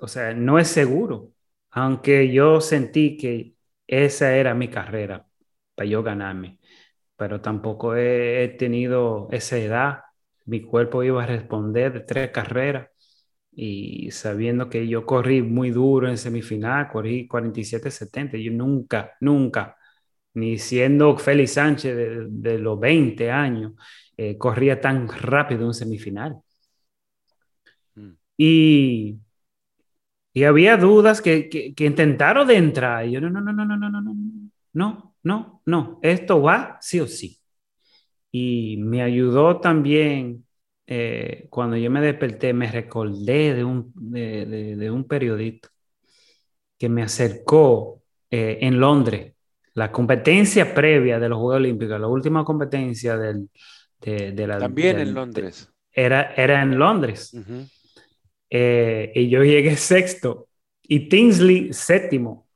o 0.00 0.08
sea, 0.08 0.34
no 0.34 0.58
es 0.58 0.68
seguro, 0.68 1.32
aunque 1.70 2.32
yo 2.32 2.60
sentí 2.60 3.16
que 3.16 3.54
esa 3.86 4.34
era 4.36 4.54
mi 4.54 4.68
carrera 4.68 5.26
para 5.74 5.88
yo 5.88 6.02
ganarme, 6.02 6.58
pero 7.16 7.40
tampoco 7.40 7.96
he 7.96 8.48
tenido 8.58 9.28
esa 9.32 9.58
edad, 9.58 10.00
mi 10.46 10.62
cuerpo 10.62 11.02
iba 11.04 11.22
a 11.22 11.26
responder 11.26 11.92
de 11.92 12.00
tres 12.00 12.30
carreras 12.30 12.88
y 13.52 14.10
sabiendo 14.12 14.68
que 14.70 14.86
yo 14.88 15.04
corrí 15.04 15.42
muy 15.42 15.70
duro 15.70 16.08
en 16.08 16.18
semifinal, 16.18 16.88
corrí 16.88 17.26
47-70, 17.28 18.38
yo 18.38 18.52
nunca, 18.52 19.12
nunca, 19.20 19.76
ni 20.34 20.58
siendo 20.58 21.16
Félix 21.18 21.54
Sánchez 21.54 21.96
de, 22.30 22.58
los 22.58 22.78
20 22.78 23.30
años, 23.30 23.72
eh, 24.16 24.38
corría 24.38 24.80
tan 24.80 25.08
rápido 25.08 25.66
en 25.66 25.74
semifinal. 25.74 26.36
Mm. 27.94 28.10
Y, 28.36 29.18
y 30.32 30.44
había 30.44 30.76
dudas 30.76 31.20
que, 31.20 31.48
que, 31.48 31.74
que, 31.74 31.84
intentaron 31.86 32.46
de 32.46 32.56
entrar. 32.56 33.06
Y 33.06 33.12
yo, 33.12 33.20
no, 33.20 33.30
no, 33.30 33.40
no, 33.40 33.52
no, 33.52 33.64
no, 33.64 33.76
no, 33.76 33.90
no, 33.90 34.02
no, 34.02 34.52
no, 34.72 35.14
no, 35.22 35.62
no, 35.66 35.98
esto 36.02 36.40
va 36.42 36.78
sí 36.80 37.00
o 37.00 37.06
sí. 37.06 37.40
Y 38.32 38.76
me 38.78 39.02
ayudó 39.02 39.60
también 39.60 40.46
eh, 40.92 41.46
cuando 41.50 41.76
yo 41.76 41.88
me 41.88 42.00
desperté, 42.00 42.52
me 42.52 42.68
recordé 42.68 43.54
de 43.54 43.62
un, 43.62 43.92
de, 43.94 44.90
un 44.90 45.04
periodista 45.04 45.68
que 46.76 46.88
me 46.88 47.04
acercó 47.04 48.02
eh, 48.28 48.58
en 48.62 48.80
Londres, 48.80 49.34
la 49.74 49.92
competencia 49.92 50.74
previa 50.74 51.20
de 51.20 51.28
los 51.28 51.38
Juegos 51.38 51.58
Olímpicos, 51.58 52.00
la 52.00 52.08
última 52.08 52.44
competencia 52.44 53.16
del, 53.16 53.48
de, 54.00 54.46
la... 54.48 54.58
También 54.58 54.98
en 54.98 55.14
Londres. 55.14 55.72
Era, 55.92 56.34
era 56.34 56.60
en 56.60 56.76
Londres. 56.76 57.36
Eh, 58.50 59.12
y 59.14 59.28
yo 59.28 59.44
llegué 59.44 59.76
sexto 59.76 60.48
y 60.82 61.08
Tinsley 61.08 61.72
séptimo. 61.72 62.48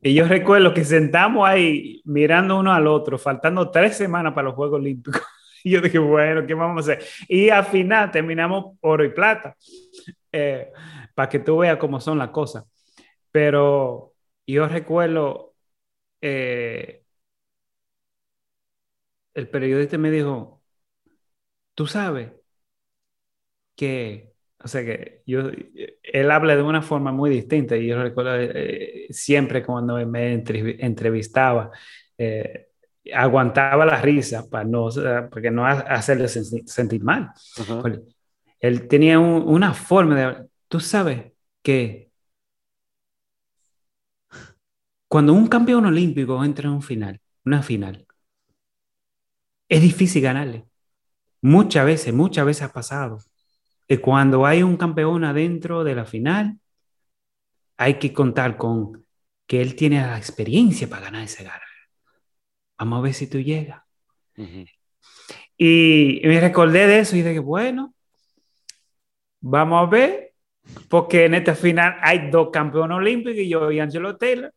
Y 0.00 0.14
yo 0.14 0.28
recuerdo 0.28 0.72
que 0.72 0.84
sentamos 0.84 1.48
ahí 1.48 2.02
mirando 2.04 2.56
uno 2.56 2.72
al 2.72 2.86
otro, 2.86 3.18
faltando 3.18 3.68
tres 3.72 3.96
semanas 3.96 4.32
para 4.32 4.44
los 4.44 4.54
Juegos 4.54 4.78
Olímpicos. 4.78 5.20
Y 5.64 5.70
yo 5.72 5.80
dije, 5.80 5.98
bueno, 5.98 6.46
¿qué 6.46 6.54
vamos 6.54 6.88
a 6.88 6.92
hacer? 6.92 7.06
Y 7.28 7.50
al 7.50 7.64
final 7.66 8.10
terminamos 8.10 8.76
oro 8.80 9.04
y 9.04 9.10
plata, 9.10 9.56
eh, 10.32 10.70
para 11.14 11.28
que 11.28 11.38
tú 11.40 11.58
veas 11.58 11.78
cómo 11.78 12.00
son 12.00 12.18
las 12.18 12.30
cosas. 12.30 12.64
Pero 13.32 14.14
yo 14.46 14.68
recuerdo, 14.68 15.54
eh, 16.22 17.04
el 19.34 19.48
periodista 19.48 19.98
me 19.98 20.10
dijo, 20.12 20.62
tú 21.74 21.86
sabes 21.86 22.30
que, 23.76 24.32
o 24.62 24.68
sea, 24.68 24.84
que 24.84 25.22
yo, 25.26 25.50
él 26.02 26.30
habla 26.30 26.56
de 26.56 26.62
una 26.62 26.82
forma 26.82 27.12
muy 27.12 27.30
distinta 27.30 27.76
y 27.76 27.86
yo 27.88 28.02
recuerdo 28.02 28.36
eh, 28.38 29.06
siempre 29.10 29.64
cuando 29.64 29.94
me 30.06 30.32
entrevistaba, 30.34 31.70
eh, 32.18 32.68
aguantaba 33.14 33.86
la 33.86 34.00
risa 34.00 34.48
para 34.48 34.64
no, 34.64 34.88
porque 35.30 35.50
no 35.50 35.66
hacerle 35.66 36.28
sentir 36.28 37.02
mal. 37.02 37.30
Él 38.58 38.88
tenía 38.88 39.18
una 39.18 39.72
forma 39.72 40.16
de, 40.16 40.46
tú 40.68 40.80
sabes 40.80 41.32
que 41.62 42.10
cuando 45.08 45.32
un 45.32 45.48
campeón 45.48 45.86
olímpico 45.86 46.44
entra 46.44 46.68
en 46.68 46.74
un 46.74 46.82
final, 46.82 47.20
una 47.44 47.62
final, 47.62 48.06
es 49.68 49.80
difícil 49.80 50.22
ganarle. 50.22 50.66
Muchas 51.42 51.86
veces, 51.86 52.12
muchas 52.12 52.44
veces 52.44 52.62
ha 52.62 52.72
pasado. 52.72 53.18
Y 53.88 53.96
cuando 53.96 54.46
hay 54.46 54.62
un 54.62 54.76
campeón 54.76 55.24
adentro 55.24 55.82
de 55.82 55.94
la 55.94 56.04
final, 56.04 56.60
hay 57.76 57.98
que 57.98 58.12
contar 58.12 58.56
con 58.56 59.04
que 59.46 59.62
él 59.62 59.74
tiene 59.74 60.00
la 60.00 60.18
experiencia 60.18 60.88
para 60.88 61.06
ganar 61.06 61.24
ese 61.24 61.42
gara. 61.42 61.69
Vamos 62.80 62.98
a 62.98 63.02
ver 63.02 63.12
si 63.12 63.26
tú 63.26 63.38
llegas. 63.38 63.82
Y 65.58 66.22
me 66.24 66.40
recordé 66.40 66.86
de 66.86 67.00
eso 67.00 67.14
y 67.14 67.20
dije, 67.20 67.38
bueno, 67.38 67.94
vamos 69.40 69.86
a 69.86 69.90
ver, 69.90 70.32
porque 70.88 71.26
en 71.26 71.34
esta 71.34 71.54
final 71.54 71.98
hay 72.00 72.30
dos 72.30 72.48
campeones 72.50 72.96
olímpicos 72.96 73.38
y 73.38 73.50
yo 73.50 73.70
y 73.70 73.80
Angelo 73.80 74.16
Taylor. 74.16 74.54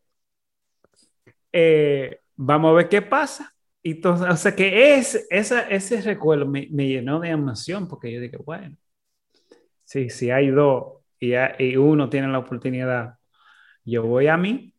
Eh, 1.51 2.21
vamos 2.37 2.71
a 2.71 2.73
ver 2.75 2.87
qué 2.87 3.01
pasa. 3.01 3.53
Y 3.81 3.91
entonces, 3.91 4.29
o 4.29 4.37
sea 4.37 4.55
que 4.55 4.95
es, 4.95 5.27
esa, 5.29 5.67
ese 5.67 6.01
recuerdo 6.01 6.47
me, 6.47 6.69
me, 6.71 6.87
llenó 6.87 7.19
de 7.19 7.27
emoción 7.27 7.89
porque 7.89 8.13
yo 8.13 8.21
dije, 8.21 8.37
bueno, 8.37 8.77
sí, 9.83 10.09
si 10.09 10.31
hay 10.31 10.47
dos 10.47 11.01
y, 11.19 11.33
y 11.59 11.75
uno 11.75 12.09
tiene 12.09 12.29
la 12.29 12.39
oportunidad, 12.39 13.15
yo 13.83 14.03
voy 14.03 14.27
a 14.27 14.37
mí. 14.37 14.73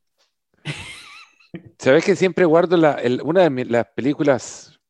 Sabes 1.79 2.05
que 2.05 2.17
siempre 2.17 2.45
guardo 2.45 2.77
la, 2.77 3.01
una 3.23 3.49
de 3.49 3.65
las 3.67 3.87
películas 3.95 4.81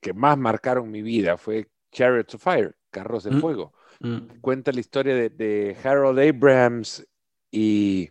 que 0.00 0.12
más 0.12 0.36
marcaron 0.36 0.90
mi 0.90 1.02
vida 1.02 1.36
fue 1.36 1.68
Chariots 1.92 2.34
of 2.34 2.42
Fire, 2.42 2.76
Carros 2.90 3.24
de 3.24 3.30
mm, 3.30 3.40
Fuego. 3.40 3.72
Mm. 4.00 4.40
Cuenta 4.40 4.72
la 4.72 4.80
historia 4.80 5.14
de, 5.14 5.30
de 5.30 5.76
Harold 5.82 6.18
Abrahams 6.18 7.06
y 7.50 8.10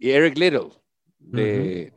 y 0.00 0.10
Eric 0.12 0.38
Little, 0.38 0.70
de 1.18 1.92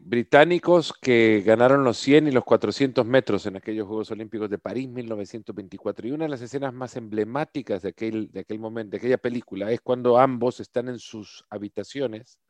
británicos 0.00 0.92
que 1.00 1.42
ganaron 1.46 1.84
los 1.84 1.96
100 1.98 2.26
y 2.26 2.30
los 2.32 2.44
400 2.44 3.06
metros 3.06 3.46
en 3.46 3.56
aquellos 3.56 3.86
Juegos 3.86 4.10
Olímpicos 4.10 4.50
de 4.50 4.58
París 4.58 4.88
1924. 4.88 6.08
Y 6.08 6.10
una 6.10 6.24
de 6.24 6.30
las 6.30 6.42
escenas 6.42 6.74
más 6.74 6.96
emblemáticas 6.96 7.82
de 7.82 7.90
aquel, 7.90 8.30
de 8.32 8.40
aquel 8.40 8.58
momento, 8.58 8.90
de 8.90 8.96
aquella 8.98 9.18
película, 9.18 9.70
es 9.70 9.80
cuando 9.80 10.18
ambos 10.18 10.58
están 10.58 10.88
en 10.88 10.98
sus 10.98 11.44
habitaciones 11.48 12.40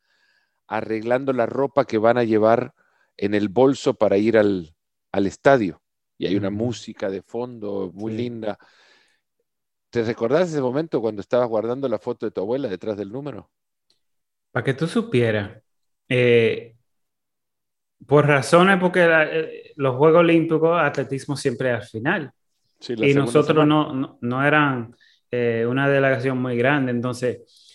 arreglando 0.69 1.33
la 1.33 1.47
ropa 1.47 1.87
que 1.87 1.99
van 1.99 2.19
a 2.19 2.25
llevar 2.25 2.75
en 3.16 3.35
el 3.35 3.49
bolso 3.49 3.95
para 3.95 4.16
ir 4.19 4.39
al, 4.39 4.75
estadio. 5.12 5.83
Y 6.16 6.27
hay 6.27 6.37
una 6.37 6.51
música 6.51 7.11
de 7.11 7.23
fondo 7.23 7.91
muy 7.93 8.12
linda. 8.12 8.59
¿Te 9.91 10.05
recordás 10.05 10.51
ese 10.51 10.61
momento 10.61 11.01
cuando 11.01 11.21
estabas 11.21 11.49
guardando 11.49 11.89
la 11.89 11.99
foto 11.99 12.27
de 12.27 12.31
tu 12.31 12.41
abuela 12.41 12.69
detrás 12.69 12.97
del 12.97 13.11
número? 13.11 13.51
Para 14.53 14.64
que 14.64 14.75
tú 14.75 14.87
supieras, 14.87 15.61
eh, 16.09 16.77
por 18.07 18.27
razones, 18.27 18.79
porque 18.79 19.07
eh, 19.09 19.73
los 19.77 19.97
Juegos 19.97 20.21
Olímpicos, 20.21 20.79
atletismo 20.81 21.37
siempre 21.37 21.73
al 21.73 21.83
final. 21.83 22.31
y 22.89 23.14
nosotros 23.14 23.66
no, 23.66 24.19
no, 24.21 24.47
eran 24.47 24.95
eh, 25.31 25.66
una 25.69 25.89
delegación 25.89 26.41
muy 26.41 26.57
grande, 26.57 26.93
entonces 26.93 27.68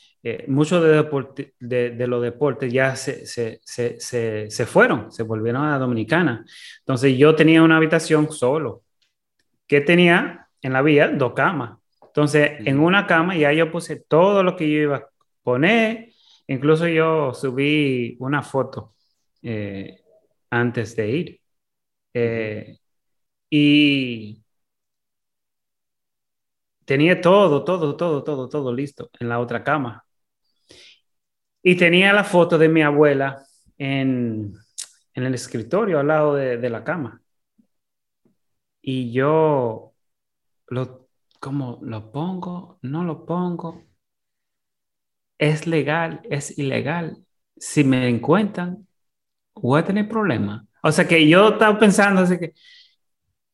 muchos 0.48 0.82
de, 0.82 1.92
de, 1.92 2.08
los 2.08 2.22
deportes 2.22 2.72
ya 2.72 2.96
se, 2.96 3.26
se, 3.26 3.60
se, 3.64 4.00
se, 4.50 4.66
fueron, 4.66 5.12
se 5.12 5.24
volvieron 5.24 5.66
a 5.66 5.78
Dominicana. 5.78 6.46
Entonces 6.80 7.18
yo 7.18 7.36
tenía 7.36 7.62
una 7.62 7.78
habitación 7.78 8.32
solo, 8.32 8.84
que 9.68 9.82
tenía 9.82 10.48
en 10.62 10.74
la 10.74 10.82
vía 10.82 11.10
dos 11.10 11.34
camas. 11.34 11.78
Entonces 12.02 12.52
en 12.60 12.80
una 12.80 13.08
cama 13.08 13.36
ya 13.36 13.52
yo 13.54 13.72
puse 13.72 13.98
todo 13.98 14.44
lo 14.44 14.56
que 14.56 14.70
yo 14.70 14.80
iba 14.80 14.98
a 14.98 15.10
poner, 15.44 16.14
Incluso 16.48 16.88
yo 16.88 17.34
subí 17.34 18.18
una 18.20 18.42
foto 18.44 18.96
eh, 19.42 20.02
antes 20.50 20.96
de 20.96 21.10
ir. 21.10 21.42
Eh, 22.14 22.80
y 23.50 24.44
tenía 26.86 27.20
todo, 27.22 27.64
todo, 27.64 27.96
todo, 27.96 28.24
todo, 28.24 28.50
todo 28.50 28.74
listo 28.74 29.10
en 29.20 29.30
la 29.30 29.40
otra 29.40 29.64
cama. 29.64 30.04
Y 31.64 31.76
tenía 31.76 32.14
la 32.14 32.24
foto 32.24 32.58
de 32.58 32.70
mi 32.70 32.82
abuela 32.82 33.46
en, 33.78 34.54
el 35.14 35.34
escritorio 35.34 36.00
al 36.00 36.08
lado 36.08 36.36
de, 36.36 36.58
de, 36.58 36.70
la 36.70 36.84
cama. 36.84 37.22
Y 38.82 39.12
yo 39.14 39.94
lo, 40.68 41.08
como 41.40 41.80
lo 41.82 42.12
pongo, 42.12 42.80
no 42.82 43.04
lo 43.04 43.26
pongo, 43.26 43.84
es 45.38 45.68
legal, 45.68 46.22
es 46.30 46.58
ilegal. 46.58 47.18
Si 47.58 47.84
me 47.84 48.08
encuentran, 48.10 48.88
voy 49.56 49.82
a 49.82 49.86
tener 49.86 50.08
problemas. 50.08 50.66
O 50.82 50.92
sea 50.92 51.08
que 51.08 51.28
yo 51.28 51.50
estaba 51.50 51.80
pensando 51.80 52.22
así 52.22 52.38
que, 52.40 52.54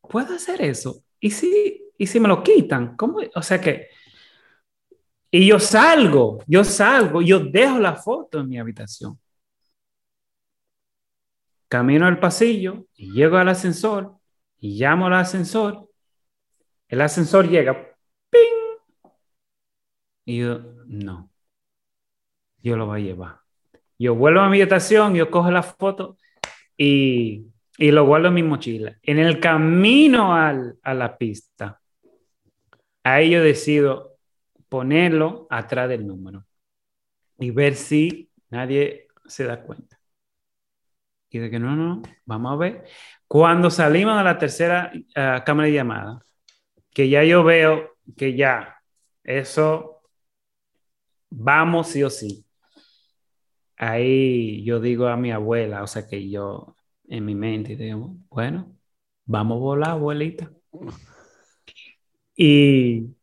¿puedo 0.01 0.35
hacer 0.35 0.61
eso? 0.61 1.03
¿Y 1.19 1.31
si, 1.31 1.83
y 1.97 2.07
si 2.07 2.19
me 2.19 2.27
lo 2.27 2.43
quitan? 2.43 2.95
¿Cómo? 2.95 3.19
O 3.35 3.41
sea 3.41 3.61
que, 3.61 3.89
y 5.31 5.47
yo 5.47 5.59
salgo, 5.59 6.43
yo 6.47 6.63
salgo, 6.63 7.21
yo 7.21 7.39
dejo 7.39 7.79
la 7.79 7.95
foto 7.95 8.39
en 8.39 8.49
mi 8.49 8.57
habitación. 8.59 9.19
Camino 11.67 12.07
al 12.07 12.19
pasillo 12.19 12.85
y 12.95 13.11
llego 13.11 13.37
al 13.37 13.49
ascensor 13.49 14.15
y 14.59 14.79
llamo 14.79 15.07
al 15.07 15.13
ascensor. 15.13 15.87
El 16.87 17.01
ascensor 17.01 17.47
llega, 17.47 17.95
¡ping! 18.31 19.11
Y 20.25 20.39
yo, 20.39 20.59
no 20.87 21.29
yo 22.61 22.77
lo 22.77 22.85
voy 22.85 23.01
a 23.01 23.05
llevar. 23.05 23.35
Yo 23.97 24.15
vuelvo 24.15 24.41
a 24.41 24.49
mi 24.49 24.61
habitación, 24.61 25.13
yo 25.15 25.29
cojo 25.29 25.51
la 25.51 25.63
foto 25.63 26.17
y, 26.77 27.47
y 27.77 27.91
lo 27.91 28.05
guardo 28.05 28.29
en 28.29 28.33
mi 28.35 28.43
mochila. 28.43 28.97
En 29.03 29.19
el 29.19 29.39
camino 29.39 30.35
al, 30.35 30.77
a 30.83 30.93
la 30.93 31.17
pista, 31.17 31.81
ahí 33.03 33.31
yo 33.31 33.41
decido 33.41 34.08
ponerlo 34.69 35.47
atrás 35.49 35.89
del 35.89 36.07
número 36.07 36.45
y 37.37 37.51
ver 37.51 37.75
si 37.75 38.31
nadie 38.49 39.07
se 39.25 39.45
da 39.45 39.61
cuenta. 39.63 39.99
Y 41.29 41.39
de 41.39 41.49
que 41.49 41.59
no, 41.59 41.75
no, 41.75 42.01
vamos 42.25 42.53
a 42.53 42.55
ver. 42.55 42.85
Cuando 43.27 43.69
salimos 43.69 44.17
a 44.17 44.23
la 44.23 44.37
tercera 44.37 44.91
uh, 44.93 45.43
cámara 45.45 45.67
de 45.67 45.73
llamada, 45.73 46.25
que 46.91 47.09
ya 47.09 47.23
yo 47.23 47.43
veo 47.43 47.97
que 48.17 48.35
ya 48.35 48.81
eso 49.23 50.01
vamos 51.29 51.89
sí 51.89 52.03
o 52.03 52.09
sí 52.09 52.45
ahí 53.79 54.63
yo 54.63 54.79
digo 54.79 55.07
a 55.07 55.17
mi 55.17 55.31
abuela, 55.31 55.83
o 55.83 55.87
sea 55.87 56.07
que 56.07 56.29
yo 56.29 56.75
en 57.07 57.25
mi 57.25 57.35
mente 57.35 57.75
digo, 57.75 58.15
bueno, 58.29 58.77
vamos 59.25 59.57
a 59.57 59.59
volar, 59.59 59.91
abuelita. 59.91 60.51
Y, 62.41 63.17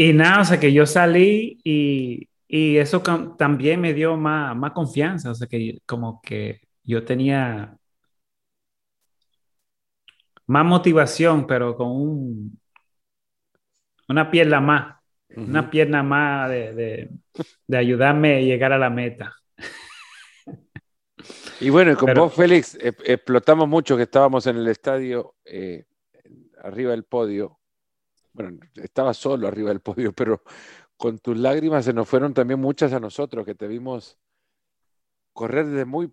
y 0.00 0.14
nada, 0.14 0.40
o 0.40 0.44
sea 0.46 0.58
que 0.58 0.72
yo 0.72 0.86
salí 0.86 1.60
y, 1.62 2.26
y 2.48 2.78
eso 2.78 3.02
también 3.36 3.82
me 3.82 3.92
dio 3.92 4.16
más, 4.16 4.56
más 4.56 4.72
confianza, 4.72 5.30
o 5.30 5.34
sea 5.34 5.46
que 5.46 5.78
como 5.84 6.22
que 6.22 6.62
yo 6.82 7.04
tenía 7.04 7.76
más 10.46 10.64
motivación, 10.64 11.46
pero 11.46 11.76
con 11.76 11.88
un, 11.88 12.58
una 14.08 14.30
pierna 14.30 14.58
más 14.62 14.96
una 15.36 15.70
pierna 15.70 16.02
más 16.02 16.48
de, 16.48 17.10
ayudarme 17.70 18.36
a 18.36 18.40
llegar 18.40 18.72
a 18.72 18.78
la 18.78 18.88
meta. 18.88 19.36
Y 21.60 21.68
bueno, 21.68 21.94
con 21.94 22.14
vos, 22.14 22.34
Félix, 22.34 22.78
explotamos 22.80 23.68
mucho 23.68 23.98
que 23.98 24.04
estábamos 24.04 24.46
en 24.46 24.56
el 24.56 24.66
estadio 24.66 25.34
eh, 25.44 25.84
arriba 26.62 26.92
del 26.92 27.04
podio. 27.04 27.59
Bueno, 28.42 28.60
estaba 28.74 29.14
solo 29.14 29.48
arriba 29.48 29.70
del 29.70 29.80
podio, 29.80 30.12
pero 30.12 30.42
con 30.96 31.18
tus 31.18 31.36
lágrimas 31.36 31.84
se 31.84 31.92
nos 31.92 32.08
fueron 32.08 32.34
también 32.34 32.60
muchas 32.60 32.92
a 32.92 33.00
nosotros, 33.00 33.44
que 33.44 33.54
te 33.54 33.66
vimos 33.66 34.18
correr 35.32 35.66
desde 35.66 35.84
muy 35.84 36.12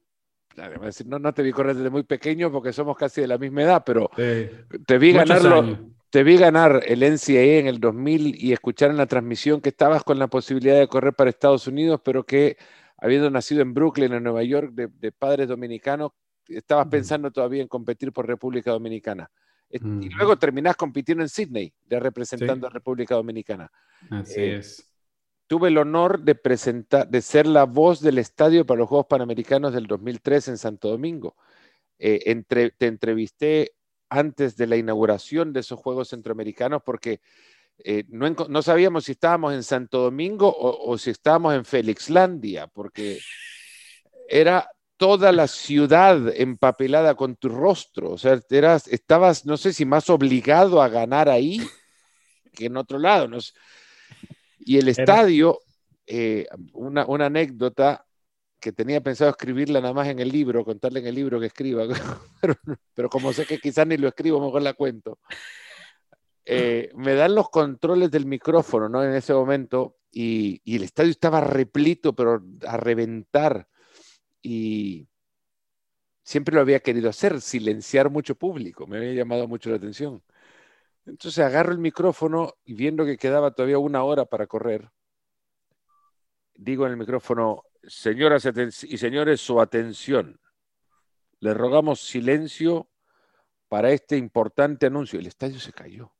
no, 1.06 1.20
no 1.20 1.34
te 1.34 1.44
vi 1.44 1.52
correr 1.52 1.76
desde 1.76 1.90
muy 1.90 2.04
pequeño 2.04 2.52
porque 2.52 2.74
somos 2.74 2.98
casi 2.98 3.22
de 3.22 3.28
la 3.28 3.38
misma 3.38 3.64
edad, 3.64 3.84
pero 3.86 4.10
te 4.16 4.98
vi 4.98 5.12
ganarlo, 5.12 5.92
te 6.10 6.24
vi 6.24 6.38
ganar 6.38 6.82
el 6.88 7.04
NCAA 7.04 7.60
en 7.60 7.68
el 7.68 7.80
2000 7.80 8.44
y 8.44 8.54
escuchar 8.54 8.90
en 8.90 8.98
la 8.98 9.06
transmisión 9.06 9.62
que 9.62 9.70
estabas 9.70 10.04
con 10.04 10.18
la 10.18 10.28
posibilidad 10.28 10.80
de 10.80 10.88
correr 10.88 11.14
para 11.14 11.30
Estados 11.30 11.68
Unidos, 11.68 12.02
pero 12.04 12.26
que 12.26 12.58
habiendo 12.98 13.30
nacido 13.30 13.62
en 13.62 13.74
Brooklyn, 13.74 14.14
en 14.14 14.24
Nueva 14.24 14.44
York, 14.44 14.72
de, 14.74 15.12
padres 15.12 15.48
dominicanos, 15.48 16.12
estabas 16.48 16.88
pensando 16.88 17.30
todavía 17.30 17.62
en 17.62 17.68
competir 17.68 18.12
por 18.12 18.26
República 18.26 18.72
Dominicana. 18.72 19.30
Y 19.70 20.09
luego 20.09 20.38
terminás 20.38 20.76
compitiendo 20.76 21.24
en 21.24 21.30
Sydney, 21.30 21.74
representando 21.89 22.68
a 22.68 22.70
República 22.70 23.15
Dominicana. 23.15 23.70
Así 24.09 24.39
eh, 24.39 24.57
es. 24.57 24.93
Tuve 25.47 25.70
el 25.70 25.78
honor 25.78 26.22
de, 26.22 26.36
presentar, 26.36 27.07
de 27.07 27.22
ser 27.22 27.47
la 27.47 27.65
voz 27.65 28.01
del 28.01 28.18
estadio 28.18 28.65
para 28.65 28.80
los 28.80 28.89
Juegos 28.89 29.07
Panamericanos 29.07 29.74
del 29.74 29.88
2003 29.88 30.49
en 30.49 30.57
Santo 30.57 30.89
Domingo. 30.89 31.36
Eh, 31.99 32.24
entre, 32.26 32.72
te 32.72 32.88
entrevisté 32.88 33.74
antes 34.09 34.55
de 34.55 34.68
la 34.68 34.78
inauguración 34.78 35.51
de 35.51 35.61
esos 35.61 35.80
Juegos 35.80 36.09
Centroamericanos 36.09 36.82
porque 36.86 37.22
eh, 37.84 38.05
no, 38.09 38.61
sabíamos 38.61 39.05
si 39.05 39.13
estábamos 39.13 39.53
en 39.53 39.63
Santo 39.63 39.99
Domingo 39.99 40.53
o, 40.57 40.97
si 40.97 41.11
estábamos 41.11 41.53
en 41.55 41.65
Felixlandia, 41.65 42.68
porque 42.68 43.20
era 44.28 44.70
toda 44.98 45.32
la 45.32 45.48
ciudad 45.48 46.34
empapelada 46.36 47.16
con 47.16 47.36
tu 47.36 47.50
rostro. 47.50 48.12
O 48.12 48.18
sea, 48.18 48.39
eras, 48.50 48.88
estabas, 48.88 49.45
no 49.45 49.58
sé 49.58 49.74
si 49.74 49.86
más 49.86 50.10
obligado 50.10 50.82
a 50.82 50.89
ganar 50.89 51.30
ahí 51.30 51.62
que 52.54 52.66
en 52.66 52.78
otro 52.78 53.00
lado. 53.00 53.30
Y 54.60 54.78
el 54.78 54.88
estadio, 54.89 55.60
eh, 56.06 56.48
una, 56.74 57.06
una, 57.06 57.28
anécdota 57.28 58.06
que 58.60 58.72
tenía 58.72 59.02
pensado 59.02 59.30
escribirla 59.30 59.80
nada 59.80 59.93
más 59.93 60.08
en 60.08 60.20
el 60.20 60.30
libro, 60.30 60.66
contarle 60.66 61.00
en 61.00 61.08
el 61.08 61.16
libro 61.16 61.39
que 61.39 61.45
escriba, 61.45 61.86
pero, 62.41 62.56
pero 62.93 63.10
como 63.10 63.32
sé 63.32 63.45
que 63.45 63.60
quizás 63.60 63.86
ni 63.86 63.98
lo 63.98 64.08
escribo, 64.08 64.41
mejor 64.41 64.64
la 64.64 64.74
cuento. 64.74 65.20
Eh, 66.50 66.91
me 66.95 67.14
dan 67.14 67.36
los 67.36 67.50
controles 67.50 68.10
del 68.10 68.26
micrófono, 68.26 68.88
¿no? 68.88 69.04
En 69.04 69.14
ese 69.14 69.34
momento, 69.34 69.98
y, 70.10 70.62
el 70.66 70.84
estadio 70.84 71.12
estaba 71.12 71.41
replito, 71.41 72.16
pero 72.16 72.41
a 72.66 72.78
reventar. 72.78 73.68
Y 74.50 75.10
siempre 76.24 76.56
lo 76.56 76.62
había 76.62 76.80
querido 76.80 77.10
hacer, 77.10 77.41
silenciar 77.41 78.10
mucho 78.10 78.36
público, 78.36 78.88
me 78.88 78.95
había 78.95 79.12
llamado 79.12 79.45
mucho 79.45 79.70
la 79.70 79.76
atención. 79.76 80.24
Entonces 81.06 81.43
agarro 81.43 81.74
el 81.74 81.80
micrófono 81.80 82.54
y 82.64 82.74
viendo 82.74 83.06
que 83.06 83.18
quedaba 83.18 83.52
todavía 83.52 83.78
una 83.78 84.06
hora 84.06 84.24
para 84.24 84.48
correr, 84.48 84.89
digo 86.56 86.86
en 86.86 86.93
el 86.93 86.98
micrófono, 86.98 87.66
señoras 87.84 88.48
y 88.84 88.98
señores, 88.98 89.41
su 89.41 89.60
atención. 89.60 90.39
Le 91.41 91.54
rogamos 91.54 92.00
silencio 92.00 92.89
para 93.68 93.91
este 93.91 94.16
importante 94.16 94.86
anuncio. 94.86 95.20
El 95.20 95.28
estadio 95.28 95.60
se 95.60 95.74
cayó. 95.74 96.14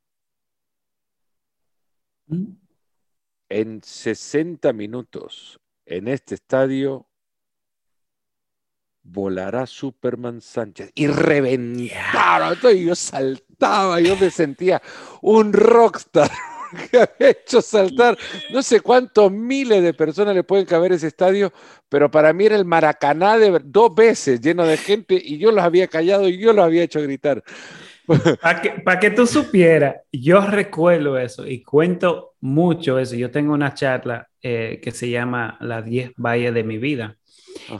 En 3.48 3.82
60 3.82 4.74
minutos, 4.74 5.58
en 5.86 6.08
este 6.08 6.34
estadio, 6.34 7.07
volará 9.02 9.66
Superman 9.66 10.40
Sánchez. 10.40 10.90
Y 10.94 11.06
reventaron. 11.06 12.58
Yo 12.76 12.94
saltaba, 12.94 14.00
yo 14.00 14.16
me 14.16 14.30
sentía 14.30 14.82
un 15.22 15.52
rockstar 15.52 16.30
que 16.90 16.98
había 16.98 17.30
hecho 17.30 17.62
saltar 17.62 18.16
no 18.50 18.62
sé 18.62 18.80
cuántos 18.80 19.32
miles 19.32 19.82
de 19.82 19.94
personas 19.94 20.34
le 20.34 20.44
pueden 20.44 20.66
caber 20.66 20.92
ese 20.92 21.06
estadio, 21.06 21.52
pero 21.88 22.10
para 22.10 22.32
mí 22.32 22.46
era 22.46 22.56
el 22.56 22.64
Maracaná 22.64 23.38
de 23.38 23.60
dos 23.64 23.94
veces 23.94 24.40
lleno 24.40 24.64
de 24.66 24.76
gente 24.76 25.20
y 25.22 25.38
yo 25.38 25.50
los 25.50 25.64
había 25.64 25.88
callado 25.88 26.28
y 26.28 26.38
yo 26.38 26.52
los 26.52 26.64
había 26.64 26.82
hecho 26.82 27.02
gritar. 27.02 27.42
Para 28.40 28.62
que, 28.62 28.82
que 29.00 29.10
tú 29.10 29.26
supieras, 29.26 29.96
yo 30.10 30.40
recuerdo 30.40 31.18
eso 31.18 31.46
y 31.46 31.62
cuento 31.62 32.36
mucho 32.40 32.98
eso. 32.98 33.16
Yo 33.16 33.30
tengo 33.30 33.52
una 33.52 33.74
charla 33.74 34.28
eh, 34.40 34.80
que 34.82 34.92
se 34.92 35.10
llama 35.10 35.58
Las 35.60 35.84
10 35.84 36.12
valles 36.16 36.54
de 36.54 36.64
mi 36.64 36.78
vida. 36.78 37.18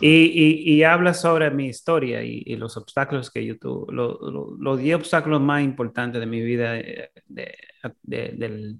Y, 0.00 0.74
y, 0.74 0.82
habla 0.82 1.14
sobre 1.14 1.50
mi 1.50 1.66
historia 1.66 2.22
y, 2.22 2.56
los 2.56 2.76
obstáculos 2.76 3.30
que 3.30 3.44
yo 3.44 3.58
tuve, 3.58 3.92
los 3.92 4.78
10 4.78 4.96
obstáculos 4.96 5.40
más 5.40 5.62
importantes 5.62 6.20
de 6.20 6.26
mi 6.26 6.40
vida 6.40 6.72
de, 6.72 7.10
del, 8.02 8.78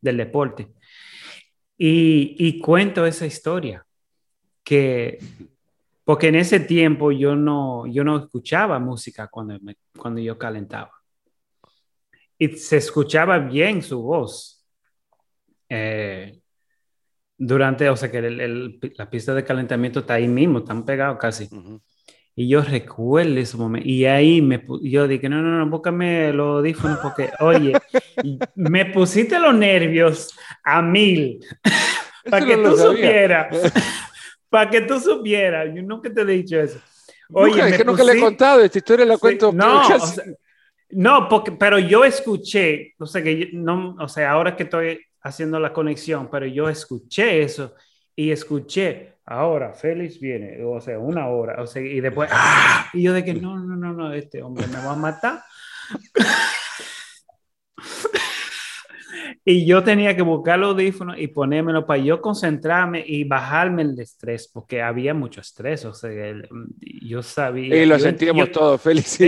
del, 0.00 0.16
deporte. 0.16 0.68
Y, 1.76 2.36
y, 2.38 2.58
cuento 2.58 3.06
esa 3.06 3.26
historia, 3.26 3.84
que 4.62 5.18
porque 6.10 6.26
en 6.26 6.34
ese 6.34 6.58
tiempo 6.58 7.12
yo 7.12 7.36
no, 7.36 7.86
yo 7.86 8.02
no 8.02 8.18
escuchaba 8.18 8.80
música 8.80 9.28
cuando, 9.28 9.56
cuando 9.96 10.20
yo 10.20 10.36
calentaba. 10.36 10.90
Y 12.36 12.48
se 12.56 12.78
escuchaba 12.78 13.38
bien 13.38 13.80
su 13.80 14.02
voz. 14.02 14.66
Eh, 15.68 16.40
durante, 17.42 17.88
o 17.88 17.96
sea, 17.96 18.10
que 18.10 18.20
la 18.96 19.08
pista 19.08 19.32
de 19.32 19.44
calentamiento 19.44 20.00
está 20.00 20.14
ahí 20.14 20.28
mismo, 20.28 20.58
están 20.58 20.84
pegados 20.84 21.18
casi. 21.18 21.48
Y 22.36 22.48
yo 22.48 22.60
recuerdo 22.60 23.38
ese 23.38 23.56
momento. 23.56 23.88
Y 23.88 24.04
ahí 24.04 24.42
me, 24.42 24.62
yo 24.82 25.08
dije, 25.08 25.26
no, 25.30 25.40
no, 25.40 25.58
no, 25.58 25.66
búscame 25.70 26.34
los 26.34 26.58
audífonos 26.58 26.98
porque, 26.98 27.30
oye, 27.40 27.72
me 28.54 28.84
pusiste 28.84 29.38
los 29.40 29.54
nervios 29.54 30.38
a 30.62 30.82
mil. 30.82 31.40
para 32.30 32.44
que 32.44 32.56
tú 32.58 32.76
supieras. 32.76 33.72
Para 34.50 34.68
que 34.68 34.80
tú 34.80 34.98
supieras, 34.98 35.68
yo 35.72 35.80
nunca 35.80 36.12
te 36.12 36.22
he 36.22 36.24
dicho 36.24 36.58
eso. 36.58 36.80
Oye, 37.32 37.68
es 37.68 37.76
que 37.76 37.84
nunca 37.84 38.02
le 38.02 38.14
he 38.14 38.20
contado, 38.20 38.60
esta 38.62 38.78
historia 38.78 39.06
la 39.06 39.16
cuento. 39.16 39.52
no, 39.52 39.82
no 40.90 41.28
porque, 41.28 41.52
pero 41.52 41.78
yo 41.78 42.04
escuché, 42.04 42.94
o 42.98 43.06
sea, 43.06 43.22
que 43.22 43.50
no, 43.52 43.94
o 44.00 44.08
sea, 44.08 44.32
ahora 44.32 44.56
que 44.56 44.64
estoy 44.64 45.00
haciendo 45.22 45.60
la 45.60 45.72
conexión, 45.72 46.28
pero 46.30 46.46
yo 46.46 46.68
escuché 46.68 47.42
eso 47.42 47.74
y 48.16 48.30
escuché, 48.30 49.14
ahora 49.26 49.72
Félix 49.72 50.20
viene, 50.20 50.62
o 50.64 50.80
sea, 50.80 50.98
una 50.98 51.28
hora, 51.28 51.62
o 51.62 51.66
sea, 51.66 51.82
y 51.82 52.00
después, 52.00 52.30
¡ah! 52.32 52.88
y 52.92 53.02
yo 53.02 53.12
de 53.12 53.24
que 53.24 53.34
no, 53.34 53.58
no, 53.58 53.76
no, 53.76 53.92
no, 53.92 54.12
este 54.12 54.42
hombre 54.42 54.66
me 54.66 54.76
va 54.76 54.92
a 54.92 54.96
matar. 54.96 55.42
Y 59.44 59.64
yo 59.64 59.82
tenía 59.82 60.14
que 60.14 60.22
buscar 60.22 60.58
los 60.58 60.72
audífonos 60.72 61.18
y 61.18 61.26
ponérmelo 61.28 61.86
para 61.86 62.02
yo 62.02 62.20
concentrarme 62.20 63.02
y 63.06 63.24
bajarme 63.24 63.82
el 63.82 63.98
estrés, 63.98 64.48
porque 64.52 64.82
había 64.82 65.14
mucho 65.14 65.40
estrés. 65.40 65.84
O 65.86 65.94
sea, 65.94 66.10
yo 67.02 67.22
sabía. 67.22 67.82
Y 67.82 67.86
lo 67.86 67.98
sentíamos 67.98 68.52
todos, 68.52 68.80
Félix. 68.80 69.18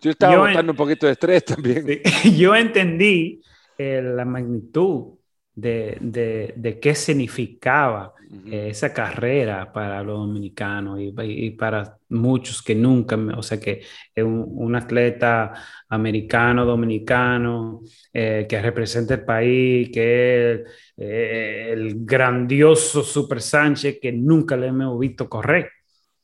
yo 0.00 0.10
estaba 0.10 0.36
botando 0.36 0.72
un 0.72 0.76
poquito 0.76 1.06
de 1.06 1.12
estrés 1.12 1.44
también. 1.44 1.86
yo 2.36 2.54
entendí 2.54 3.40
eh, 3.78 4.02
la 4.02 4.24
magnitud 4.24 5.14
de, 5.54 5.98
de, 6.00 6.54
de 6.56 6.80
qué 6.80 6.94
significaba 6.94 8.14
eh, 8.46 8.68
esa 8.70 8.92
carrera 8.92 9.72
para 9.72 10.02
los 10.02 10.18
dominicanos 10.18 10.98
y, 11.00 11.14
y, 11.22 11.50
para 11.50 11.98
muchos 12.08 12.62
que 12.62 12.74
nunca, 12.74 13.16
o 13.36 13.42
sea 13.42 13.60
que 13.60 13.82
es 14.14 14.24
un, 14.24 14.74
atleta 14.74 15.52
americano, 15.88 16.64
dominicano, 16.64 17.82
eh, 18.12 18.46
que 18.48 18.60
representa 18.60 19.14
el 19.14 19.24
país, 19.24 19.90
que 19.92 20.52
es 20.52 20.60
eh, 20.96 21.68
el 21.72 22.04
grandioso 22.04 23.02
Super 23.02 23.40
Sánchez 23.40 23.98
que 24.00 24.12
nunca 24.12 24.56
le 24.56 24.68
hemos 24.68 24.98
visto 24.98 25.28
correr. 25.28 25.70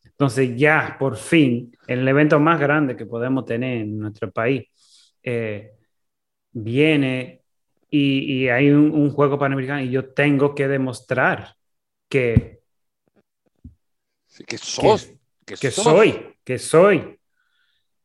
Entonces 0.05 0.57
ya, 0.57 0.97
por 0.99 1.17
fin, 1.17 1.73
el 1.87 2.07
evento 2.09 2.41
más 2.41 2.61
grande 2.61 2.97
que 2.97 3.07
podemos 3.07 3.45
tener 3.47 3.79
en 3.83 3.99
nuestro 3.99 4.31
país, 4.31 4.65
viene 6.53 7.40
y, 7.91 8.45
y, 8.45 8.49
hay 8.49 8.71
un, 8.71 8.93
un, 8.93 9.11
juego 9.11 9.39
panamericano 9.39 9.83
y 9.83 9.91
yo 9.91 10.13
tengo 10.13 10.55
que 10.55 10.69
demostrar 10.69 11.57
que, 12.09 12.61
que 14.47 14.59
sos, 14.59 15.13
que, 15.45 15.71
soy, 15.71 16.37
que 16.45 16.59
soy. 16.59 17.19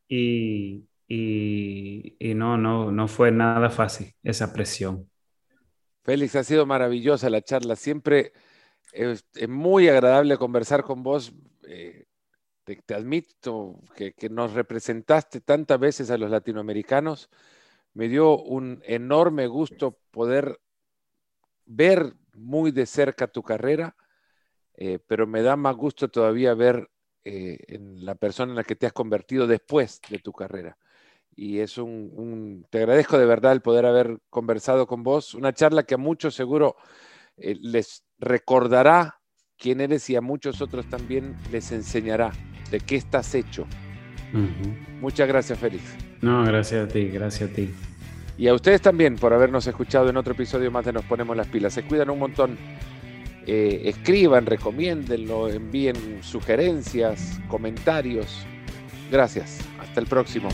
Y, 0.07 0.87
y, 1.07 2.15
y, 2.19 2.33
no, 2.33 2.57
no, 2.57 2.91
no 2.91 3.07
fue 3.07 3.31
nada 3.31 3.69
fácil 3.69 4.13
esa 4.23 4.53
presión. 4.53 5.09
Félix, 6.03 6.35
ha 6.35 6.43
sido 6.43 6.65
maravillosa 6.65 7.29
la 7.29 7.41
charla. 7.41 7.75
Siempre 7.75 8.33
es, 8.91 9.25
muy 9.47 9.87
agradable 9.87 10.37
conversar 10.37 10.83
con 10.83 11.03
vos. 11.03 11.33
Eh, 11.67 12.05
te, 12.63 12.93
admito 12.93 13.79
que, 13.95 14.13
que, 14.13 14.29
nos 14.29 14.53
representaste 14.53 15.41
tantas 15.41 15.79
veces 15.79 16.09
a 16.11 16.17
los 16.17 16.29
latinoamericanos. 16.29 17.29
Me 17.95 18.07
dio 18.09 18.37
un 18.37 18.81
enorme 18.85 19.47
gusto 19.47 19.97
poder 20.11 20.59
ver 21.65 22.13
muy 22.33 22.71
de 22.71 22.85
cerca 22.85 23.27
tu 23.27 23.41
carrera, 23.41 23.95
eh, 24.75 24.99
pero 25.07 25.25
me 25.25 25.41
da 25.41 25.55
más 25.55 25.75
gusto 25.75 26.09
todavía 26.09 26.53
ver 26.53 26.89
eh, 27.23 27.57
en 27.67 28.05
la 28.05 28.15
persona 28.15 28.51
en 28.51 28.57
la 28.57 28.65
que 28.65 28.75
te 28.75 28.85
has 28.85 28.93
convertido 28.93 29.47
después 29.47 30.01
de 30.09 30.19
tu 30.19 30.33
carrera. 30.33 30.77
Y 31.35 31.59
es 31.59 31.77
un, 31.77 32.65
te 32.69 32.79
agradezco 32.79 33.17
de 33.17 33.25
verdad 33.25 33.53
el 33.53 33.61
poder 33.61 33.85
haber 33.85 34.19
conversado 34.29 34.87
con 34.87 35.01
vos, 35.01 35.33
una 35.33 35.53
charla 35.53 35.83
que 35.83 35.95
a 35.95 35.97
muchos 35.97 36.35
seguro 36.35 36.75
eh, 37.37 37.55
les 37.61 38.03
recordará 38.19 39.21
quién 39.57 39.79
eres 39.79 40.09
y 40.09 40.17
a 40.17 40.21
muchos 40.21 40.61
otros 40.61 40.89
también 40.89 41.37
les 41.49 41.71
enseñará 41.71 42.31
de 42.71 42.81
qué 42.81 42.97
estás 42.97 43.33
hecho. 43.35 43.65
Muchas 45.01 45.27
gracias, 45.27 45.57
Félix. 45.59 45.83
No, 46.21 46.43
gracias 46.43 46.89
a 46.89 46.91
ti, 46.91 47.07
gracias 47.09 47.49
a 47.49 47.53
ti. 47.53 47.69
Y 48.37 48.47
a 48.47 48.53
ustedes 48.53 48.81
también 48.81 49.15
por 49.15 49.33
habernos 49.33 49.65
escuchado 49.67 50.09
en 50.09 50.17
otro 50.17 50.33
episodio 50.33 50.69
más 50.71 50.85
de 50.85 50.93
Nos 50.93 51.05
Ponemos 51.05 51.37
las 51.37 51.47
Pilas. 51.47 51.73
Se 51.73 51.83
cuidan 51.83 52.09
un 52.09 52.19
montón. 52.19 52.57
Eh, 53.47 53.83
escriban, 53.85 54.45
recomiéndenlo, 54.45 55.49
envíen 55.49 55.95
sugerencias, 56.21 57.39
comentarios. 57.47 58.45
Gracias. 59.11 59.59
Hasta 59.79 59.99
el 59.99 60.07
próximo. 60.07 60.49